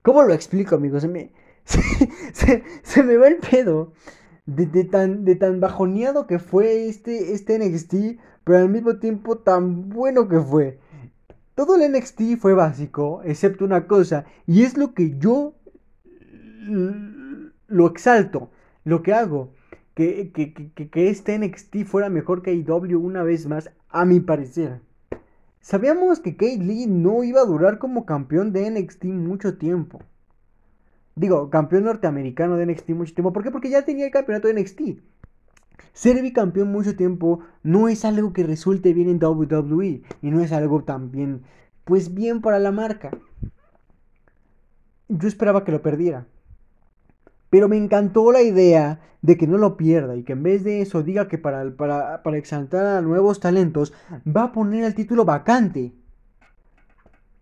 ¿cómo 0.03 0.23
lo 0.23 0.35
explico, 0.35 0.75
amigos? 0.75 1.03
Se 1.03 1.09
me, 1.09 1.33
se, 2.83 3.03
me 3.03 3.17
va 3.17 3.29
el 3.29 3.37
pedo 3.37 3.93
de, 4.47 4.85
tan, 4.85 5.25
de 5.25 5.37
tan 5.37 5.61
bajoneado 5.61 6.27
que 6.27 6.39
fue 6.39 6.89
este, 6.89 7.33
este 7.33 7.59
NXT, 7.59 8.21
pero 8.45 8.59
al 8.59 8.69
mismo 8.69 8.99
tiempo 8.99 9.39
tan 9.39 9.89
bueno 9.89 10.29
que 10.29 10.41
fue. 10.41 10.79
Todo 11.55 11.77
el 11.77 11.93
NXT 11.93 12.39
fue 12.39 12.55
básico, 12.55 13.23
excepto 13.25 13.65
una 13.65 13.87
cosa, 13.87 14.25
y 14.47 14.63
es 14.63 14.77
lo 14.77 14.95
que 14.95 15.19
yo 15.19 15.55
lo 17.69 17.87
exalto, 17.87 18.51
lo 18.85 19.03
que 19.03 19.13
hago. 19.13 19.55
Que, 19.95 20.33
que, 20.33 20.55
que, 20.55 20.89
que 20.89 21.11
este 21.11 21.39
NXT 21.39 21.85
fuera 21.85 22.09
mejor 22.09 22.41
que 22.41 22.55
IW 22.55 22.99
una 22.99 23.23
vez 23.23 23.47
más, 23.47 23.71
a 23.91 24.07
mi 24.07 24.21
parecer. 24.21 24.81
Sabíamos 25.63 26.19
que 26.19 26.37
Kate 26.37 26.59
Lee 26.59 26.87
no 26.89 27.23
iba 27.23 27.41
a 27.41 27.45
durar 27.47 27.79
como 27.79 28.05
campeón 28.05 28.53
de 28.53 28.69
NXT 28.69 29.05
mucho 29.05 29.57
tiempo. 29.59 30.01
Digo, 31.15 31.51
campeón 31.51 31.85
norteamericano 31.85 32.57
de 32.57 32.67
NXT 32.67 32.91
mucho 32.91 33.15
tiempo. 33.15 33.33
¿Por 33.33 33.45
qué? 33.45 33.53
Porque 33.53 33.71
ya 33.71 33.85
tenía 33.85 34.07
el 34.07 34.11
campeonato 34.11 34.49
de 34.49 34.61
NXT. 34.61 34.81
Ser 35.93 36.21
bicampeón 36.21 36.73
mucho 36.73 36.97
tiempo 36.97 37.41
no 37.63 37.89
es 37.89 38.05
algo 38.05 38.33
que 38.33 38.43
resulte 38.43 38.93
bien 38.93 39.09
en 39.09 39.23
WWE. 39.23 40.03
Y 40.21 40.31
no 40.33 40.41
es 40.41 40.51
algo 40.51 40.83
tan 40.83 41.13
bien, 41.13 41.43
pues 41.85 42.13
bien 42.13 42.41
para 42.41 42.59
la 42.59 42.73
marca. 42.73 43.13
Yo 45.09 45.29
esperaba 45.29 45.65
que 45.65 45.71
lo 45.71 45.81
perdiera. 45.81 46.27
Pero 47.53 47.69
me 47.69 47.77
encantó 47.77 48.33
la 48.33 48.41
idea 48.41 48.99
de 49.21 49.37
que 49.37 49.47
no 49.47 49.59
lo 49.59 49.77
pierda 49.77 50.17
y 50.17 50.23
que 50.23 50.33
en 50.33 50.43
vez 50.43 50.65
de 50.65 50.81
eso 50.81 51.03
diga 51.03 51.29
que 51.29 51.37
para, 51.37 51.71
para, 51.77 52.23
para 52.23 52.39
exaltar 52.39 52.87
a 52.87 53.03
nuevos 53.03 53.41
talentos 53.41 53.93
va 54.27 54.45
a 54.45 54.53
poner 54.53 54.85
el 54.85 54.95
título 54.95 55.27
vacante. 55.27 55.93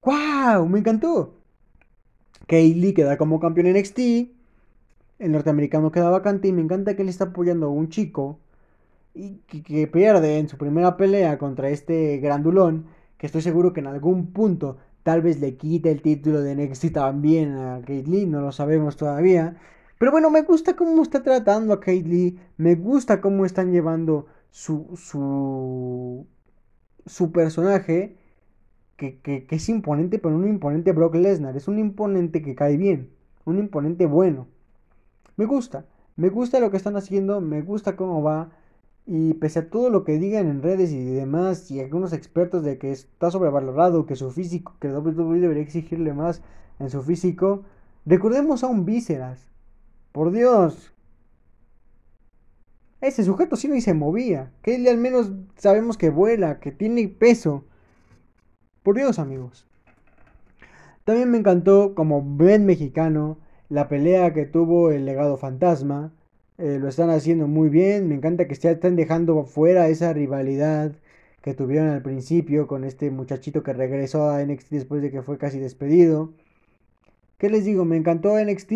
¡Wow! 0.02 0.66
Me 0.68 0.80
encantó. 0.80 1.36
Kaylee 2.48 2.92
queda 2.92 3.16
como 3.16 3.38
campeón 3.38 3.68
en 3.68 3.76
NXT. 3.76 4.00
El 5.20 5.30
norteamericano 5.30 5.92
queda 5.92 6.10
vacante 6.10 6.48
y 6.48 6.52
me 6.52 6.62
encanta 6.62 6.96
que 6.96 7.02
él 7.02 7.08
está 7.08 7.26
apoyando 7.26 7.66
a 7.66 7.70
un 7.70 7.88
chico 7.88 8.40
y 9.14 9.36
que, 9.46 9.86
pierde 9.86 10.38
en 10.38 10.48
su 10.48 10.58
primera 10.58 10.96
pelea 10.96 11.38
contra 11.38 11.70
este 11.70 12.16
grandulón. 12.18 12.86
Que 13.16 13.26
estoy 13.26 13.42
seguro 13.42 13.72
que 13.72 13.78
en 13.78 13.86
algún 13.86 14.32
punto 14.32 14.78
tal 15.04 15.22
vez 15.22 15.38
le 15.38 15.54
quite 15.54 15.92
el 15.92 16.02
título 16.02 16.40
de 16.40 16.56
NXT 16.56 16.94
también 16.94 17.52
a 17.54 17.78
Kate 17.78 18.26
no 18.26 18.40
lo 18.40 18.50
sabemos 18.50 18.96
todavía. 18.96 19.56
Pero 20.00 20.12
bueno, 20.12 20.30
me 20.30 20.40
gusta 20.40 20.76
cómo 20.76 21.02
está 21.02 21.22
tratando 21.22 21.74
a 21.74 21.80
Kate 21.80 22.04
Lee. 22.04 22.38
Me 22.56 22.74
gusta 22.74 23.20
cómo 23.20 23.44
están 23.44 23.70
llevando 23.70 24.24
su, 24.50 24.96
su, 24.96 26.26
su 27.04 27.32
personaje. 27.32 28.16
Que, 28.96 29.20
que, 29.20 29.46
es 29.50 29.68
imponente, 29.68 30.18
pero 30.18 30.34
un 30.36 30.48
imponente 30.48 30.92
Brock 30.92 31.16
Lesnar. 31.16 31.54
Es 31.54 31.68
un 31.68 31.78
imponente 31.78 32.40
que 32.40 32.54
cae 32.54 32.78
bien. 32.78 33.10
Un 33.44 33.58
imponente 33.58 34.06
bueno. 34.06 34.46
Me 35.36 35.44
gusta. 35.44 35.84
Me 36.16 36.30
gusta 36.30 36.60
lo 36.60 36.70
que 36.70 36.78
están 36.78 36.96
haciendo. 36.96 37.42
Me 37.42 37.60
gusta 37.60 37.94
cómo 37.94 38.22
va. 38.22 38.52
Y 39.04 39.34
pese 39.34 39.58
a 39.58 39.68
todo 39.68 39.90
lo 39.90 40.04
que 40.04 40.18
digan 40.18 40.48
en 40.48 40.62
redes 40.62 40.92
y 40.92 41.04
demás, 41.04 41.70
y 41.70 41.78
algunos 41.80 42.14
expertos 42.14 42.62
de 42.64 42.78
que 42.78 42.90
está 42.90 43.30
sobrevalorado, 43.30 44.06
que 44.06 44.16
su 44.16 44.30
físico, 44.30 44.76
que 44.80 44.88
WWE 44.88 45.40
debería 45.40 45.62
exigirle 45.62 46.14
más 46.14 46.40
en 46.78 46.88
su 46.88 47.02
físico, 47.02 47.64
recordemos 48.06 48.64
a 48.64 48.68
un 48.68 48.86
Vísceras. 48.86 49.50
Por 50.12 50.32
Dios. 50.32 50.92
Ese 53.00 53.24
sujeto 53.24 53.56
sí 53.56 53.68
no 53.68 53.80
se 53.80 53.94
movía. 53.94 54.52
Que 54.62 54.76
al 54.88 54.98
menos 54.98 55.32
sabemos 55.56 55.96
que 55.96 56.10
vuela, 56.10 56.60
que 56.60 56.72
tiene 56.72 57.08
peso. 57.08 57.64
Por 58.82 58.96
Dios, 58.96 59.18
amigos. 59.18 59.66
También 61.04 61.30
me 61.30 61.38
encantó, 61.38 61.94
como 61.94 62.22
buen 62.22 62.66
mexicano, 62.66 63.38
la 63.68 63.88
pelea 63.88 64.34
que 64.34 64.46
tuvo 64.46 64.90
el 64.90 65.06
legado 65.06 65.36
fantasma. 65.36 66.12
Eh, 66.58 66.78
lo 66.78 66.88
están 66.88 67.10
haciendo 67.10 67.46
muy 67.46 67.68
bien. 67.68 68.08
Me 68.08 68.14
encanta 68.16 68.46
que 68.46 68.54
estén 68.54 68.96
dejando 68.96 69.44
fuera 69.44 69.88
esa 69.88 70.12
rivalidad 70.12 70.92
que 71.42 71.54
tuvieron 71.54 71.88
al 71.88 72.02
principio 72.02 72.66
con 72.66 72.84
este 72.84 73.10
muchachito 73.10 73.62
que 73.62 73.72
regresó 73.72 74.28
a 74.28 74.44
NXT 74.44 74.70
después 74.70 75.02
de 75.02 75.10
que 75.10 75.22
fue 75.22 75.38
casi 75.38 75.58
despedido. 75.58 76.34
¿Qué 77.38 77.48
les 77.48 77.64
digo? 77.64 77.84
Me 77.86 77.96
encantó 77.96 78.38
NXT 78.38 78.72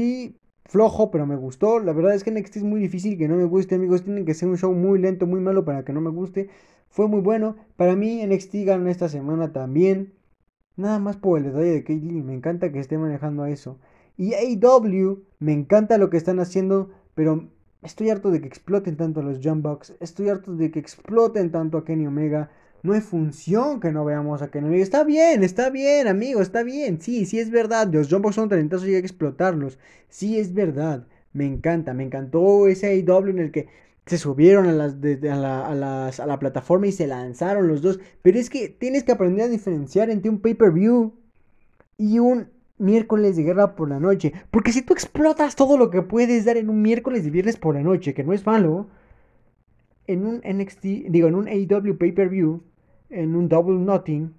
flojo, 0.65 1.11
pero 1.11 1.27
me 1.27 1.37
gustó. 1.37 1.79
La 1.81 1.93
verdad 1.93 2.15
es 2.15 2.25
que 2.25 2.31
NXT 2.31 2.57
es 2.57 2.63
muy 2.63 2.81
difícil 2.81 3.19
que 3.19 3.29
no 3.29 3.37
me 3.37 3.45
guste, 3.45 3.75
amigos. 3.75 4.03
Tienen 4.03 4.25
que 4.25 4.35
ser 4.35 4.49
un 4.49 4.59
show 4.59 4.73
muy 4.73 4.99
lento, 4.99 5.27
muy 5.27 5.41
malo 5.41 5.65
para 5.65 5.85
que 5.85 5.93
no 5.93 6.01
me 6.01 6.11
guste. 6.11 6.49
Fue 6.89 7.09
muy 7.09 7.21
bueno. 7.21 7.57
Para 7.77 7.97
mí, 7.97 8.25
NXT 8.25 8.55
ganó 8.65 8.89
esta 8.89 9.09
semana 9.09 9.53
también. 9.53 10.15
Nada 10.77 10.99
más 10.99 11.17
por 11.17 11.39
el 11.39 11.45
detalle 11.45 11.71
de 11.71 11.83
Kate 11.85 12.01
Me 12.01 12.35
encanta 12.35 12.73
que 12.73 12.81
esté 12.81 12.99
manejando 12.99 13.43
a 13.45 13.51
eso. 13.51 13.79
Y 14.17 14.35
AEW, 14.35 15.25
me 15.41 15.53
encanta 15.53 15.99
lo 15.99 16.11
que 16.11 16.17
están 16.17 16.39
haciendo, 16.39 16.91
pero 17.15 17.49
estoy 17.83 18.11
harto 18.11 18.31
de 18.31 18.41
que 18.41 18.47
exploten 18.49 18.97
tanto 18.97 19.23
los 19.23 19.41
Jump 19.43 19.67
Estoy 20.01 20.29
harto 20.29 20.55
de 20.55 20.71
que 20.71 20.79
exploten 20.79 21.51
tanto 21.51 21.79
a 21.79 21.85
Kenny 21.85 22.07
Omega. 22.07 22.51
No 22.85 22.93
hay 22.93 23.01
función 23.01 23.81
que 23.81 23.91
no 23.93 24.05
veamos 24.05 24.43
a 24.43 24.51
Omega. 24.55 24.83
Está 24.83 25.05
bien, 25.05 25.43
está 25.43 25.71
bien, 25.71 26.07
amigo, 26.07 26.43
está 26.43 26.63
bien. 26.63 27.01
Sí, 27.01 27.25
sí 27.25 27.39
es 27.39 27.51
verdad. 27.51 27.89
Los 27.91 28.11
Jumbox 28.11 28.35
son 28.35 28.51
talentosos 28.51 28.87
y 28.87 28.95
hay 28.95 29.01
que 29.01 29.07
explotarlos. 29.07 29.79
Sí 30.11 30.39
es 30.39 30.53
verdad. 30.53 31.07
Me 31.33 31.47
encanta, 31.47 31.95
me 31.95 32.05
encantó 32.05 32.69
ese 32.69 32.89
AEW 32.89 33.29
en 33.29 33.39
el 33.39 33.53
que 33.53 33.69
se 34.05 34.19
subieron 34.19 34.67
a, 34.67 34.73
las, 34.73 34.99
la, 36.19 36.39
plataforma 36.39 36.87
y 36.87 36.93
se 36.93 37.07
lanzaron 37.07 37.69
los 37.69 37.81
dos. 37.81 38.01
Pero 38.21 38.39
es 38.39 38.51
que 38.51 38.69
tienes 38.69 39.03
que 39.03 39.13
aprender 39.13 39.47
a 39.47 39.49
diferenciar 39.49 40.11
entre 40.11 40.31
un 40.31 40.41
pay-per-view 40.41 41.15
y 41.97 42.19
un 42.19 42.51
miércoles 42.77 43.37
de 43.37 43.45
guerra 43.45 43.77
por 43.77 43.89
la 43.89 43.99
noche. 43.99 44.35
Porque 44.51 44.73
si 44.73 44.83
tú 44.83 44.93
explotas 44.93 45.57
todo 45.57 45.79
lo 45.79 45.89
que 45.89 46.03
puedes 46.03 46.45
dar 46.45 46.59
en 46.59 46.69
un 46.69 46.83
miércoles 46.83 47.25
de 47.25 47.31
viernes 47.31 47.57
por 47.57 47.77
la 47.77 47.83
noche, 47.83 48.13
que 48.13 48.25
no 48.25 48.35
es 48.35 48.45
malo, 48.45 48.89
en 50.07 50.27
un 50.27 50.43
NXT, 50.45 50.83
digo, 51.09 51.29
en 51.29 51.35
un 51.35 51.49
AEW 51.49 51.97
pay-per-view, 51.97 52.63
en 53.11 53.37
un 53.37 53.49
double 53.49 53.79
nothing, 53.79 54.35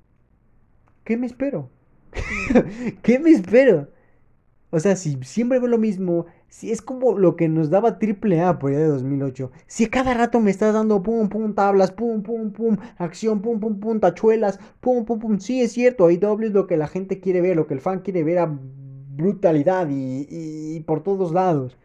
¿qué 1.03 1.18
me 1.18 1.28
espero? 1.28 1.70
¿Qué 3.01 3.20
me 3.20 3.32
espero? 3.32 3.88
O 4.72 4.80
sea, 4.80 4.95
si 4.95 5.18
siempre 5.24 5.59
veo 5.59 5.70
lo 5.70 5.78
mismo, 5.78 6.26
si 6.49 6.72
es 6.72 6.82
como 6.82 7.18
lo 7.18 7.36
que 7.36 7.47
nos 7.47 7.70
daba 7.70 7.97
Triple 7.97 8.41
A 8.41 8.59
por 8.59 8.72
allá 8.72 8.80
de 8.80 8.88
2008. 8.88 9.51
Si 9.68 9.88
cada 9.88 10.13
rato 10.13 10.39
me 10.41 10.51
estás 10.51 10.74
dando 10.74 11.01
pum, 11.01 11.30
pum, 11.30 11.53
tablas, 11.53 11.91
pum, 11.91 12.24
pum, 12.24 12.51
pum, 12.51 12.78
acción, 12.97 13.41
pum, 13.41 13.59
pum, 13.59 13.80
pum, 13.80 13.99
tachuelas, 13.99 14.59
pum, 14.82 15.05
pum, 15.05 15.20
pum. 15.20 15.39
Sí, 15.39 15.61
es 15.61 15.72
cierto, 15.72 16.09
es 16.09 16.20
lo 16.22 16.68
que 16.68 16.78
la 16.78 16.88
gente 16.88 17.20
quiere 17.20 17.41
ver, 17.41 17.55
lo 17.55 17.68
que 17.68 17.74
el 17.74 17.82
fan 17.82 17.99
quiere 17.99 18.24
ver 18.24 18.39
a 18.39 18.59
brutalidad 19.16 19.88
y, 19.89 20.28
y 20.30 20.80
por 20.82 21.03
todos 21.03 21.32
lados. 21.32 21.78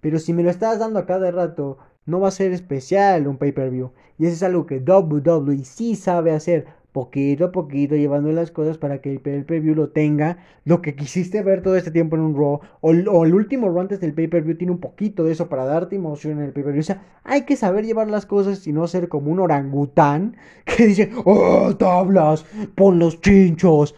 Pero 0.00 0.18
si 0.18 0.34
me 0.34 0.42
lo 0.42 0.50
estás 0.50 0.78
dando 0.78 0.98
a 0.98 1.06
cada 1.06 1.30
rato, 1.30 1.78
no 2.06 2.20
va 2.20 2.28
a 2.28 2.32
ser 2.32 2.52
especial 2.52 3.26
un 3.26 3.38
pay-per-view. 3.38 3.92
Y 4.18 4.26
eso 4.26 4.34
es 4.34 4.42
algo 4.42 4.66
que 4.66 4.78
WWE 4.78 5.64
sí 5.64 5.96
sabe 5.96 6.32
hacer, 6.32 6.66
poquito 6.92 7.46
a 7.46 7.52
poquito, 7.52 7.96
llevando 7.96 8.30
las 8.30 8.50
cosas 8.50 8.78
para 8.78 9.00
que 9.00 9.10
el 9.10 9.20
pay-per-view 9.20 9.74
lo 9.74 9.90
tenga. 9.90 10.38
Lo 10.64 10.82
que 10.82 10.94
quisiste 10.94 11.42
ver 11.42 11.62
todo 11.62 11.76
este 11.76 11.90
tiempo 11.90 12.16
en 12.16 12.22
un 12.22 12.36
Raw, 12.36 12.60
o, 12.80 12.92
el 12.92 13.34
último 13.34 13.68
Raw 13.68 13.80
antes 13.80 14.00
del 14.00 14.14
pay-per-view 14.14 14.56
tiene 14.56 14.72
un 14.72 14.80
poquito 14.80 15.24
de 15.24 15.32
eso 15.32 15.48
para 15.48 15.64
darte 15.64 15.96
emoción 15.96 16.38
en 16.38 16.44
el 16.44 16.52
pay-per-view. 16.52 16.80
O 16.80 16.84
sea, 16.84 17.02
hay 17.24 17.42
que 17.42 17.56
saber 17.56 17.84
llevar 17.84 18.08
las 18.10 18.26
cosas 18.26 18.66
y 18.66 18.72
no 18.72 18.86
ser 18.86 19.08
como 19.08 19.30
un 19.32 19.40
orangután 19.40 20.36
que 20.64 20.86
dice, 20.86 21.10
¡Oh, 21.24 21.74
tablas! 21.76 22.44
¡Pon 22.74 22.98
los 22.98 23.20
chinchos! 23.20 23.94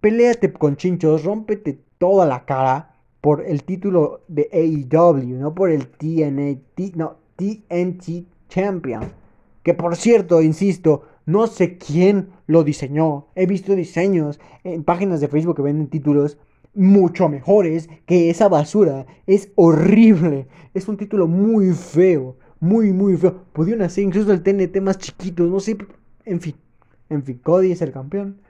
Peléate 0.00 0.50
con 0.52 0.76
chinchos, 0.76 1.24
rómpete 1.24 1.78
toda 1.98 2.24
la 2.24 2.46
cara 2.46 2.89
por 3.20 3.44
el 3.46 3.64
título 3.64 4.22
de 4.28 4.48
AEW, 4.52 5.38
no 5.38 5.54
por 5.54 5.70
el 5.70 5.88
TNT, 5.88 6.96
no, 6.96 7.16
TNT 7.36 8.26
Champion. 8.48 9.12
Que 9.62 9.74
por 9.74 9.96
cierto, 9.96 10.40
insisto, 10.40 11.02
no 11.26 11.46
sé 11.46 11.76
quién 11.76 12.30
lo 12.46 12.64
diseñó. 12.64 13.26
He 13.34 13.46
visto 13.46 13.74
diseños 13.74 14.40
en 14.64 14.84
páginas 14.84 15.20
de 15.20 15.28
Facebook 15.28 15.56
que 15.56 15.62
venden 15.62 15.88
títulos, 15.88 16.38
mucho 16.74 17.28
mejores 17.28 17.88
que 18.06 18.30
esa 18.30 18.48
basura. 18.48 19.06
Es 19.26 19.52
horrible. 19.54 20.48
Es 20.74 20.88
un 20.88 20.96
título 20.96 21.26
muy 21.26 21.72
feo. 21.72 22.36
Muy, 22.58 22.92
muy 22.92 23.16
feo. 23.16 23.44
Pudieron 23.52 23.82
hacer 23.82 24.04
incluso 24.04 24.32
el 24.32 24.42
TNT 24.42 24.80
más 24.80 24.98
chiquito. 24.98 25.44
No 25.44 25.60
sé. 25.60 25.76
En 26.24 26.40
fin. 26.40 26.56
En 27.08 27.22
fin. 27.22 27.38
Cody 27.42 27.72
es 27.72 27.82
el 27.82 27.92
campeón. 27.92 28.40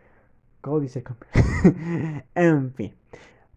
Cody 0.61 0.87
es 0.87 0.97
el 0.97 1.03
campeón. 1.03 2.25
en 2.35 2.73
fin. 2.75 2.93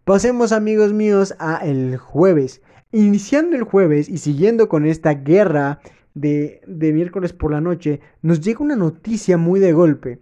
Pasemos 0.04 0.52
amigos 0.52 0.92
míos 0.92 1.34
a 1.38 1.56
el 1.64 1.96
jueves. 1.96 2.60
Iniciando 2.92 3.56
el 3.56 3.62
jueves 3.62 4.10
y 4.10 4.18
siguiendo 4.18 4.68
con 4.68 4.84
esta 4.84 5.14
guerra 5.14 5.80
de, 6.12 6.60
de 6.66 6.92
miércoles 6.92 7.32
por 7.32 7.50
la 7.50 7.62
noche, 7.62 8.00
nos 8.20 8.42
llega 8.42 8.60
una 8.60 8.76
noticia 8.76 9.38
muy 9.38 9.60
de 9.60 9.72
golpe. 9.72 10.20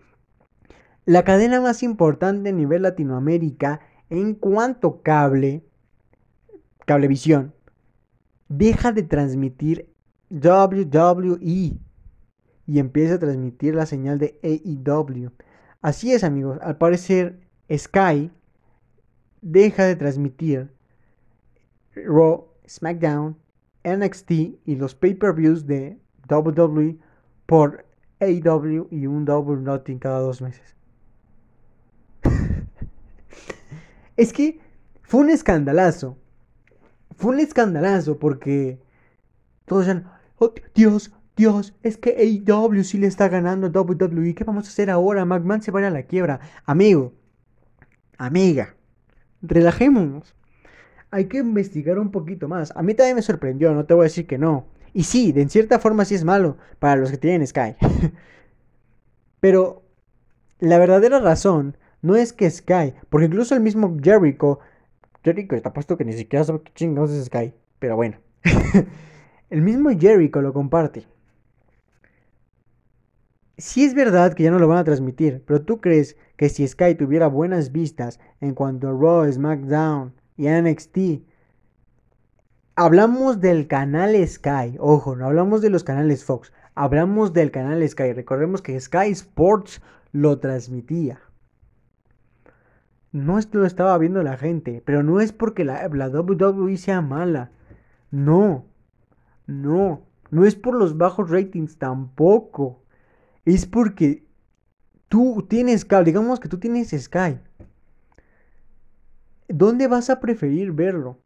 La 1.04 1.24
cadena 1.24 1.60
más 1.60 1.82
importante 1.82 2.50
a 2.50 2.52
nivel 2.52 2.82
Latinoamérica 2.82 3.80
en 4.08 4.34
cuanto 4.34 5.02
cable, 5.02 5.64
cablevisión, 6.86 7.52
deja 8.48 8.92
de 8.92 9.02
transmitir 9.02 9.88
WWE 10.30 11.40
y 11.40 12.78
empieza 12.78 13.14
a 13.14 13.18
transmitir 13.18 13.74
la 13.74 13.86
señal 13.86 14.20
de 14.20 14.38
AEW. 14.44 15.32
Así 15.80 16.12
es 16.12 16.22
amigos, 16.22 16.58
al 16.62 16.78
parecer 16.78 17.40
Sky 17.68 18.30
deja 19.42 19.84
de 19.84 19.96
transmitir 19.96 20.70
Raw, 21.94 22.46
SmackDown, 22.66 23.36
NXT 23.84 24.30
y 24.64 24.76
los 24.76 24.94
pay-per-views 24.94 25.66
de 25.66 25.98
WWE 26.30 26.96
por 27.46 27.84
AEW 28.20 28.88
y 28.90 29.06
un 29.06 29.24
Double 29.24 29.60
Nothing 29.60 29.98
cada 29.98 30.20
dos 30.20 30.40
meses. 30.40 30.76
es 34.16 34.32
que 34.32 34.60
fue 35.02 35.20
un 35.20 35.30
escandalazo. 35.30 36.16
Fue 37.16 37.34
un 37.34 37.40
escandalazo 37.40 38.18
porque 38.18 38.80
todos 39.66 39.86
ya, 39.86 40.20
oh, 40.38 40.54
Dios, 40.74 41.12
Dios, 41.36 41.74
es 41.82 41.98
que 41.98 42.10
AEW 42.16 42.84
sí 42.84 42.98
le 42.98 43.08
está 43.08 43.28
ganando 43.28 43.66
a 43.66 43.82
WWE. 43.82 44.34
¿Qué 44.34 44.44
vamos 44.44 44.66
a 44.66 44.70
hacer 44.70 44.88
ahora? 44.88 45.24
McMahon 45.24 45.62
se 45.62 45.72
va 45.72 45.86
a 45.86 45.90
la 45.90 46.04
quiebra. 46.04 46.40
Amigo, 46.64 47.12
amiga, 48.16 48.76
relajémonos. 49.42 50.34
Hay 51.10 51.26
que 51.26 51.38
investigar 51.38 51.98
un 51.98 52.10
poquito 52.10 52.48
más. 52.48 52.72
A 52.74 52.82
mí 52.82 52.94
también 52.94 53.16
me 53.16 53.22
sorprendió, 53.22 53.74
no 53.74 53.84
te 53.84 53.94
voy 53.94 54.04
a 54.04 54.04
decir 54.04 54.26
que 54.26 54.38
no. 54.38 54.66
Y 54.94 55.04
sí, 55.04 55.32
de 55.32 55.48
cierta 55.48 55.78
forma 55.78 56.04
sí 56.04 56.14
es 56.14 56.24
malo 56.24 56.56
para 56.78 56.96
los 56.96 57.10
que 57.10 57.18
tienen 57.18 57.46
Sky. 57.46 57.76
Pero 59.40 59.82
la 60.58 60.78
verdadera 60.78 61.18
razón 61.18 61.76
no 62.02 62.16
es 62.16 62.32
que 62.32 62.50
Sky, 62.50 62.94
porque 63.10 63.26
incluso 63.26 63.54
el 63.54 63.60
mismo 63.60 63.96
Jericho, 64.02 64.60
Jericho 65.24 65.56
está 65.56 65.72
puesto 65.72 65.96
que 65.96 66.04
ni 66.04 66.12
siquiera 66.12 66.44
sabe 66.44 66.62
qué 66.62 66.72
chingados 66.74 67.10
es 67.12 67.26
Sky, 67.26 67.52
pero 67.78 67.96
bueno. 67.96 68.18
el 69.50 69.62
mismo 69.62 69.90
Jericho 69.90 70.40
lo 70.42 70.52
comparte. 70.52 71.06
Sí 73.62 73.84
es 73.84 73.94
verdad 73.94 74.34
que 74.34 74.42
ya 74.42 74.50
no 74.50 74.58
lo 74.58 74.66
van 74.66 74.78
a 74.78 74.84
transmitir, 74.84 75.44
pero 75.46 75.62
tú 75.62 75.80
crees 75.80 76.16
que 76.36 76.48
si 76.48 76.66
Sky 76.66 76.96
tuviera 76.96 77.28
buenas 77.28 77.70
vistas 77.70 78.18
en 78.40 78.54
cuanto 78.54 78.88
a 78.88 78.90
Raw, 78.90 79.32
SmackDown 79.32 80.12
y 80.36 80.48
NXT, 80.48 81.22
hablamos 82.74 83.40
del 83.40 83.68
canal 83.68 84.16
Sky, 84.26 84.74
ojo, 84.80 85.14
no 85.14 85.26
hablamos 85.26 85.62
de 85.62 85.70
los 85.70 85.84
canales 85.84 86.24
Fox, 86.24 86.52
hablamos 86.74 87.34
del 87.34 87.52
canal 87.52 87.88
Sky. 87.88 88.12
Recordemos 88.14 88.62
que 88.62 88.80
Sky 88.80 89.12
Sports 89.12 89.80
lo 90.10 90.40
transmitía. 90.40 91.20
No 93.12 93.38
esto 93.38 93.58
lo 93.58 93.66
estaba 93.66 93.96
viendo 93.96 94.24
la 94.24 94.36
gente, 94.36 94.82
pero 94.84 95.04
no 95.04 95.20
es 95.20 95.32
porque 95.32 95.64
la, 95.64 95.86
la 95.86 96.08
WWE 96.08 96.76
sea 96.78 97.00
mala. 97.00 97.52
No, 98.10 98.64
no, 99.46 100.02
no 100.32 100.44
es 100.44 100.56
por 100.56 100.74
los 100.74 100.98
bajos 100.98 101.30
ratings 101.30 101.78
tampoco 101.78 102.81
es 103.44 103.66
porque 103.66 104.24
tú 105.08 105.46
tienes 105.48 105.84
cable, 105.84 106.06
digamos 106.06 106.40
que 106.40 106.48
tú 106.48 106.58
tienes 106.58 106.90
Sky. 106.90 107.38
¿Dónde 109.48 109.88
vas 109.88 110.10
a 110.10 110.20
preferir 110.20 110.72
verlo? 110.72 111.18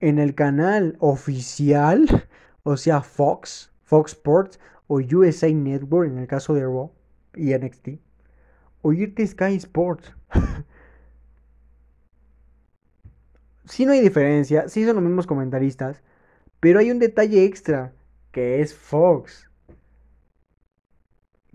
¿En 0.00 0.18
el 0.18 0.34
canal 0.34 0.96
oficial? 0.98 2.28
O 2.62 2.76
sea, 2.76 3.02
Fox, 3.02 3.72
Fox 3.82 4.12
Sports 4.12 4.60
o 4.86 4.96
USA 4.96 5.50
Network 5.52 6.10
en 6.10 6.18
el 6.18 6.26
caso 6.26 6.54
de 6.54 6.62
Raw 6.62 6.90
y 7.34 7.54
NXT. 7.54 8.00
O 8.82 8.92
irte 8.92 9.26
Sky 9.26 9.56
Sports. 9.56 10.14
sí 13.64 13.84
no 13.84 13.92
hay 13.92 14.00
diferencia, 14.00 14.68
sí 14.68 14.84
son 14.84 14.96
los 14.96 15.04
mismos 15.04 15.26
comentaristas, 15.26 16.02
pero 16.60 16.78
hay 16.78 16.90
un 16.90 16.98
detalle 16.98 17.44
extra, 17.44 17.92
que 18.32 18.60
es 18.62 18.74
Fox 18.74 19.46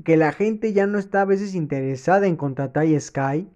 que 0.03 0.17
la 0.17 0.31
gente 0.31 0.73
ya 0.73 0.87
no 0.87 0.99
está 0.99 1.21
a 1.21 1.25
veces 1.25 1.55
interesada 1.55 2.27
en 2.27 2.35
contratar 2.35 2.87
Sky, 2.99 3.47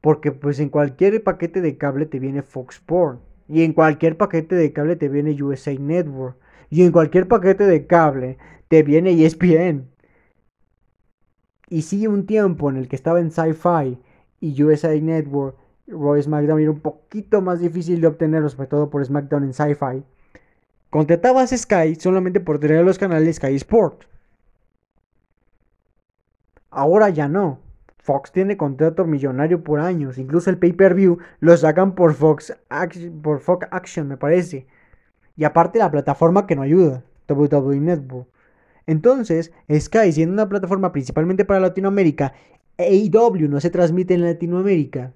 porque 0.00 0.32
pues 0.32 0.60
en 0.60 0.68
cualquier 0.68 1.22
paquete 1.22 1.60
de 1.60 1.76
cable 1.76 2.06
te 2.06 2.18
viene 2.18 2.42
Fox 2.42 2.76
Sports, 2.76 3.20
y 3.48 3.62
en 3.62 3.72
cualquier 3.72 4.16
paquete 4.16 4.54
de 4.54 4.72
cable 4.72 4.96
te 4.96 5.08
viene 5.08 5.42
USA 5.42 5.74
Network, 5.74 6.36
y 6.70 6.82
en 6.82 6.92
cualquier 6.92 7.28
paquete 7.28 7.64
de 7.64 7.86
cable 7.86 8.38
te 8.68 8.82
viene 8.82 9.12
ESPN. 9.24 9.88
Y 11.70 11.82
sí, 11.82 12.06
un 12.06 12.26
tiempo 12.26 12.70
en 12.70 12.76
el 12.76 12.88
que 12.88 12.96
estaba 12.96 13.20
en 13.20 13.30
Sci-Fi 13.30 13.98
y 14.40 14.62
USA 14.62 14.94
Network, 14.94 15.56
Roy 15.86 16.22
SmackDown 16.22 16.60
era 16.60 16.70
un 16.70 16.80
poquito 16.80 17.40
más 17.40 17.60
difícil 17.60 18.00
de 18.00 18.06
obtenerlo, 18.06 18.48
sobre 18.48 18.68
todo 18.68 18.90
por 18.90 19.04
SmackDown 19.04 19.44
en 19.44 19.54
Sci-Fi. 19.54 20.02
Contratabas 20.90 21.50
Sky 21.50 21.96
solamente 21.96 22.40
por 22.40 22.58
tener 22.58 22.84
los 22.84 22.98
canales 22.98 23.36
Sky 23.36 23.54
Sport. 23.56 24.04
Ahora 26.70 27.08
ya 27.10 27.28
no. 27.28 27.60
Fox 27.98 28.32
tiene 28.32 28.56
contrato 28.56 29.04
millonario 29.04 29.62
por 29.62 29.80
años. 29.80 30.16
Incluso 30.18 30.48
el 30.50 30.58
pay-per-view 30.58 31.18
lo 31.40 31.56
sacan 31.56 31.94
por 31.94 32.14
Fox, 32.14 32.54
Action, 32.70 34.08
me 34.08 34.16
parece. 34.16 34.66
Y 35.36 35.44
aparte 35.44 35.78
la 35.78 35.90
plataforma 35.90 36.46
que 36.46 36.56
no 36.56 36.62
ayuda, 36.62 37.04
WWE 37.28 37.80
Network. 37.80 38.28
Entonces, 38.86 39.52
Sky, 39.70 40.12
siendo 40.12 40.32
una 40.32 40.48
plataforma 40.48 40.92
principalmente 40.92 41.44
para 41.44 41.60
Latinoamérica, 41.60 42.32
AEW 42.78 43.48
no 43.48 43.60
se 43.60 43.68
transmite 43.68 44.14
en 44.14 44.22
Latinoamérica. 44.22 45.12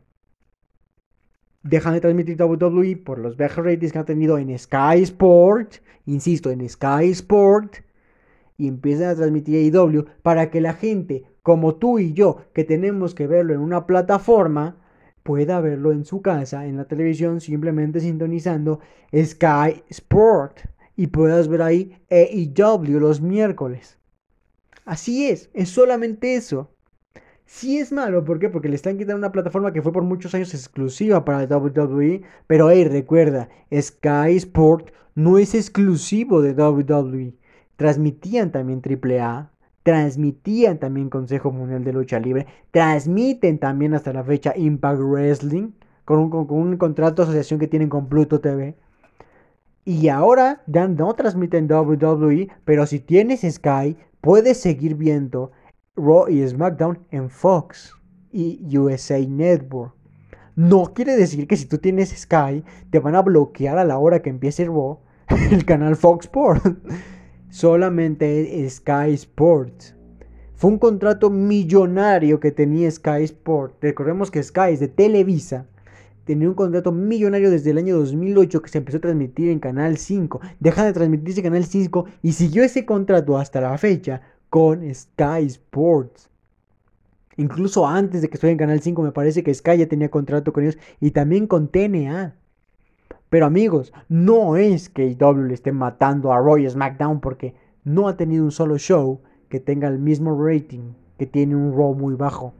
Dejan 1.62 1.94
de 1.94 2.00
transmitir 2.00 2.42
WWE 2.42 2.96
por 2.96 3.18
los 3.18 3.36
bajos 3.36 3.64
ratings 3.64 3.92
que 3.92 3.98
han 3.98 4.04
tenido 4.04 4.36
en 4.36 4.58
Sky 4.58 5.02
Sport. 5.02 5.76
Insisto, 6.04 6.50
en 6.50 6.68
Sky 6.68 7.10
Sport. 7.10 7.76
Y 8.58 8.68
empiezan 8.68 9.08
a 9.08 9.14
transmitir 9.14 9.74
AEW 9.74 10.04
para 10.22 10.50
que 10.50 10.60
la 10.60 10.74
gente 10.74 11.24
como 11.42 11.76
tú 11.76 11.98
y 11.98 12.12
yo, 12.12 12.44
que 12.52 12.64
tenemos 12.64 13.14
que 13.14 13.26
verlo 13.26 13.54
en 13.54 13.60
una 13.60 13.86
plataforma, 13.86 14.76
pueda 15.22 15.60
verlo 15.60 15.92
en 15.92 16.04
su 16.04 16.22
casa, 16.22 16.66
en 16.66 16.76
la 16.76 16.86
televisión, 16.86 17.40
simplemente 17.40 18.00
sintonizando 18.00 18.80
Sky 19.14 19.82
Sport 19.88 20.60
y 20.96 21.08
puedas 21.08 21.48
ver 21.48 21.62
ahí 21.62 21.96
AEW 22.10 23.00
los 23.00 23.20
miércoles. 23.20 23.98
Así 24.84 25.28
es, 25.28 25.50
es 25.54 25.68
solamente 25.68 26.34
eso. 26.34 26.70
Sí 27.44 27.78
es 27.78 27.92
malo, 27.92 28.24
¿por 28.24 28.38
qué? 28.38 28.48
Porque 28.48 28.68
le 28.68 28.76
están 28.76 28.96
quitando 28.96 29.18
una 29.18 29.32
plataforma 29.32 29.72
que 29.72 29.82
fue 29.82 29.92
por 29.92 30.04
muchos 30.04 30.34
años 30.34 30.54
exclusiva 30.54 31.24
para 31.24 31.44
WWE, 31.44 32.22
pero 32.46 32.70
hey, 32.70 32.84
recuerda, 32.84 33.48
Sky 33.72 34.36
Sport 34.36 34.90
no 35.14 35.38
es 35.38 35.54
exclusivo 35.54 36.40
de 36.40 36.54
WWE. 36.54 37.34
Transmitían 37.76 38.52
también 38.52 38.80
AAA, 38.80 39.52
transmitían 39.82 40.78
también 40.78 41.10
Consejo 41.10 41.50
Mundial 41.50 41.84
de 41.84 41.92
Lucha 41.92 42.20
Libre, 42.20 42.46
transmiten 42.70 43.58
también 43.58 43.94
hasta 43.94 44.12
la 44.12 44.24
fecha 44.24 44.52
Impact 44.56 45.00
Wrestling, 45.00 45.72
con 46.04 46.18
un, 46.20 46.76
contrato 46.76 47.22
de 47.22 47.28
asociación 47.28 47.60
que 47.60 47.68
tienen 47.68 47.88
con 47.88 48.08
Pluto 48.08 48.40
TV. 48.40 48.76
Y 49.84 50.08
ahora 50.08 50.62
ya 50.66 50.86
no 50.86 51.12
transmiten 51.14 51.70
WWE, 51.70 52.48
pero 52.64 52.86
si 52.86 53.00
tienes 53.00 53.40
Sky, 53.42 53.96
puedes 54.20 54.60
seguir 54.60 54.94
viendo 54.94 55.50
Raw 55.96 56.28
y 56.28 56.46
SmackDown 56.46 57.00
en 57.10 57.28
Fox 57.30 57.94
y 58.30 58.78
USA 58.78 59.18
Network. 59.18 59.94
No 60.54 60.92
quiere 60.94 61.16
decir 61.16 61.46
que 61.48 61.56
si 61.56 61.66
tú 61.66 61.78
tienes 61.78 62.10
Sky, 62.10 62.62
te 62.90 62.98
van 62.98 63.14
a 63.14 63.22
bloquear 63.22 63.78
a 63.78 63.84
la 63.84 63.98
hora 63.98 64.22
que 64.22 64.30
empiece 64.30 64.66
Raw 64.66 65.00
el 65.50 65.64
canal 65.64 65.96
Fox 65.96 66.26
Sports 66.26 66.62
solamente 67.52 68.66
Sky 68.70 69.12
Sports. 69.12 69.94
Fue 70.54 70.70
un 70.70 70.78
contrato 70.78 71.28
millonario 71.28 72.40
que 72.40 72.50
tenía 72.50 72.90
Sky 72.90 73.24
Sports. 73.24 73.76
Recordemos 73.82 74.30
que 74.30 74.42
Sky 74.42 74.72
es 74.72 74.80
de 74.80 74.88
Televisa. 74.88 75.66
Tenía 76.24 76.48
un 76.48 76.54
contrato 76.54 76.92
millonario 76.92 77.50
desde 77.50 77.72
el 77.72 77.78
año 77.78 77.98
2008 77.98 78.62
que 78.62 78.70
se 78.70 78.78
empezó 78.78 78.96
a 78.96 79.02
transmitir 79.02 79.50
en 79.50 79.58
Canal 79.58 79.98
5. 79.98 80.40
Deja 80.60 80.84
de 80.84 80.94
transmitirse 80.94 81.40
en 81.40 81.44
Canal 81.44 81.64
5 81.64 82.06
y 82.22 82.32
siguió 82.32 82.64
ese 82.64 82.86
contrato 82.86 83.36
hasta 83.36 83.60
la 83.60 83.76
fecha 83.76 84.22
con 84.48 84.82
Sky 84.94 85.44
Sports. 85.46 86.30
Incluso 87.36 87.86
antes 87.86 88.22
de 88.22 88.28
que 88.28 88.36
estuviera 88.36 88.52
en 88.52 88.58
Canal 88.58 88.80
5 88.80 89.02
me 89.02 89.12
parece 89.12 89.42
que 89.42 89.52
Sky 89.52 89.76
ya 89.76 89.86
tenía 89.88 90.10
contrato 90.10 90.54
con 90.54 90.62
ellos 90.62 90.78
y 91.00 91.10
también 91.10 91.46
con 91.46 91.68
TNA. 91.68 92.34
Pero 93.32 93.46
amigos, 93.46 93.94
no 94.10 94.56
es 94.56 94.90
que 94.90 95.06
IW 95.06 95.44
le 95.44 95.54
esté 95.54 95.72
matando 95.72 96.34
a 96.34 96.38
Roy 96.38 96.68
SmackDown 96.68 97.20
porque 97.20 97.54
no 97.82 98.06
ha 98.06 98.18
tenido 98.18 98.44
un 98.44 98.50
solo 98.50 98.76
show 98.76 99.22
que 99.48 99.58
tenga 99.58 99.88
el 99.88 99.98
mismo 99.98 100.38
rating 100.38 100.92
que 101.16 101.24
tiene 101.24 101.56
un 101.56 101.74
Raw 101.74 101.94
muy 101.94 102.14
bajo. 102.14 102.52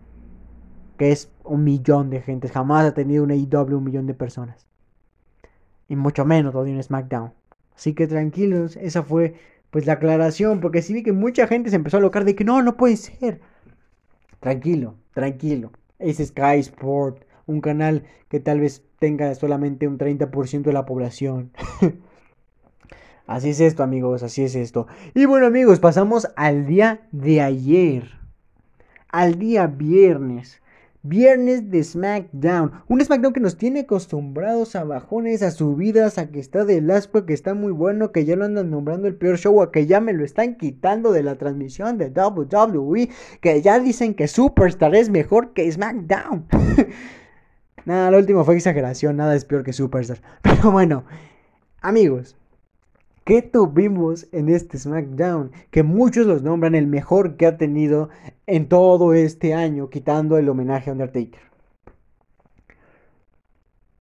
Que 0.97 1.13
es 1.13 1.31
un 1.45 1.63
millón 1.63 2.09
de 2.09 2.23
gente. 2.23 2.49
Jamás 2.49 2.87
ha 2.87 2.95
tenido 2.95 3.23
un 3.23 3.33
IW 3.33 3.77
un 3.77 3.85
millón 3.85 4.07
de 4.07 4.15
personas. 4.15 4.67
Y 5.89 5.97
mucho 5.97 6.25
menos 6.25 6.53
todavía 6.53 6.75
un 6.75 6.83
SmackDown. 6.83 7.35
Así 7.77 7.93
que 7.93 8.07
tranquilos, 8.07 8.79
esa 8.79 9.03
fue 9.03 9.35
pues 9.71 9.85
la 9.85 9.93
aclaración. 9.93 10.61
Porque 10.61 10.81
sí 10.81 10.95
vi 10.95 11.03
que 11.03 11.13
mucha 11.13 11.47
gente 11.47 11.69
se 11.69 11.77
empezó 11.77 11.99
a 11.99 12.01
locar 12.01 12.25
de 12.25 12.35
que 12.35 12.45
no, 12.45 12.63
no 12.63 12.79
puede 12.79 12.97
ser. 12.97 13.43
Tranquilo, 14.41 14.95
tranquilo. 15.13 15.71
Es 15.99 16.17
Sky 16.17 16.61
Sport, 16.61 17.27
un 17.45 17.61
canal 17.61 18.05
que 18.31 18.41
tal 18.41 18.61
vez 18.61 18.87
tenga 19.03 19.35
solamente 19.35 19.89
un 19.89 19.99
30% 19.99 20.63
de 20.63 20.73
la 20.73 20.87
población. 20.87 21.51
así 23.27 23.49
es 23.49 23.59
esto, 23.59 23.83
amigos, 23.83 24.23
así 24.23 24.45
es 24.45 24.55
esto. 24.55 24.87
Y 25.13 25.25
bueno, 25.25 25.47
amigos, 25.47 25.81
pasamos 25.81 26.29
al 26.37 26.67
día 26.67 27.09
de 27.11 27.41
ayer. 27.41 28.05
Al 29.09 29.41
día 29.41 29.67
viernes. 29.67 30.63
Viernes 31.03 31.69
de 31.69 31.83
SmackDown. 31.83 32.71
Un 32.87 33.05
SmackDown 33.05 33.33
que 33.33 33.41
nos 33.41 33.57
tiene 33.57 33.81
acostumbrados 33.81 34.77
a 34.77 34.85
bajones, 34.85 35.43
a 35.43 35.51
subidas, 35.51 36.17
a 36.19 36.31
que 36.31 36.39
está 36.39 36.65
del 36.65 36.89
asco, 36.89 37.27
que 37.27 37.33
está 37.33 37.55
muy 37.55 37.73
bueno, 37.73 38.13
que 38.13 38.25
ya 38.25 38.37
lo 38.37 38.45
andan 38.45 38.71
nombrando 38.71 39.09
el 39.09 39.17
peor 39.17 39.37
show, 39.37 39.63
a 39.63 39.73
que 39.73 39.87
ya 39.87 40.01
me 40.01 40.13
lo 40.13 40.25
están 40.25 40.55
quitando 40.55 41.11
de 41.11 41.25
la 41.25 41.35
transmisión 41.35 41.99
de 41.99 42.11
WWE, 42.11 43.09
que 43.41 43.63
ya 43.63 43.81
dicen 43.81 44.15
que 44.15 44.29
Superstar 44.29 44.95
es 44.95 45.11
mejor 45.11 45.55
que 45.55 45.73
SmackDown. 45.73 46.47
nada, 47.85 48.11
lo 48.11 48.19
último 48.19 48.45
fue 48.45 48.57
exageración, 48.57 49.17
nada 49.17 49.35
es 49.35 49.45
peor 49.45 49.63
que 49.65 49.73
Superstar. 49.73 50.21
Pero 50.43 50.71
bueno, 50.71 51.05
amigos, 51.81 52.37
¿Qué 53.25 53.41
tuvimos 53.41 54.27
en 54.33 54.49
este 54.49 54.79
SmackDown? 54.79 55.53
Que 55.71 55.85
muchos 55.85 56.27
los 56.27 56.43
nombran 56.43 56.75
el 56.75 56.89
mejor 56.89 57.37
que 57.37 57.47
ha 57.47 57.57
tenido 57.57 58.09
en 58.47 58.69
todo 58.69 59.15
este 59.15 59.55
año, 59.55 59.91
quitando 59.91 60.39
el 60.39 60.49
homenaje 60.49 60.91
a 60.91 60.95
Undertaker. 60.95 61.41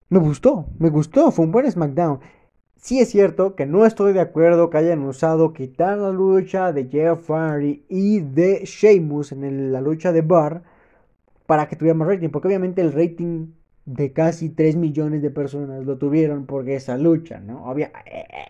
Me 0.08 0.18
gustó, 0.18 0.66
me 0.78 0.90
gustó, 0.90 1.30
fue 1.30 1.44
un 1.44 1.52
buen 1.52 1.70
SmackDown. 1.70 2.18
Sí 2.76 2.98
es 2.98 3.10
cierto 3.10 3.54
que 3.54 3.64
no 3.64 3.86
estoy 3.86 4.12
de 4.12 4.20
acuerdo 4.20 4.70
que 4.70 4.78
hayan 4.78 5.04
usado 5.04 5.52
quitar 5.52 5.98
la 5.98 6.10
lucha 6.10 6.72
de 6.72 6.88
Jeff 6.88 7.30
Hardy 7.30 7.84
y 7.88 8.18
de 8.18 8.64
Sheamus 8.64 9.30
en 9.30 9.70
la 9.70 9.80
lucha 9.80 10.10
de 10.10 10.22
Bar 10.22 10.64
para 11.46 11.68
que 11.68 11.76
tuviera 11.76 11.96
más 11.96 12.08
rating, 12.08 12.30
porque 12.30 12.48
obviamente 12.48 12.80
el 12.80 12.92
rating 12.92 13.52
de 13.84 14.12
casi 14.12 14.48
3 14.50 14.76
millones 14.76 15.22
de 15.22 15.30
personas 15.30 15.84
lo 15.84 15.98
tuvieron 15.98 16.46
porque 16.46 16.76
esa 16.76 16.96
lucha, 16.96 17.40
¿no? 17.40 17.64
Obvia, 17.64 17.92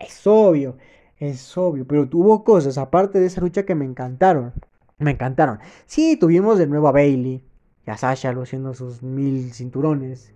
es 0.01 0.25
obvio, 0.27 0.77
es 1.17 1.57
obvio, 1.57 1.87
pero 1.87 2.07
tuvo 2.07 2.43
cosas 2.43 2.77
aparte 2.77 3.19
de 3.19 3.27
esa 3.27 3.41
lucha 3.41 3.63
que 3.65 3.75
me 3.75 3.85
encantaron. 3.85 4.53
Me 4.99 5.11
encantaron. 5.11 5.59
Sí, 5.85 6.17
tuvimos 6.17 6.57
de 6.57 6.67
nuevo 6.67 6.87
a 6.87 6.91
Bailey 6.91 7.43
y 7.85 7.89
a 7.89 7.97
Sasha 7.97 8.31
luciendo 8.31 8.73
sus 8.73 9.01
mil 9.01 9.51
cinturones 9.53 10.33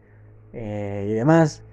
eh, 0.54 1.08
y 1.10 1.14
demás. 1.14 1.64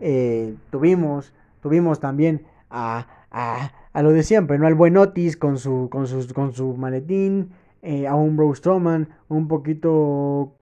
Eh, 0.00 0.56
tuvimos, 0.70 1.32
tuvimos 1.60 2.00
también 2.00 2.46
a, 2.70 3.06
a, 3.30 4.02
lo 4.02 4.10
de 4.10 4.22
siempre, 4.22 4.58
¿no? 4.58 4.66
Al 4.66 4.74
buen 4.74 4.96
Otis 4.96 5.36
con 5.36 5.58
su, 5.58 5.88
con 5.90 6.06
con 6.34 6.52
su 6.52 6.74
maletín. 6.76 7.50
Eh, 7.82 8.06
a 8.06 8.14
un 8.14 8.36
Bro 8.36 8.54
Strowman 8.54 9.08
un 9.28 9.48
poquito 9.48 10.54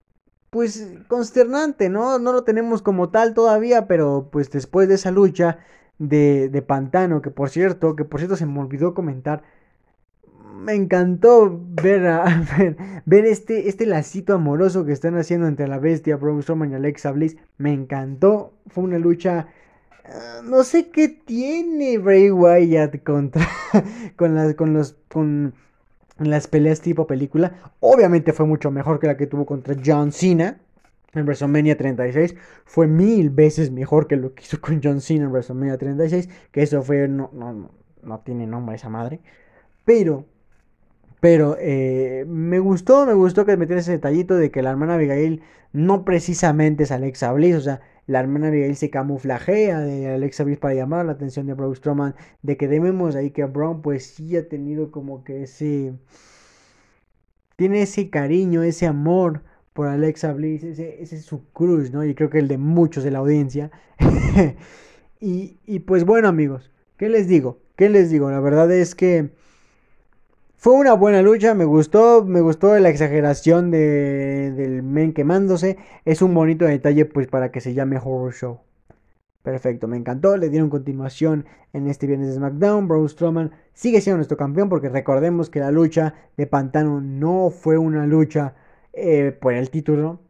pues 0.50 0.88
consternante, 1.08 1.88
¿no? 1.88 2.18
No 2.18 2.32
lo 2.32 2.44
tenemos 2.44 2.82
como 2.82 3.10
tal 3.10 3.34
todavía, 3.34 3.86
pero 3.86 4.28
pues 4.32 4.50
después 4.50 4.88
de 4.88 4.96
esa 4.96 5.10
lucha 5.10 5.58
de, 5.98 6.48
de 6.48 6.62
Pantano, 6.62 7.22
que 7.22 7.30
por 7.30 7.50
cierto, 7.50 7.96
que 7.96 8.04
por 8.04 8.20
cierto 8.20 8.36
se 8.36 8.46
me 8.46 8.60
olvidó 8.60 8.94
comentar, 8.94 9.42
me 10.60 10.74
encantó 10.74 11.58
ver, 11.82 12.06
a, 12.06 12.24
ver, 13.06 13.24
este, 13.24 13.68
este 13.68 13.86
lacito 13.86 14.34
amoroso 14.34 14.84
que 14.84 14.92
están 14.92 15.16
haciendo 15.16 15.46
entre 15.48 15.68
la 15.68 15.78
bestia, 15.78 16.16
Braun 16.16 16.42
Strowman 16.42 16.72
y 16.72 16.74
Alexa 16.74 17.12
Bliss. 17.12 17.36
Me 17.58 17.72
encantó. 17.72 18.52
Fue 18.68 18.84
una 18.84 18.98
lucha. 18.98 19.48
Ah, 20.04 20.40
no 20.44 20.62
sé 20.64 20.90
qué 20.90 21.08
tiene 21.08 21.98
Bray 21.98 22.30
Wyatt 22.30 23.02
contra. 23.02 23.46
con 24.16 24.34
las. 24.34 24.54
con 24.54 24.74
los. 24.74 24.96
con 25.08 25.54
en 26.20 26.30
las 26.30 26.46
peleas 26.46 26.80
tipo 26.80 27.06
película. 27.06 27.54
Obviamente 27.80 28.32
fue 28.32 28.46
mucho 28.46 28.70
mejor 28.70 29.00
que 29.00 29.06
la 29.06 29.16
que 29.16 29.26
tuvo 29.26 29.46
contra 29.46 29.74
John 29.84 30.12
Cena 30.12 30.58
en 31.14 31.24
WrestleMania 31.24 31.76
36. 31.76 32.36
Fue 32.64 32.86
mil 32.86 33.30
veces 33.30 33.70
mejor 33.70 34.06
que 34.06 34.16
lo 34.16 34.34
que 34.34 34.44
hizo 34.44 34.60
con 34.60 34.80
John 34.82 35.00
Cena 35.00 35.24
en 35.24 35.32
WrestleMania 35.32 35.78
36. 35.78 36.28
Que 36.52 36.62
eso 36.62 36.82
fue. 36.82 37.08
No, 37.08 37.30
no, 37.32 37.70
no 38.02 38.20
tiene 38.20 38.46
nombre 38.46 38.76
esa 38.76 38.88
madre. 38.88 39.20
Pero. 39.84 40.26
Pero 41.20 41.56
eh, 41.60 42.24
me 42.26 42.60
gustó, 42.60 43.04
me 43.04 43.12
gustó 43.12 43.44
que 43.44 43.58
metiera 43.58 43.80
ese 43.80 43.92
detallito 43.92 44.36
de 44.36 44.50
que 44.50 44.62
la 44.62 44.70
hermana 44.70 44.94
Abigail 44.94 45.42
no 45.72 46.02
precisamente 46.06 46.84
es 46.84 46.92
Alexa 46.92 47.30
Bliss. 47.32 47.56
O 47.56 47.60
sea, 47.60 47.82
la 48.10 48.18
hermana 48.18 48.48
Abigail 48.48 48.74
se 48.74 48.90
camuflajea 48.90 49.78
de 49.78 50.08
Alexa 50.08 50.42
Bliss 50.42 50.58
para 50.58 50.74
llamar 50.74 51.06
la 51.06 51.12
atención 51.12 51.46
de 51.46 51.54
Braun 51.54 51.76
Strowman, 51.76 52.16
de 52.42 52.56
que 52.56 52.66
debemos 52.66 53.14
ahí 53.14 53.30
que 53.30 53.44
Braun 53.44 53.82
pues 53.82 54.04
sí 54.04 54.36
ha 54.36 54.48
tenido 54.48 54.90
como 54.90 55.22
que 55.22 55.44
ese... 55.44 55.92
Tiene 57.54 57.82
ese 57.82 58.10
cariño, 58.10 58.64
ese 58.64 58.88
amor 58.88 59.42
por 59.72 59.86
Alexa 59.86 60.32
Bliss, 60.32 60.64
ese, 60.64 61.00
ese 61.00 61.16
es 61.16 61.24
su 61.24 61.44
cruz, 61.52 61.92
¿no? 61.92 62.04
Y 62.04 62.16
creo 62.16 62.30
que 62.30 62.40
el 62.40 62.48
de 62.48 62.58
muchos 62.58 63.04
de 63.04 63.12
la 63.12 63.20
audiencia. 63.20 63.70
y, 65.20 65.58
y 65.64 65.78
pues 65.78 66.04
bueno 66.04 66.26
amigos, 66.26 66.72
¿qué 66.96 67.08
les 67.08 67.28
digo? 67.28 67.60
¿Qué 67.76 67.90
les 67.90 68.10
digo? 68.10 68.28
La 68.28 68.40
verdad 68.40 68.72
es 68.72 68.96
que... 68.96 69.30
Fue 70.62 70.74
una 70.74 70.92
buena 70.92 71.22
lucha, 71.22 71.54
me 71.54 71.64
gustó, 71.64 72.22
me 72.22 72.42
gustó 72.42 72.78
la 72.78 72.90
exageración 72.90 73.70
de, 73.70 74.52
del 74.52 74.82
men 74.82 75.14
quemándose. 75.14 75.78
Es 76.04 76.20
un 76.20 76.34
bonito 76.34 76.66
detalle 76.66 77.06
pues 77.06 77.28
para 77.28 77.50
que 77.50 77.62
se 77.62 77.72
llame 77.72 77.96
Horror 77.96 78.34
Show. 78.34 78.60
Perfecto, 79.42 79.88
me 79.88 79.96
encantó, 79.96 80.36
le 80.36 80.50
dieron 80.50 80.68
continuación 80.68 81.46
en 81.72 81.88
este 81.88 82.06
viernes 82.06 82.28
de 82.28 82.34
SmackDown. 82.34 82.88
Braun 82.88 83.08
Strowman 83.08 83.52
sigue 83.72 84.02
siendo 84.02 84.18
nuestro 84.18 84.36
campeón 84.36 84.68
porque 84.68 84.90
recordemos 84.90 85.48
que 85.48 85.60
la 85.60 85.70
lucha 85.70 86.12
de 86.36 86.46
Pantano 86.46 87.00
no 87.00 87.48
fue 87.48 87.78
una 87.78 88.04
lucha 88.04 88.54
eh, 88.92 89.32
por 89.32 89.54
el 89.54 89.70
título. 89.70 90.20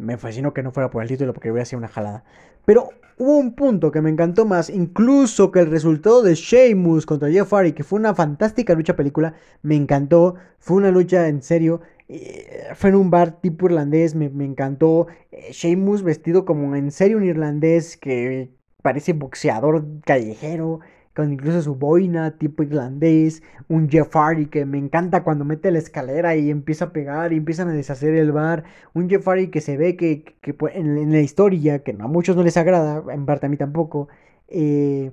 Me 0.00 0.16
fascinó 0.16 0.54
que 0.54 0.62
no 0.62 0.70
fuera 0.72 0.90
por 0.90 1.02
el 1.02 1.08
título 1.08 1.34
porque 1.34 1.50
hubiera 1.50 1.66
sido 1.66 1.78
una 1.78 1.88
jalada. 1.88 2.24
Pero 2.64 2.88
hubo 3.18 3.36
un 3.36 3.54
punto 3.54 3.90
que 3.92 4.00
me 4.00 4.08
encantó 4.08 4.46
más, 4.46 4.70
incluso 4.70 5.50
que 5.50 5.60
el 5.60 5.70
resultado 5.70 6.22
de 6.22 6.34
Sheamus 6.34 7.04
contra 7.04 7.30
Jeff 7.30 7.52
Hardy, 7.52 7.72
que 7.72 7.84
fue 7.84 7.98
una 7.98 8.14
fantástica 8.14 8.74
lucha 8.74 8.96
película, 8.96 9.34
me 9.62 9.76
encantó, 9.76 10.36
fue 10.58 10.78
una 10.78 10.90
lucha 10.90 11.28
en 11.28 11.42
serio, 11.42 11.82
eh, 12.08 12.68
fue 12.74 12.90
en 12.90 12.96
un 12.96 13.10
bar 13.10 13.40
tipo 13.42 13.66
irlandés, 13.66 14.14
me, 14.14 14.26
encantó, 14.44 15.06
eh, 15.32 15.52
Sheamus 15.52 16.02
vestido 16.02 16.46
como 16.46 16.74
en 16.74 16.90
serio 16.90 17.18
un 17.18 17.24
irlandés 17.24 17.98
que 17.98 18.50
parece 18.82 19.12
boxeador 19.12 19.84
callejero, 20.06 20.80
con 21.14 21.32
incluso 21.32 21.60
su 21.62 21.74
boina 21.74 22.38
tipo 22.38 22.62
irlandés, 22.62 23.42
un 23.68 23.88
Jeff 23.88 24.14
Hardy 24.14 24.46
que 24.46 24.64
me 24.64 24.78
encanta 24.78 25.22
cuando 25.24 25.44
mete 25.44 25.70
la 25.70 25.78
escalera 25.78 26.36
y 26.36 26.50
empieza 26.50 26.86
a 26.86 26.92
pegar 26.92 27.32
y 27.32 27.36
empiezan 27.36 27.68
a 27.68 27.72
deshacer 27.72 28.14
el 28.14 28.32
bar, 28.32 28.64
un 28.94 29.08
Jeff 29.10 29.26
Hardy 29.26 29.48
que 29.48 29.60
se 29.60 29.76
ve 29.76 29.96
que, 29.96 30.36
en, 30.74 31.12
la 31.12 31.20
historia, 31.20 31.82
que 31.82 31.96
a 31.98 32.06
muchos 32.06 32.36
no 32.36 32.42
les 32.42 32.56
agrada, 32.56 33.02
en 33.12 33.26
parte 33.26 33.46
a 33.46 33.48
mí 33.48 33.56
tampoco, 33.56 34.08
eh, 34.48 35.12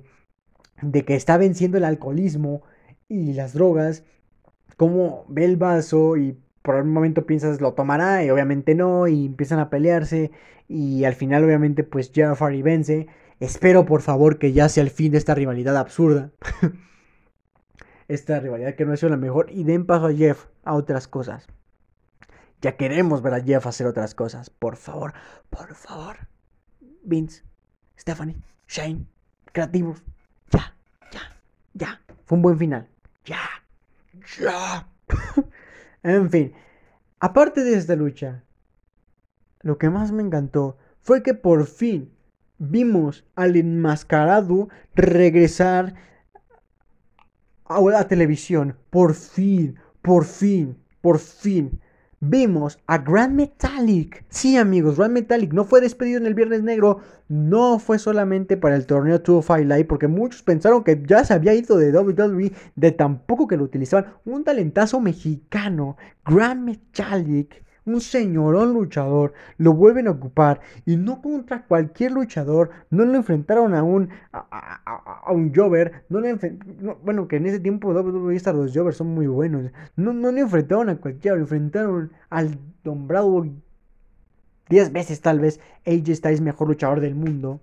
de 0.82 1.04
que 1.04 1.14
está 1.14 1.36
venciendo 1.38 1.78
el 1.78 1.84
alcoholismo 1.84 2.62
y 3.08 3.32
las 3.34 3.52
drogas, 3.54 4.04
como 4.76 5.24
ve 5.28 5.44
el 5.44 5.56
vaso 5.56 6.16
y 6.16 6.38
por 6.62 6.76
un 6.76 6.92
momento 6.92 7.26
piensas 7.26 7.60
lo 7.60 7.74
tomará 7.74 8.24
y 8.24 8.30
obviamente 8.30 8.74
no 8.74 9.08
y 9.08 9.26
empiezan 9.26 9.58
a 9.58 9.70
pelearse 9.70 10.30
y 10.68 11.04
al 11.04 11.14
final 11.14 11.44
obviamente 11.44 11.82
pues 11.82 12.12
Jeff 12.14 12.40
Hardy 12.40 12.62
vence 12.62 13.08
Espero 13.40 13.86
por 13.86 14.02
favor 14.02 14.38
que 14.38 14.52
ya 14.52 14.68
sea 14.68 14.82
el 14.82 14.90
fin 14.90 15.12
de 15.12 15.18
esta 15.18 15.34
rivalidad 15.34 15.76
absurda. 15.76 16.32
esta 18.08 18.40
rivalidad 18.40 18.74
que 18.74 18.84
no 18.84 18.92
ha 18.92 18.96
sido 18.96 19.10
la 19.10 19.16
mejor 19.16 19.50
y 19.50 19.64
den 19.64 19.86
paso 19.86 20.06
a 20.06 20.12
Jeff 20.12 20.46
a 20.64 20.74
otras 20.74 21.06
cosas. 21.06 21.46
Ya 22.60 22.76
queremos 22.76 23.22
ver 23.22 23.34
a 23.34 23.40
Jeff 23.40 23.66
hacer 23.66 23.86
otras 23.86 24.14
cosas. 24.14 24.50
Por 24.50 24.76
favor, 24.76 25.12
por 25.50 25.74
favor. 25.74 26.16
Vince, 27.04 27.44
Stephanie, 27.98 28.36
Shane, 28.66 29.06
creativos. 29.52 30.02
Ya, 30.50 30.74
ya, 31.12 31.20
ya. 31.74 32.00
Fue 32.24 32.36
un 32.36 32.42
buen 32.42 32.58
final. 32.58 32.88
Ya, 33.24 33.38
ya. 34.40 34.88
en 36.02 36.28
fin, 36.30 36.52
aparte 37.20 37.62
de 37.62 37.74
esta 37.74 37.94
lucha, 37.94 38.42
lo 39.60 39.78
que 39.78 39.90
más 39.90 40.10
me 40.10 40.22
encantó 40.22 40.76
fue 41.00 41.22
que 41.22 41.34
por 41.34 41.66
fin 41.66 42.12
vimos 42.58 43.24
al 43.34 43.56
enmascarado 43.56 44.68
regresar 44.94 45.94
a 47.64 47.80
la 47.80 48.08
televisión. 48.08 48.76
Por 48.90 49.14
fin, 49.14 49.76
por 50.02 50.24
fin, 50.24 50.76
por 51.00 51.18
fin. 51.18 51.80
vimos 52.20 52.78
a 52.86 52.98
Grand 52.98 53.34
Metallic. 53.34 54.24
Sí, 54.28 54.56
amigos, 54.56 54.96
Grand 54.96 55.14
Metallic 55.14 55.52
no 55.52 55.64
fue 55.64 55.80
despedido 55.80 56.18
en 56.18 56.26
el 56.26 56.34
Viernes 56.34 56.64
Negro, 56.64 56.98
no 57.28 57.78
fue 57.78 57.98
solamente 58.00 58.56
para 58.56 58.74
el 58.74 58.86
torneo 58.86 59.18
205 59.20 59.58
Live, 59.74 59.84
porque 59.84 60.08
muchos 60.08 60.42
pensaron 60.42 60.82
que 60.82 61.00
ya 61.06 61.24
se 61.24 61.34
había 61.34 61.54
ido 61.54 61.76
de 61.76 61.96
WWE, 61.96 62.52
de 62.74 62.92
tampoco 62.92 63.46
que 63.46 63.56
lo 63.56 63.64
utilizaban. 63.64 64.14
Un 64.24 64.42
talentazo 64.42 65.00
mexicano, 65.00 65.96
Grand 66.24 66.64
Metallic 66.64 67.62
un 67.88 68.00
señorón 68.00 68.74
luchador, 68.74 69.32
lo 69.56 69.72
vuelven 69.74 70.08
a 70.08 70.12
ocupar 70.12 70.60
y 70.86 70.96
no 70.96 71.20
contra 71.22 71.64
cualquier 71.66 72.12
luchador, 72.12 72.70
no 72.90 73.04
lo 73.04 73.14
enfrentaron 73.14 73.74
a 73.74 73.82
un 73.82 74.10
a, 74.32 75.32
un 75.32 75.54
Jover, 75.54 76.04
no 76.08 76.20
le 76.20 76.34
bueno, 77.02 77.28
que 77.28 77.36
en 77.36 77.46
ese 77.46 77.60
tiempo 77.60 77.92
WWE 77.92 78.40
los 78.52 78.74
Jovers 78.74 78.96
son 78.96 79.08
muy 79.08 79.26
buenos, 79.26 79.70
no, 79.96 80.12
no 80.12 80.30
le 80.32 80.40
enfrentaron 80.42 80.88
a 80.88 80.96
cualquiera, 80.96 81.36
lo 81.36 81.42
enfrentaron 81.42 82.12
al 82.30 82.58
nombrado 82.84 83.46
10 84.68 84.92
veces 84.92 85.20
tal 85.20 85.40
vez 85.40 85.60
AJ 85.86 86.16
Styles 86.16 86.40
mejor 86.40 86.68
luchador 86.68 87.00
del 87.00 87.14
mundo. 87.14 87.60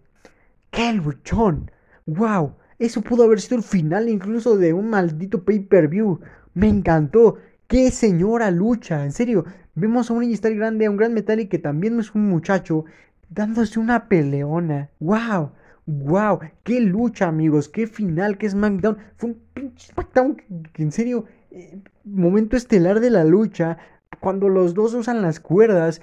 ¡Qué 0.72 0.92
luchón! 0.94 1.72
¡Wow! 2.06 2.56
Eso 2.80 3.02
pudo 3.02 3.24
haber 3.24 3.40
sido 3.40 3.58
el 3.58 3.64
final 3.64 4.10
incluso 4.10 4.58
de 4.58 4.74
un 4.74 4.90
maldito 4.90 5.44
pay-per-view. 5.44 6.20
Me 6.54 6.68
encantó. 6.68 7.38
¡Qué 7.68 7.92
señora 7.92 8.52
lucha! 8.52 9.06
En 9.06 9.12
serio, 9.12 9.46
vemos 9.76 10.10
a 10.10 10.14
un 10.14 10.36
Styles 10.36 10.58
grande, 10.58 10.86
a 10.86 10.90
un 10.90 10.98
Gran 10.98 11.14
Metallic 11.14 11.50
que 11.50 11.60
también 11.60 12.00
es 12.00 12.16
un 12.16 12.28
muchacho, 12.28 12.86
dándose 13.30 13.80
una 13.80 14.08
peleona. 14.08 14.90
¡Wow! 15.00 15.52
¡Wow! 15.86 16.40
¡Qué 16.64 16.80
lucha, 16.82 17.28
amigos! 17.28 17.70
¡Qué 17.70 17.86
final! 17.86 18.38
¡Qué 18.38 18.50
SmackDown! 18.50 18.98
Fue 19.18 19.30
un 19.32 19.38
pinche 19.54 19.92
SmackDown 19.94 20.38
que, 20.74 20.82
en 20.82 20.92
serio, 20.92 21.26
eh, 21.52 21.80
momento 22.04 22.58
estelar 22.58 23.00
de 23.00 23.12
la 23.12 23.24
lucha. 23.24 23.78
Cuando 24.20 24.50
los 24.50 24.74
dos 24.74 24.94
usan 24.94 25.22
las 25.22 25.40
cuerdas, 25.40 26.02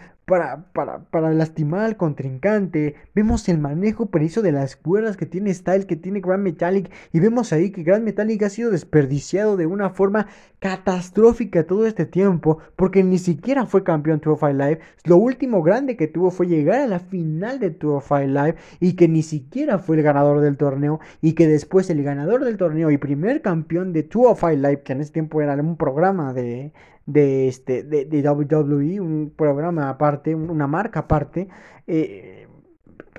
para, 0.73 1.05
para, 1.11 1.31
lastimar 1.31 1.81
al 1.81 1.99
contrincante. 1.99 2.95
Vemos 3.15 3.51
el 3.51 3.59
manejo 3.59 4.07
preciso 4.07 4.41
de 4.41 4.51
las 4.51 4.77
cuerdas 4.77 5.19
que 5.19 5.27
tiene 5.27 5.53
Style, 5.53 5.85
que 5.85 5.95
tiene 5.95 6.23
Grand 6.23 6.43
Metallic. 6.43 6.91
Y 7.13 7.21
vemos 7.21 7.53
ahí 7.53 7.71
que 7.71 7.83
Grand 7.83 8.03
Metallic 8.03 8.43
ha 8.45 8.49
sido 8.49 8.71
desperdiciado 8.71 9.59
de 9.59 9.67
una 9.67 9.91
forma 9.91 10.29
catastrófica 10.59 11.67
todo 11.67 11.87
este 11.87 12.07
tiempo. 12.07 12.61
Porque 12.77 13.05
ni 13.05 13.19
siquiera 13.19 13.67
fue 13.67 13.85
campeón 13.85 14.21
Tour 14.21 14.39
of 14.41 14.43
Live. 14.55 14.81
Lo 15.05 15.19
último 15.19 15.63
grande 15.63 15.99
que 15.99 16.09
tuvo 16.09 16.31
fue 16.31 16.47
llegar 16.47 16.81
a 16.81 16.87
la 16.87 17.01
final 17.01 17.59
de 17.59 17.71
Tour 17.71 17.97
of 17.97 18.11
Live. 18.11 18.55
Y 18.81 18.95
que 18.95 19.09
ni 19.09 19.23
siquiera 19.23 19.79
fue 19.79 19.97
el 19.97 20.03
ganador 20.03 20.41
del 20.41 20.57
torneo. 20.57 20.99
Y 21.21 21.35
que 21.35 21.47
después 21.47 21.91
el 21.91 22.03
ganador 22.03 22.43
del 22.43 22.57
torneo 22.57 22.91
y 22.91 22.97
primer 22.97 23.43
campeón 23.43 23.93
de 23.93 24.03
Tour 24.03 24.29
of 24.29 24.43
Live, 24.45 24.81
que 24.83 24.95
en 24.95 25.03
ese 25.03 25.13
tiempo 25.13 25.43
era 25.43 25.53
un 25.57 25.77
programa 25.77 26.33
de, 26.33 26.73
de, 27.07 27.49
este, 27.49 27.83
de, 27.83 28.05
de 28.05 28.29
WWE, 28.29 29.01
un 29.01 29.33
programa 29.35 29.89
aparte, 29.89 30.22
una 30.31 30.67
marca 30.67 31.01
aparte, 31.01 31.49
eh, 31.87 32.47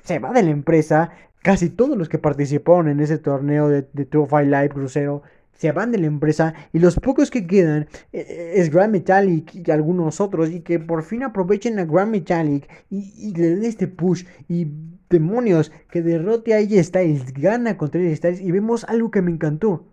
se 0.04 0.20
va 0.20 0.32
de 0.32 0.44
la 0.44 0.52
empresa. 0.52 1.12
Casi 1.42 1.70
todos 1.70 1.98
los 1.98 2.10
que 2.10 2.20
participaron 2.20 2.88
en 2.88 3.00
ese 3.00 3.18
torneo 3.18 3.68
de, 3.68 3.88
de 3.92 4.26
Fight 4.28 4.48
Live 4.48 4.70
Crucero 4.70 5.24
se 5.64 5.72
van 5.72 5.92
de 5.92 5.98
la 5.98 6.08
empresa 6.08 6.54
y 6.74 6.80
los 6.80 6.96
pocos 6.96 7.32
que 7.32 7.48
quedan 7.48 7.88
eh, 8.12 8.54
es 8.56 8.70
Grand 8.70 8.92
Metallic 8.92 9.56
y 9.56 9.72
algunos 9.72 10.20
otros 10.20 10.50
y 10.50 10.62
que 10.62 10.80
por 10.80 11.04
fin 11.04 11.24
aprovechen 11.24 11.80
a 11.80 11.86
Grand 11.86 12.12
Metallic 12.12 12.70
y, 12.90 13.34
le 13.34 13.50
den 13.50 13.64
este 13.64 13.88
push 13.88 14.26
y 14.50 14.68
demonios 15.10 15.72
que 15.90 16.02
derrote 16.02 16.54
a 16.54 16.58
AJ 16.58 16.84
Styles, 16.84 17.34
gana 17.34 17.78
contra 17.78 18.02
AJ 18.02 18.16
Styles 18.16 18.42
y 18.42 18.52
vemos 18.52 18.84
algo 18.86 19.12
que 19.12 19.22
me 19.22 19.32
encantó. 19.32 19.86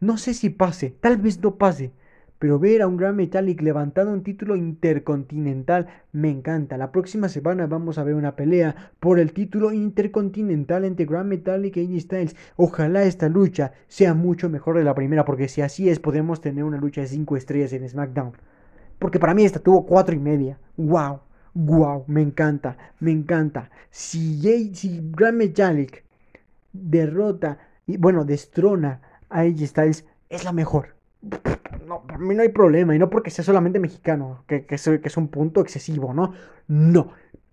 No 0.00 0.18
sé 0.18 0.34
si 0.34 0.50
pase, 0.50 0.94
tal 1.00 1.16
vez 1.16 1.40
no 1.40 1.56
pase, 1.56 1.92
pero 2.44 2.58
ver 2.58 2.82
a 2.82 2.86
un 2.86 2.98
Gran 2.98 3.16
Metallic 3.16 3.62
levantando 3.62 4.12
un 4.12 4.22
título 4.22 4.54
intercontinental 4.54 5.86
me 6.12 6.28
encanta. 6.28 6.76
La 6.76 6.92
próxima 6.92 7.30
semana 7.30 7.66
vamos 7.66 7.96
a 7.96 8.04
ver 8.04 8.14
una 8.14 8.36
pelea 8.36 8.92
por 9.00 9.18
el 9.18 9.32
título 9.32 9.72
intercontinental 9.72 10.84
entre 10.84 11.06
Gran 11.06 11.26
Metallic 11.26 11.78
y 11.78 11.86
AJ 11.86 12.00
Styles. 12.02 12.36
Ojalá 12.56 13.04
esta 13.04 13.30
lucha 13.30 13.72
sea 13.88 14.12
mucho 14.12 14.50
mejor 14.50 14.76
de 14.76 14.84
la 14.84 14.94
primera, 14.94 15.24
porque 15.24 15.48
si 15.48 15.62
así 15.62 15.88
es, 15.88 16.00
podemos 16.00 16.42
tener 16.42 16.64
una 16.64 16.76
lucha 16.76 17.00
de 17.00 17.06
5 17.06 17.34
estrellas 17.38 17.72
en 17.72 17.88
SmackDown. 17.88 18.32
Porque 18.98 19.18
para 19.18 19.32
mí 19.32 19.46
esta 19.46 19.60
tuvo 19.60 19.86
4 19.86 20.14
y 20.14 20.18
media. 20.18 20.58
¡Wow! 20.76 21.20
¡Wow! 21.54 22.04
Me 22.08 22.20
encanta, 22.20 22.76
me 23.00 23.10
encanta. 23.10 23.70
Si, 23.88 24.74
si 24.74 25.00
Gran 25.12 25.38
Metallic 25.38 26.04
derrota 26.74 27.56
y, 27.86 27.96
bueno, 27.96 28.26
destrona 28.26 29.00
a 29.30 29.40
AJ 29.40 29.66
Styles, 29.66 30.04
es 30.28 30.44
la 30.44 30.52
mejor 30.52 30.94
no, 31.86 32.02
para 32.06 32.18
mí 32.18 32.34
no 32.34 32.42
hay 32.42 32.48
problema, 32.48 32.94
y 32.94 32.98
no 32.98 33.10
porque 33.10 33.30
sea 33.30 33.44
solamente 33.44 33.78
mexicano, 33.78 34.44
que, 34.46 34.64
que, 34.66 34.74
es, 34.74 35.16
un 35.16 35.28
punto 35.28 35.60
excesivo, 35.60 36.14
¿no? 36.14 36.32
No, 36.66 37.12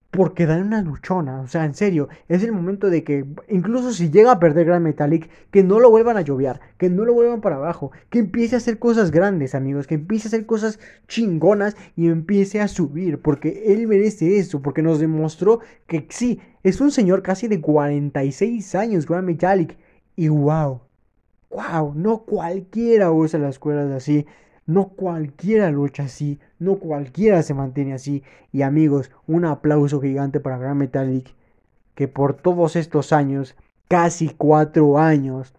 porque 0.09 0.45
dan 0.45 0.63
una 0.63 0.81
luchona, 0.81 1.41
o 1.41 1.47
sea, 1.47 1.65
en 1.65 1.73
serio, 1.73 2.09
es 2.27 2.43
el 2.43 2.51
momento 2.51 2.89
de 2.89 3.03
que, 3.03 3.25
incluso 3.47 3.93
si 3.93 4.09
llega 4.09 4.33
a 4.33 4.39
perder 4.39 4.65
Gran 4.65 4.83
Metallic, 4.83 5.29
que 5.51 5.63
no 5.63 5.79
lo 5.79 5.89
vuelvan 5.89 6.17
a 6.17 6.21
lloviar, 6.21 6.59
que 6.77 6.89
no 6.89 7.05
lo 7.05 7.13
vuelvan 7.13 7.41
para 7.41 7.55
abajo, 7.55 7.91
que 8.09 8.19
empiece 8.19 8.55
a 8.55 8.57
hacer 8.57 8.77
cosas 8.77 9.11
grandes, 9.11 9.55
amigos, 9.55 9.87
que 9.87 9.95
empiece 9.95 10.27
a 10.27 10.29
hacer 10.29 10.45
cosas 10.45 10.79
chingonas 11.07 11.77
y 11.95 12.07
empiece 12.07 12.59
a 12.59 12.67
subir, 12.67 13.21
porque 13.21 13.63
él 13.67 13.87
merece 13.87 14.37
eso, 14.37 14.61
porque 14.61 14.81
nos 14.81 14.99
demostró 14.99 15.59
que 15.87 16.07
sí, 16.09 16.41
es 16.63 16.81
un 16.81 16.91
señor 16.91 17.21
casi 17.21 17.47
de 17.47 17.61
46 17.61 18.75
años, 18.75 19.05
Gran 19.07 19.25
Metallic, 19.25 19.77
y 20.17 20.27
wow, 20.27 20.81
wow, 21.51 21.93
no 21.95 22.19
cualquiera 22.19 23.11
usa 23.11 23.39
las 23.39 23.59
cuerdas 23.59 23.91
así, 23.91 24.25
no 24.65 24.89
cualquiera 24.89 25.69
lucha 25.71 26.03
así, 26.03 26.39
no 26.59 26.75
cualquiera 26.75 27.43
se 27.43 27.53
mantiene 27.53 27.93
así. 27.93 28.23
Y 28.51 28.61
amigos, 28.61 29.11
un 29.27 29.45
aplauso 29.45 30.01
gigante 30.01 30.39
para 30.39 30.57
Grand 30.57 30.79
Metallic, 30.79 31.33
que 31.95 32.07
por 32.07 32.33
todos 32.33 32.75
estos 32.75 33.11
años, 33.11 33.55
casi 33.87 34.29
cuatro 34.29 34.97
años, 34.97 35.53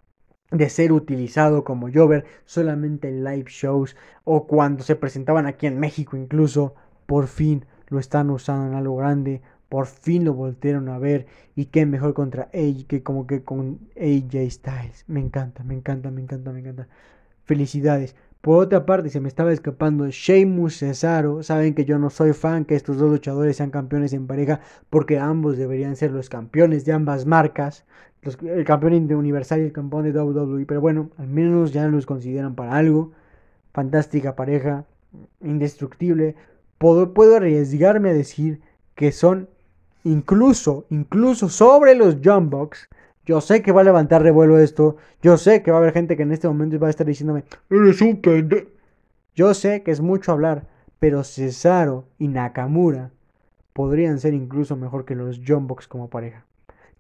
de 0.51 0.69
ser 0.69 0.93
utilizado 0.93 1.65
como 1.65 1.91
Jover 1.93 2.27
solamente 2.45 3.09
en 3.09 3.25
live 3.25 3.47
shows 3.49 3.97
o 4.25 4.47
cuando 4.47 4.83
se 4.83 4.97
presentaban 4.97 5.47
aquí 5.47 5.67
en 5.67 5.81
México 5.81 6.17
incluso, 6.17 6.75
por 7.07 7.27
fin 7.27 7.65
lo 7.89 7.99
están 7.99 8.31
usando 8.31 8.69
en 8.69 8.75
algo 8.75 8.97
grande, 8.97 9.43
por 9.73 9.87
fin 9.87 10.27
lo 10.27 10.35
voltearon 10.35 10.91
a 10.91 10.99
ver. 10.99 11.25
Y 11.57 11.65
qué 11.65 11.87
mejor 11.87 12.13
contra 12.13 12.51
AJ 12.53 12.85
que 12.87 13.03
como 13.03 13.27
que 13.27 13.43
con 13.43 13.79
AJ 13.97 14.51
Styles. 14.51 15.05
Me 15.07 15.19
encanta, 15.19 15.65
me 15.65 15.73
encanta, 15.73 16.11
me 16.11 16.21
encanta, 16.21 16.53
me 16.53 16.61
encanta. 16.61 16.89
Felicidades. 17.47 18.15
Por 18.43 18.63
otra 18.63 18.85
parte, 18.85 19.09
se 19.09 19.19
me 19.21 19.29
estaba 19.29 19.51
escapando 19.51 20.07
Sheamus 20.11 20.77
Cesaro. 20.77 21.43
Saben 21.43 21.73
que 21.75 21.87
yo 21.87 21.99
no 21.99 22.11
soy 22.11 22.35
fan 22.35 22.67
que 22.67 22.75
estos 22.75 22.99
dos 22.99 23.11
luchadores 23.11 23.57
sean 23.57 23.71
campeones 23.71 24.13
en 24.13 24.27
pareja 24.27 24.61
porque 24.91 25.19
ambos 25.19 25.57
deberían 25.57 25.97
ser 25.97 26.11
los 26.11 26.29
campeones 26.29 26.85
de 26.85 26.93
ambas 26.93 27.25
marcas. 27.25 27.87
el 28.43 28.65
campeón 28.67 29.07
de 29.09 29.17
Universal 29.17 29.61
y 29.63 29.65
el 29.65 29.73
campeón 29.73 30.05
de 30.05 30.13
WWE. 30.13 30.67
Pero 30.67 30.83
bueno, 30.83 31.09
al 31.17 31.29
menos 31.29 31.73
ya 31.73 31.89
los 31.89 32.05
consideran 32.05 32.55
para 32.57 32.77
algo. 32.77 33.13
Fantástica 33.73 34.37
pareja. 34.37 34.85
Indestructible. 35.41 36.37
Puedo, 36.77 37.15
puedo 37.15 37.37
arriesgarme 37.37 38.11
a 38.11 38.13
decir 38.13 38.61
que 38.95 39.13
son 39.13 39.49
incluso, 40.05 40.87
incluso 40.91 41.49
sobre 41.49 41.95
los 41.95 42.19
Jumbox. 42.23 42.89
Yo 43.25 43.41
sé 43.41 43.63
que 43.63 43.73
va 43.73 43.83
a 43.83 43.85
levantar 43.85 44.23
revuelo 44.23 44.59
esto. 44.59 44.97
Yo 45.23 45.37
sé 45.37 45.63
que 45.63 45.71
va 45.71 45.79
a 45.79 45.81
haber 45.81 45.93
gente 45.93 46.17
que 46.17 46.25
en 46.25 46.33
este 46.33 46.49
momento 46.49 46.79
va 46.79 46.89
a 46.89 46.91
estar 46.91 47.07
diciéndome, 47.07 47.45
eres 47.71 48.01
un 48.01 48.21
pendejo. 48.21 48.69
Yo 49.35 49.55
sé 49.55 49.83
que 49.83 49.91
es 49.91 50.01
mucho 50.01 50.33
hablar, 50.33 50.67
pero 50.99 51.25
Cesaro 51.25 52.05
y 52.19 52.29
Nakamura 52.29 53.11
podrían 53.73 54.19
ser 54.19 54.35
incluso 54.35 54.77
mejor 54.77 55.05
que 55.05 55.15
los 55.15 55.41
Jumbox 55.47 55.89
como 55.89 56.11
pareja. 56.11 56.45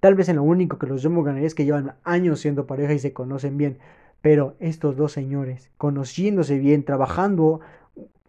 Tal 0.00 0.14
vez 0.14 0.28
en 0.28 0.36
lo 0.36 0.42
único 0.42 0.78
que 0.78 0.86
los 0.86 1.02
Jumbox 1.02 1.26
ganarían 1.26 1.46
es 1.46 1.54
que 1.54 1.64
llevan 1.64 1.94
años 2.04 2.40
siendo 2.40 2.66
pareja 2.66 2.94
y 2.94 2.98
se 2.98 3.12
conocen 3.12 3.58
bien. 3.58 3.78
Pero 4.20 4.56
estos 4.60 4.96
dos 4.96 5.12
señores, 5.12 5.70
conociéndose 5.76 6.58
bien, 6.58 6.84
trabajando, 6.84 7.60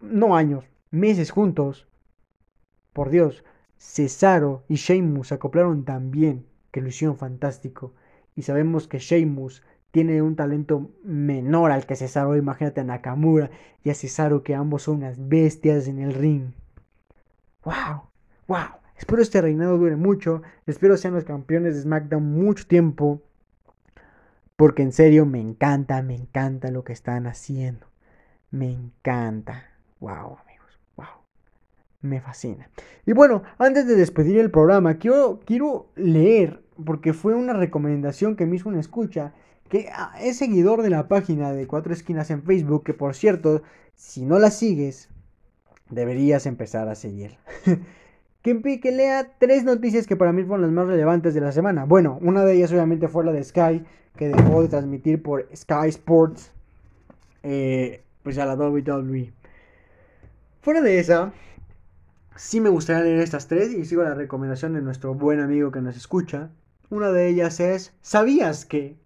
no 0.00 0.36
años, 0.36 0.64
meses 0.90 1.30
juntos, 1.30 1.86
por 2.92 3.10
Dios, 3.10 3.44
Cesaro 3.84 4.64
y 4.66 4.76
Sheamus 4.76 5.30
acoplaron 5.30 5.84
tan 5.84 6.10
bien 6.10 6.46
que 6.72 6.80
lo 6.80 6.88
hicieron 6.88 7.16
fantástico. 7.16 7.92
Y 8.34 8.42
sabemos 8.42 8.88
que 8.88 8.98
Sheamus 8.98 9.62
tiene 9.90 10.20
un 10.22 10.34
talento 10.34 10.90
menor 11.04 11.70
al 11.70 11.86
que 11.86 11.94
Cesaro. 11.94 12.34
Imagínate 12.34 12.80
a 12.80 12.84
Nakamura 12.84 13.50
y 13.84 13.90
a 13.90 13.94
Cesaro 13.94 14.42
que 14.42 14.54
ambos 14.54 14.82
son 14.82 14.96
unas 14.96 15.28
bestias 15.28 15.86
en 15.86 16.00
el 16.00 16.14
ring. 16.14 16.52
¡Wow! 17.62 18.08
¡Wow! 18.48 18.80
Espero 18.96 19.22
este 19.22 19.42
reinado 19.42 19.76
dure 19.76 19.96
mucho. 19.96 20.42
Espero 20.66 20.96
sean 20.96 21.14
los 21.14 21.24
campeones 21.24 21.76
de 21.76 21.82
SmackDown 21.82 22.24
mucho 22.24 22.66
tiempo. 22.66 23.22
Porque 24.56 24.82
en 24.82 24.92
serio 24.92 25.26
me 25.26 25.40
encanta, 25.40 26.02
me 26.02 26.16
encanta 26.16 26.70
lo 26.70 26.84
que 26.84 26.94
están 26.94 27.26
haciendo. 27.26 27.86
Me 28.50 28.72
encanta. 28.72 29.66
¡Wow! 30.00 30.38
Me 32.04 32.20
fascina. 32.20 32.68
Y 33.06 33.12
bueno, 33.12 33.42
antes 33.58 33.86
de 33.86 33.96
despedir 33.96 34.38
el 34.38 34.50
programa, 34.50 34.98
quiero, 34.98 35.40
quiero 35.44 35.86
leer, 35.96 36.62
porque 36.84 37.12
fue 37.12 37.34
una 37.34 37.52
recomendación 37.52 38.36
que 38.36 38.46
me 38.46 38.56
hizo 38.56 38.68
una 38.68 38.80
escucha, 38.80 39.32
que 39.68 39.88
ah, 39.92 40.12
es 40.20 40.36
seguidor 40.36 40.82
de 40.82 40.90
la 40.90 41.08
página 41.08 41.52
de 41.52 41.66
Cuatro 41.66 41.92
Esquinas 41.92 42.30
en 42.30 42.42
Facebook, 42.42 42.84
que 42.84 42.94
por 42.94 43.14
cierto, 43.14 43.62
si 43.94 44.24
no 44.24 44.38
la 44.38 44.50
sigues, 44.50 45.08
deberías 45.90 46.46
empezar 46.46 46.88
a 46.88 46.94
seguir. 46.94 47.38
que, 48.42 48.80
que 48.80 48.92
lea 48.92 49.32
tres 49.38 49.64
noticias 49.64 50.06
que 50.06 50.16
para 50.16 50.32
mí 50.32 50.44
fueron 50.44 50.62
las 50.62 50.72
más 50.72 50.86
relevantes 50.86 51.34
de 51.34 51.40
la 51.40 51.52
semana. 51.52 51.84
Bueno, 51.84 52.18
una 52.20 52.44
de 52.44 52.54
ellas 52.54 52.72
obviamente 52.72 53.08
fue 53.08 53.24
la 53.24 53.32
de 53.32 53.42
Sky, 53.42 53.84
que 54.16 54.28
dejó 54.28 54.62
de 54.62 54.68
transmitir 54.68 55.22
por 55.22 55.48
Sky 55.54 55.88
Sports, 55.88 56.52
eh, 57.42 58.02
pues 58.22 58.38
a 58.38 58.46
la 58.46 58.54
WWE. 58.54 59.32
Fuera 60.60 60.80
de 60.80 60.98
esa, 60.98 61.32
sí 62.36 62.60
me 62.60 62.68
gustaría 62.68 63.02
leer 63.02 63.20
estas 63.20 63.48
tres 63.48 63.72
y 63.72 63.84
sigo 63.84 64.02
la 64.02 64.14
recomendación 64.14 64.74
de 64.74 64.82
nuestro 64.82 65.14
buen 65.14 65.40
amigo 65.40 65.70
que 65.70 65.80
nos 65.80 65.96
escucha. 65.96 66.50
Una 66.90 67.10
de 67.10 67.28
ellas 67.28 67.60
es, 67.60 67.92
¿sabías 68.02 68.64
que? 68.64 68.96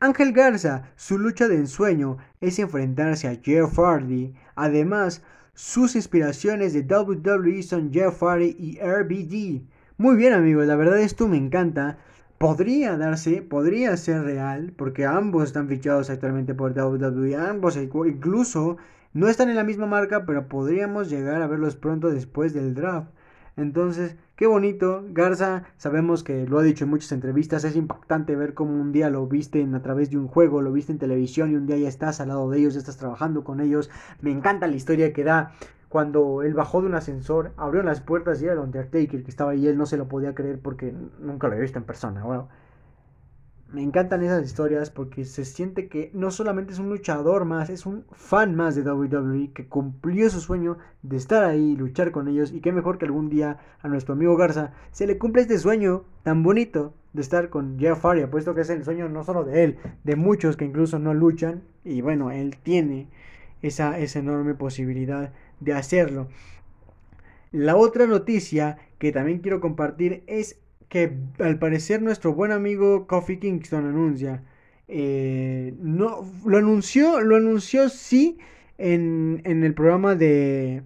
Ángel 0.00 0.32
Garza, 0.32 0.90
su 0.96 1.18
lucha 1.18 1.48
de 1.48 1.56
ensueño 1.56 2.18
es 2.40 2.58
enfrentarse 2.58 3.26
a 3.26 3.36
Jeff 3.42 3.76
Hardy. 3.78 4.34
Además, 4.54 5.22
sus 5.54 5.96
inspiraciones 5.96 6.72
de 6.72 6.82
WWE 6.82 7.62
son 7.64 7.92
Jeff 7.92 8.22
Hardy 8.22 8.54
y 8.58 8.78
RBD. 8.78 9.66
Muy 9.96 10.16
bien 10.16 10.32
amigos, 10.32 10.66
la 10.66 10.76
verdad 10.76 11.00
esto 11.00 11.26
me 11.26 11.36
encanta. 11.36 11.98
Podría 12.38 12.96
darse, 12.96 13.42
podría 13.42 13.96
ser 13.96 14.22
real, 14.22 14.72
porque 14.76 15.04
ambos 15.04 15.42
están 15.44 15.66
fichados 15.66 16.10
actualmente 16.10 16.54
por 16.54 16.78
WWE. 16.78 17.34
Ambos 17.34 17.76
incluso 17.76 18.76
no 19.12 19.28
están 19.28 19.48
en 19.48 19.56
la 19.56 19.64
misma 19.64 19.86
marca, 19.86 20.24
pero 20.26 20.48
podríamos 20.48 21.10
llegar 21.10 21.42
a 21.42 21.46
verlos 21.46 21.76
pronto 21.76 22.10
después 22.10 22.54
del 22.54 22.74
draft. 22.74 23.10
Entonces, 23.56 24.16
qué 24.36 24.46
bonito. 24.46 25.04
Garza, 25.10 25.64
sabemos 25.76 26.22
que 26.22 26.46
lo 26.46 26.58
ha 26.60 26.62
dicho 26.62 26.84
en 26.84 26.90
muchas 26.90 27.10
entrevistas, 27.10 27.64
es 27.64 27.74
impactante 27.74 28.36
ver 28.36 28.54
cómo 28.54 28.80
un 28.80 28.92
día 28.92 29.10
lo 29.10 29.26
viste 29.26 29.66
a 29.74 29.82
través 29.82 30.10
de 30.10 30.16
un 30.16 30.28
juego, 30.28 30.62
lo 30.62 30.72
viste 30.72 30.92
en 30.92 30.98
televisión 30.98 31.50
y 31.50 31.56
un 31.56 31.66
día 31.66 31.76
ya 31.76 31.88
estás 31.88 32.20
al 32.20 32.28
lado 32.28 32.48
de 32.48 32.58
ellos, 32.58 32.74
ya 32.74 32.80
estás 32.80 32.98
trabajando 32.98 33.42
con 33.42 33.60
ellos. 33.60 33.90
Me 34.20 34.30
encanta 34.30 34.68
la 34.68 34.76
historia 34.76 35.12
que 35.12 35.24
da 35.24 35.52
cuando 35.88 36.42
él 36.42 36.54
bajó 36.54 36.82
de 36.82 36.86
un 36.86 36.94
ascensor, 36.94 37.52
abrió 37.56 37.82
las 37.82 38.00
puertas 38.00 38.40
y 38.40 38.44
era 38.44 38.52
el 38.52 38.60
Undertaker 38.60 39.24
que 39.24 39.30
estaba 39.30 39.52
ahí, 39.52 39.66
él 39.66 39.76
no 39.76 39.86
se 39.86 39.96
lo 39.96 40.06
podía 40.06 40.34
creer 40.34 40.60
porque 40.60 40.94
nunca 41.18 41.48
lo 41.48 41.54
había 41.54 41.62
visto 41.62 41.78
en 41.78 41.84
persona. 41.84 42.22
Bueno, 42.22 42.48
me 43.70 43.82
encantan 43.82 44.22
esas 44.22 44.44
historias 44.46 44.88
porque 44.88 45.26
se 45.26 45.44
siente 45.44 45.88
que 45.88 46.10
no 46.14 46.30
solamente 46.30 46.72
es 46.72 46.78
un 46.78 46.88
luchador 46.88 47.44
más, 47.44 47.68
es 47.68 47.84
un 47.84 48.04
fan 48.12 48.54
más 48.54 48.74
de 48.74 48.82
WWE 48.82 49.52
que 49.52 49.66
cumplió 49.66 50.30
su 50.30 50.40
sueño 50.40 50.78
de 51.02 51.18
estar 51.18 51.44
ahí 51.44 51.76
luchar 51.76 52.10
con 52.10 52.28
ellos. 52.28 52.52
Y 52.52 52.60
qué 52.60 52.72
mejor 52.72 52.96
que 52.96 53.04
algún 53.04 53.28
día 53.28 53.58
a 53.82 53.88
nuestro 53.88 54.14
amigo 54.14 54.36
Garza 54.36 54.72
se 54.90 55.06
le 55.06 55.18
cumple 55.18 55.42
este 55.42 55.58
sueño 55.58 56.04
tan 56.22 56.42
bonito 56.42 56.94
de 57.12 57.20
estar 57.20 57.50
con 57.50 57.78
Jeff 57.78 58.02
Hardy, 58.02 58.26
puesto 58.26 58.54
que 58.54 58.62
es 58.62 58.70
el 58.70 58.84
sueño 58.84 59.08
no 59.10 59.22
solo 59.22 59.44
de 59.44 59.64
él, 59.64 59.78
de 60.02 60.16
muchos 60.16 60.56
que 60.56 60.64
incluso 60.64 60.98
no 60.98 61.12
luchan. 61.12 61.62
Y 61.84 62.00
bueno, 62.00 62.30
él 62.30 62.56
tiene 62.62 63.08
esa, 63.60 63.98
esa 63.98 64.18
enorme 64.18 64.54
posibilidad 64.54 65.32
de 65.60 65.74
hacerlo. 65.74 66.28
La 67.52 67.76
otra 67.76 68.06
noticia 68.06 68.78
que 68.98 69.12
también 69.12 69.40
quiero 69.40 69.60
compartir 69.60 70.22
es 70.26 70.58
que 70.88 71.12
al 71.38 71.58
parecer 71.58 72.02
nuestro 72.02 72.34
buen 72.34 72.52
amigo 72.52 73.06
Kofi 73.06 73.38
Kingston 73.38 73.86
anuncia. 73.86 74.42
Eh, 74.88 75.74
no, 75.78 76.24
lo 76.46 76.58
anunció, 76.58 77.20
lo 77.20 77.36
anunció 77.36 77.88
sí 77.90 78.38
en, 78.78 79.42
el 79.44 79.74
programa 79.74 80.14
de, 80.14 80.82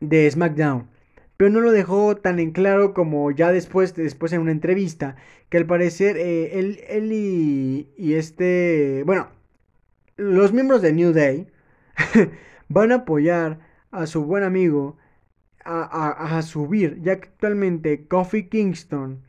de 0.00 0.30
SmackDown. 0.30 0.88
Pero 1.36 1.50
no 1.50 1.60
lo 1.60 1.72
dejó 1.72 2.16
tan 2.16 2.38
en 2.38 2.52
claro 2.52 2.94
como 2.94 3.30
ya 3.30 3.52
después, 3.52 3.94
después 3.94 4.32
en 4.32 4.40
una 4.40 4.52
entrevista. 4.52 5.16
Que 5.48 5.58
al 5.58 5.66
parecer 5.66 6.16
eh, 6.16 6.58
él, 6.58 7.12
y, 7.12 7.88
y 7.96 8.14
este. 8.14 9.02
Bueno, 9.04 9.28
los 10.16 10.52
miembros 10.52 10.82
de 10.82 10.92
New 10.92 11.12
Day 11.12 11.48
van 12.68 12.92
a 12.92 12.96
apoyar 12.96 13.58
a 13.90 14.06
su 14.06 14.24
buen 14.24 14.44
amigo 14.44 14.96
a, 15.64 16.42
subir, 16.42 17.00
ya 17.02 17.20
que 17.20 17.28
actualmente 17.28 18.06
Kofi 18.06 18.48
Kingston, 18.48 19.20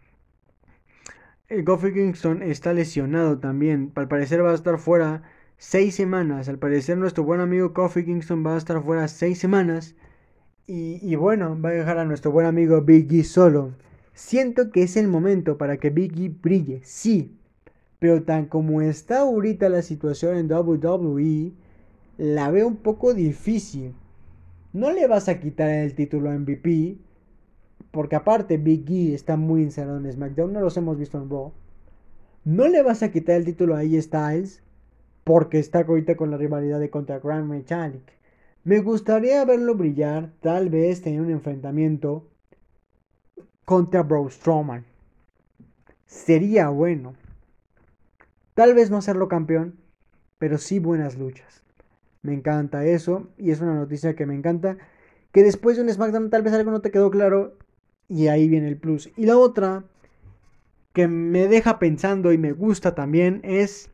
el 1.49 1.63
Kofi 1.63 1.93
Kingston 1.93 2.41
está 2.41 2.73
lesionado 2.73 3.39
también, 3.39 3.91
al 3.95 4.07
parecer 4.07 4.43
va 4.43 4.51
a 4.51 4.55
estar 4.55 4.77
fuera 4.79 5.23
seis 5.57 5.95
semanas, 5.95 6.49
al 6.49 6.59
parecer 6.59 6.97
nuestro 6.97 7.23
buen 7.23 7.39
amigo 7.39 7.73
Kofi 7.73 8.05
Kingston 8.05 8.45
va 8.45 8.55
a 8.55 8.57
estar 8.57 8.81
fuera 8.81 9.07
seis 9.07 9.39
semanas, 9.39 9.95
y, 10.65 11.15
bueno, 11.15 11.59
va 11.59 11.69
a 11.69 11.73
dejar 11.73 11.97
a 11.97 12.05
nuestro 12.05 12.31
buen 12.31 12.45
amigo 12.45 12.81
Biggie 12.81 13.25
solo. 13.25 13.73
Siento 14.13 14.71
que 14.71 14.83
es 14.83 14.95
el 14.95 15.09
momento 15.09 15.57
para 15.57 15.77
que 15.77 15.89
Biggie 15.89 16.29
brille, 16.29 16.79
sí, 16.83 17.35
pero 17.99 18.23
tan 18.23 18.45
como 18.45 18.81
está 18.81 19.19
ahorita 19.19 19.69
la 19.69 19.81
situación 19.81 20.37
en 20.37 20.51
WWE, 20.51 21.51
la 22.17 22.49
veo 22.51 22.67
un 22.67 22.77
poco 22.77 23.13
difícil. 23.13 23.93
No 24.73 24.91
le 24.91 25.05
vas 25.07 25.29
a 25.29 25.39
quitar 25.39 25.69
el 25.69 25.93
título 25.93 26.31
MVP. 26.31 26.97
Porque 27.91 28.15
aparte 28.15 28.57
Big 28.57 28.89
E 28.89 29.13
está 29.13 29.37
muy 29.37 29.61
encerrado 29.61 29.99
en 29.99 30.11
SmackDown. 30.11 30.51
No 30.51 30.61
los 30.61 30.75
hemos 30.77 30.97
visto 30.97 31.19
en 31.19 31.29
Raw. 31.29 31.53
No 32.43 32.67
le 32.67 32.81
vas 32.81 33.03
a 33.03 33.11
quitar 33.11 33.35
el 33.35 33.45
título 33.45 33.75
a 33.75 33.79
AJ 33.79 34.01
Styles. 34.01 34.63
Porque 35.23 35.59
está 35.59 35.81
ahorita 35.81 36.17
con 36.17 36.31
la 36.31 36.37
rivalidad 36.37 36.79
de 36.79 36.89
contra 36.89 37.19
Grand 37.19 37.47
Metalik. 37.47 38.01
Me 38.63 38.79
gustaría 38.79 39.45
verlo 39.45 39.75
brillar. 39.75 40.31
Tal 40.41 40.69
vez 40.69 41.03
tener 41.03 41.21
un 41.21 41.29
enfrentamiento 41.29 42.27
contra 43.65 44.01
Braun 44.01 44.31
Strowman. 44.31 44.85
Sería 46.07 46.69
bueno. 46.69 47.13
Tal 48.55 48.73
vez 48.73 48.89
no 48.89 48.97
hacerlo 48.97 49.27
campeón. 49.27 49.77
Pero 50.39 50.57
sí 50.57 50.79
buenas 50.79 51.15
luchas. 51.17 51.62
Me 52.23 52.33
encanta 52.33 52.85
eso 52.85 53.27
y 53.37 53.51
es 53.51 53.61
una 53.61 53.75
noticia 53.75 54.15
que 54.15 54.25
me 54.25 54.33
encanta. 54.33 54.77
Que 55.31 55.43
después 55.43 55.77
de 55.77 55.83
un 55.83 55.89
SmackDown 55.89 56.29
tal 56.29 56.41
vez 56.41 56.53
algo 56.53 56.71
no 56.71 56.81
te 56.81 56.89
quedó 56.89 57.11
claro 57.11 57.57
y 58.07 58.27
ahí 58.27 58.47
viene 58.47 58.69
el 58.69 58.77
plus. 58.77 59.11
Y 59.17 59.25
la 59.25 59.37
otra 59.37 59.83
que 60.93 61.07
me 61.07 61.47
deja 61.47 61.79
pensando 61.79 62.31
y 62.31 62.37
me 62.37 62.53
gusta 62.53 62.95
también 62.95 63.41
es... 63.43 63.89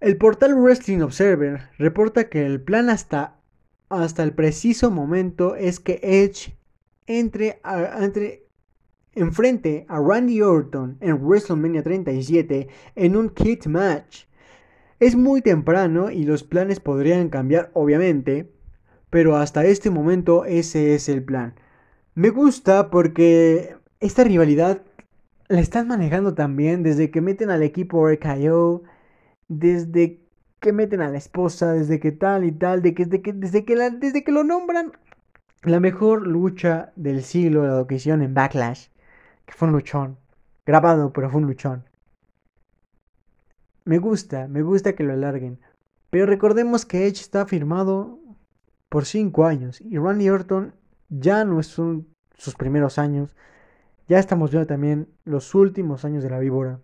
El 0.00 0.18
portal 0.18 0.54
Wrestling 0.54 1.00
Observer 1.00 1.68
reporta 1.78 2.28
que 2.28 2.44
el 2.44 2.60
plan 2.60 2.90
hasta, 2.90 3.38
hasta 3.88 4.22
el 4.22 4.34
preciso 4.34 4.90
momento 4.90 5.56
es 5.56 5.80
que 5.80 6.00
Edge 6.02 6.54
entre, 7.06 7.60
entre 8.00 8.46
enfrente 9.14 9.86
a 9.88 10.00
Randy 10.00 10.42
Orton 10.42 10.98
en 11.00 11.24
WrestleMania 11.24 11.82
37 11.82 12.68
en 12.96 13.16
un 13.16 13.30
kit 13.30 13.66
match 13.66 14.24
es 15.06 15.16
muy 15.16 15.42
temprano 15.42 16.10
y 16.10 16.24
los 16.24 16.44
planes 16.44 16.80
podrían 16.80 17.28
cambiar, 17.28 17.70
obviamente, 17.74 18.50
pero 19.10 19.36
hasta 19.36 19.66
este 19.66 19.90
momento 19.90 20.46
ese 20.46 20.94
es 20.94 21.10
el 21.10 21.22
plan. 21.22 21.54
Me 22.14 22.30
gusta 22.30 22.90
porque 22.90 23.76
esta 24.00 24.24
rivalidad 24.24 24.80
la 25.48 25.60
están 25.60 25.88
manejando 25.88 26.34
también 26.34 26.82
desde 26.82 27.10
que 27.10 27.20
meten 27.20 27.50
al 27.50 27.62
equipo 27.62 28.08
RKO, 28.08 28.82
desde 29.48 30.20
que 30.58 30.72
meten 30.72 31.02
a 31.02 31.10
la 31.10 31.18
esposa, 31.18 31.74
desde 31.74 32.00
que 32.00 32.12
tal 32.12 32.44
y 32.44 32.52
tal, 32.52 32.80
que, 32.82 32.92
desde, 33.04 33.20
que, 33.20 33.34
desde, 33.34 33.64
que 33.66 33.76
desde 33.76 34.24
que 34.24 34.32
lo 34.32 34.42
nombran 34.42 34.92
la 35.64 35.80
mejor 35.80 36.26
lucha 36.26 36.92
del 36.96 37.22
siglo 37.22 37.66
la 37.66 37.94
hicieron 37.94 38.22
en 38.22 38.32
Backlash, 38.32 38.88
que 39.44 39.52
fue 39.52 39.68
un 39.68 39.74
luchón, 39.74 40.16
grabado, 40.64 41.12
pero 41.12 41.28
fue 41.28 41.42
un 41.42 41.46
luchón. 41.46 41.84
Me 43.84 43.98
gusta, 43.98 44.48
me 44.48 44.62
gusta 44.62 44.94
que 44.94 45.04
lo 45.04 45.12
alarguen. 45.12 45.58
Pero 46.10 46.26
recordemos 46.26 46.86
que 46.86 47.06
Edge 47.06 47.20
está 47.20 47.44
firmado 47.46 48.18
por 48.88 49.04
5 49.04 49.44
años 49.44 49.80
y 49.80 49.98
Randy 49.98 50.30
Orton 50.30 50.74
ya 51.08 51.44
no 51.44 51.62
son 51.62 52.06
sus 52.36 52.54
primeros 52.54 52.98
años. 52.98 53.34
Ya 54.08 54.18
estamos 54.18 54.50
viendo 54.50 54.66
también 54.66 55.08
los 55.24 55.54
últimos 55.54 56.04
años 56.04 56.22
de 56.22 56.30
la 56.30 56.38
víbora. 56.38 56.80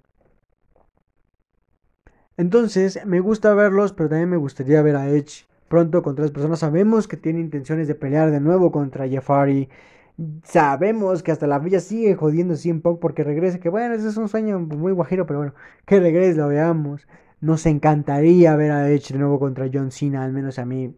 Entonces, 2.36 3.04
me 3.04 3.20
gusta 3.20 3.52
verlos, 3.54 3.92
pero 3.92 4.08
también 4.08 4.30
me 4.30 4.36
gustaría 4.36 4.80
ver 4.82 4.96
a 4.96 5.08
Edge 5.10 5.46
pronto 5.68 6.02
contra 6.02 6.24
las 6.24 6.32
personas. 6.32 6.58
Sabemos 6.58 7.06
que 7.06 7.16
tiene 7.16 7.40
intenciones 7.40 7.86
de 7.86 7.94
pelear 7.94 8.30
de 8.30 8.40
nuevo 8.40 8.72
contra 8.72 9.08
Jeffari. 9.08 9.68
Sabemos 10.44 11.22
que 11.22 11.32
hasta 11.32 11.46
la 11.46 11.58
villa 11.58 11.80
sigue 11.80 12.14
jodiendo 12.14 12.54
un 12.66 12.80
poco 12.82 13.00
porque 13.00 13.24
regrese. 13.24 13.60
Que 13.60 13.68
bueno, 13.68 13.94
ese 13.94 14.08
es 14.08 14.16
un 14.16 14.28
sueño 14.28 14.58
muy 14.58 14.92
guajiro, 14.92 15.26
pero 15.26 15.38
bueno, 15.38 15.54
que 15.86 15.98
regrese, 15.98 16.38
lo 16.38 16.48
veamos. 16.48 17.06
Nos 17.40 17.64
encantaría 17.64 18.54
ver 18.56 18.72
a 18.72 18.90
Edge 18.90 19.14
de 19.14 19.18
nuevo 19.18 19.38
contra 19.38 19.70
John 19.72 19.90
Cena, 19.90 20.24
al 20.24 20.32
menos 20.32 20.58
a 20.58 20.66
mí 20.66 20.88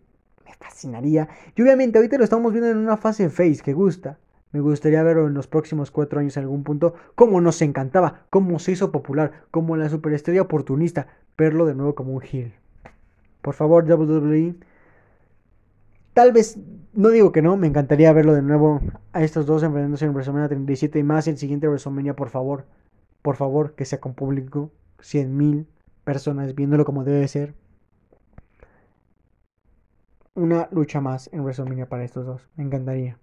me 0.45 0.55
fascinaría. 0.59 1.29
Y 1.55 1.62
obviamente 1.62 1.99
ahorita 1.99 2.18
lo 2.18 2.25
estamos 2.25 2.53
viendo 2.53 2.70
en 2.70 2.79
una 2.79 2.97
fase 2.97 3.31
face 3.31 3.61
que 3.62 3.73
gusta. 3.73 4.18
Me 4.51 4.61
gustaría 4.61 5.03
verlo 5.03 5.29
en 5.29 5.35
los 5.35 5.47
próximos 5.47 5.91
cuatro 5.91 6.18
años 6.18 6.37
en 6.37 6.43
algún 6.43 6.64
punto. 6.64 6.95
Como 7.14 7.41
nos 7.41 7.62
encantaba, 7.62 8.27
cómo 8.29 8.59
se 8.59 8.73
hizo 8.73 8.91
popular, 8.91 9.45
como 9.51 9.77
la 9.77 9.89
superestrella 9.89 10.43
oportunista. 10.43 11.07
Verlo 11.39 11.64
de 11.64 11.75
nuevo 11.75 11.95
como 11.95 12.12
un 12.12 12.23
heel. 12.23 12.53
Por 13.41 13.55
favor, 13.55 13.85
WWE 13.85 14.57
Tal 16.14 16.32
vez, 16.32 16.58
no 16.92 17.08
digo 17.08 17.32
que 17.32 17.42
no, 17.42 17.56
me 17.56 17.66
encantaría 17.66 18.12
verlo 18.12 18.34
de 18.34 18.42
nuevo 18.42 18.80
a 19.12 19.22
estos 19.22 19.46
dos 19.46 19.62
enfrentándose 19.62 20.04
en 20.04 20.12
WrestleMania 20.12 20.48
37 20.48 20.98
y 20.98 21.02
más 21.02 21.26
el 21.28 21.38
siguiente 21.38 21.68
WrestleMania, 21.68 22.14
por 22.14 22.28
favor. 22.28 22.66
Por 23.22 23.36
favor, 23.36 23.74
que 23.74 23.84
sea 23.84 24.00
con 24.00 24.14
público. 24.14 24.70
100.000 25.00 25.66
personas 26.04 26.54
viéndolo 26.54 26.84
como 26.84 27.04
debe 27.04 27.26
ser. 27.28 27.54
una 30.34 30.68
lucha 30.70 31.00
más 31.00 31.28
en 31.32 31.40
WrestleMania 31.40 31.88
para 31.88 32.04
estos 32.04 32.26
dos. 32.26 32.48
Me 32.56 32.64
encantaría. 32.64 33.18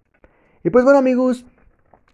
Y 0.62 0.70
pues 0.70 0.84
bueno 0.84 0.98
amigos, 0.98 1.44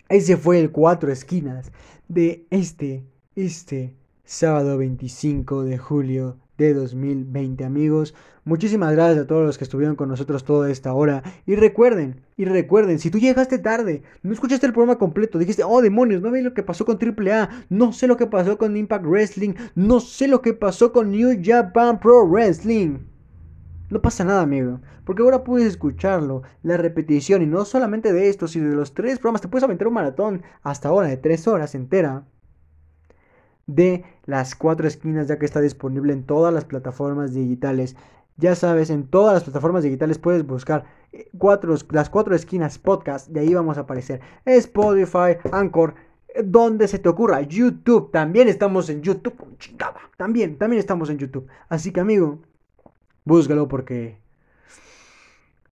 ese 0.09 0.37
fue 0.37 0.61
el 0.61 0.71
cuatro 0.71 1.11
esquinas 1.11 1.73
de 2.09 2.47
este, 2.51 3.05
este 3.35 3.95
sábado 4.25 4.79
25 4.79 5.65
de 5.65 5.79
julio 5.79 6.37
de 6.59 6.75
2020 6.75 7.65
amigos. 7.65 8.15
Muchísimas 8.45 8.93
gracias 8.93 9.25
a 9.25 9.27
todos 9.27 9.45
los 9.45 9.59
que 9.59 9.65
estuvieron 9.65 9.97
con 9.97 10.09
nosotros 10.09 10.45
toda 10.45 10.71
esta 10.71 10.93
hora. 10.95 11.23
Y 11.47 11.57
recuerden, 11.57 12.23
y 12.37 12.45
recuerden, 12.45 12.99
si 12.99 13.11
tú 13.11 13.19
llegaste 13.19 13.59
tarde, 13.59 14.03
no 14.23 14.33
escuchaste 14.33 14.67
el 14.67 14.73
programa 14.73 14.99
completo, 14.99 15.39
dijiste, 15.39 15.65
oh 15.65 15.83
demonios, 15.83 16.23
no 16.23 16.31
vi 16.31 16.43
lo 16.43 16.55
que 16.55 16.63
pasó 16.63 16.85
con 16.85 16.99
AAA, 17.01 17.67
no 17.69 17.93
sé 17.93 18.07
lo 18.07 18.17
que 18.17 18.27
pasó 18.27 18.57
con 18.57 18.77
Impact 18.77 19.05
Wrestling, 19.05 19.55
no 19.75 20.01
sé 20.01 20.29
lo 20.29 20.43
que 20.43 20.55
pasó 20.55 20.93
con 20.93 21.11
New 21.11 21.41
Japan 21.43 21.99
Pro 21.99 22.27
Wrestling. 22.27 22.99
No 23.91 24.03
pasa 24.03 24.25
nada, 24.25 24.43
amigo, 24.43 24.81
porque 25.05 25.23
ahora 25.23 25.45
puedes 25.45 25.69
escucharlo, 25.69 26.43
la 26.63 26.77
repetición, 26.77 27.43
y 27.43 27.47
no 27.47 27.65
solamente 27.65 28.13
de 28.13 28.29
esto, 28.29 28.49
sino 28.49 28.69
de 28.69 28.77
los 28.77 28.95
tres 28.95 29.19
programas, 29.19 29.43
te 29.43 29.49
puedes 29.49 29.65
aventar 29.65 29.89
un 29.89 29.95
maratón 29.95 30.43
hasta 30.63 30.89
ahora 30.89 31.09
de 31.09 31.17
tres 31.17 31.47
horas 31.47 31.75
entera 31.75 32.25
de 33.67 34.05
las 34.25 34.55
cuatro 34.55 34.87
esquinas, 34.87 35.29
ya 35.29 35.39
que 35.39 35.47
está 35.47 35.61
disponible 35.61 36.13
en 36.13 36.25
todas 36.25 36.53
las 36.55 36.65
plataformas 36.65 37.35
digitales. 37.35 37.97
Ya 38.37 38.55
sabes, 38.55 38.91
en 38.91 39.07
todas 39.07 39.35
las 39.35 39.45
plataformas 39.45 39.83
digitales 39.83 40.19
puedes 40.19 40.47
buscar 40.47 40.85
eh, 41.13 41.29
cuatro, 41.39 41.75
las 41.91 42.11
cuatro 42.11 42.35
esquinas 42.35 42.79
podcast, 42.79 43.29
de 43.29 43.41
ahí 43.41 43.55
vamos 43.55 43.79
a 43.79 43.83
aparecer. 43.83 44.21
Spotify, 44.45 45.39
Anchor, 45.53 45.95
eh, 46.29 46.43
donde 46.45 46.87
se 46.87 46.99
te 46.99 47.09
ocurra. 47.09 47.41
YouTube, 47.41 48.11
también 48.11 48.49
estamos 48.49 48.89
en 48.91 49.03
YouTube, 49.03 49.35
También, 50.17 50.59
también 50.59 50.81
estamos 50.81 51.11
en 51.11 51.19
YouTube. 51.19 51.47
Así 51.69 51.93
que 51.93 52.01
amigo, 52.01 52.41
búscalo 53.25 53.69
porque 53.69 54.19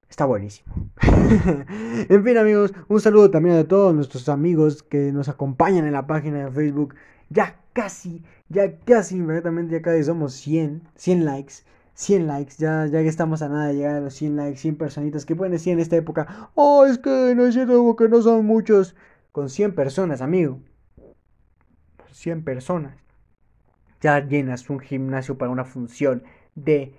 está 0.09 0.25
buenísimo. 0.25 0.73
en 2.09 2.25
fin 2.25 2.39
amigos, 2.39 2.73
un 2.89 3.01
saludo 3.01 3.31
también 3.31 3.57
a 3.57 3.69
todos 3.69 3.95
nuestros 3.95 4.29
amigos 4.31 4.83
que 4.83 5.13
nos 5.13 5.29
acompañan 5.29 5.87
en 5.87 5.93
la 5.93 6.07
página 6.07 6.47
de 6.47 6.51
Facebook. 6.51 6.95
Ya 7.29 7.61
casi, 7.75 8.23
ya 8.49 8.79
casi, 8.81 9.17
inmediatamente 9.17 9.75
ya 9.75 9.83
casi 9.83 10.05
somos 10.05 10.33
100, 10.35 10.89
100 10.97 11.25
likes. 11.27 11.65
100 11.95 12.27
likes, 12.27 12.57
ya, 12.59 12.87
ya 12.87 13.03
que 13.03 13.09
estamos 13.09 13.43
a 13.43 13.49
nada 13.49 13.69
de 13.69 13.75
llegar 13.75 13.97
a 13.97 14.01
los 14.01 14.15
100 14.15 14.37
likes, 14.37 14.59
100 14.59 14.77
personitas 14.77 15.27
que 15.27 15.37
pueden 15.37 15.53
decir 15.53 15.75
en 15.75 15.81
esta 15.81 15.97
época, 15.97 16.51
oh, 16.55 16.87
es 16.87 16.99
que 16.99 17.35
no 17.37 17.47
es 17.47 17.55
cierto 17.55 17.95
que 17.97 18.09
no 18.09 18.23
son 18.23 18.47
muchos. 18.47 18.97
Con 19.31 19.51
100 19.51 19.75
personas, 19.75 20.23
amigo. 20.23 20.61
100 22.13 22.45
personas. 22.45 22.97
Ya 24.01 24.21
llenas 24.21 24.71
un 24.71 24.81
gimnasio 24.81 25.37
para 25.39 25.51
una 25.51 25.65
función 25.65 26.23
de 26.55 26.95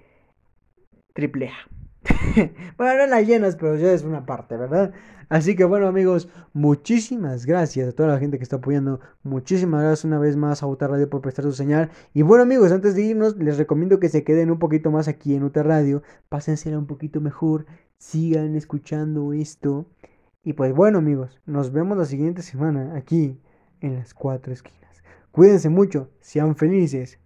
triple 1.13 1.49
A. 1.49 1.74
bueno, 2.77 2.97
no 2.97 3.07
la 3.07 3.21
llenas, 3.21 3.55
pero 3.55 3.75
ya 3.75 3.91
es 3.91 4.03
una 4.03 4.25
parte, 4.25 4.57
¿verdad? 4.57 4.93
Así 5.27 5.55
que 5.55 5.63
bueno 5.63 5.87
amigos, 5.87 6.29
muchísimas 6.53 7.47
gracias 7.47 7.89
a 7.89 7.91
toda 7.93 8.09
la 8.09 8.19
gente 8.19 8.37
que 8.37 8.43
está 8.43 8.57
apoyando. 8.57 8.99
Muchísimas 9.23 9.81
gracias 9.81 10.05
una 10.05 10.19
vez 10.19 10.37
más 10.37 10.61
a 10.61 10.67
UTA 10.67 10.87
Radio 10.87 11.09
por 11.09 11.21
prestar 11.21 11.45
su 11.45 11.53
señal. 11.53 11.89
Y 12.13 12.21
bueno 12.21 12.43
amigos, 12.43 12.71
antes 12.71 12.95
de 12.95 13.03
irnos, 13.03 13.35
les 13.37 13.57
recomiendo 13.57 13.99
que 13.99 14.09
se 14.09 14.23
queden 14.23 14.51
un 14.51 14.59
poquito 14.59 14.91
más 14.91 15.07
aquí 15.07 15.35
en 15.35 15.43
UTA 15.43 15.63
Radio. 15.63 16.03
Pásensela 16.29 16.77
un 16.77 16.85
poquito 16.85 17.21
mejor. 17.21 17.65
Sigan 17.97 18.55
escuchando 18.55 19.33
esto. 19.33 19.87
Y 20.43 20.53
pues 20.53 20.73
bueno 20.73 20.99
amigos, 20.99 21.41
nos 21.47 21.71
vemos 21.71 21.97
la 21.97 22.05
siguiente 22.05 22.43
semana 22.43 22.95
aquí 22.95 23.41
en 23.81 23.95
las 23.95 24.13
cuatro 24.13 24.53
esquinas. 24.53 25.03
Cuídense 25.31 25.69
mucho, 25.69 26.11
sean 26.19 26.55
felices. 26.55 27.19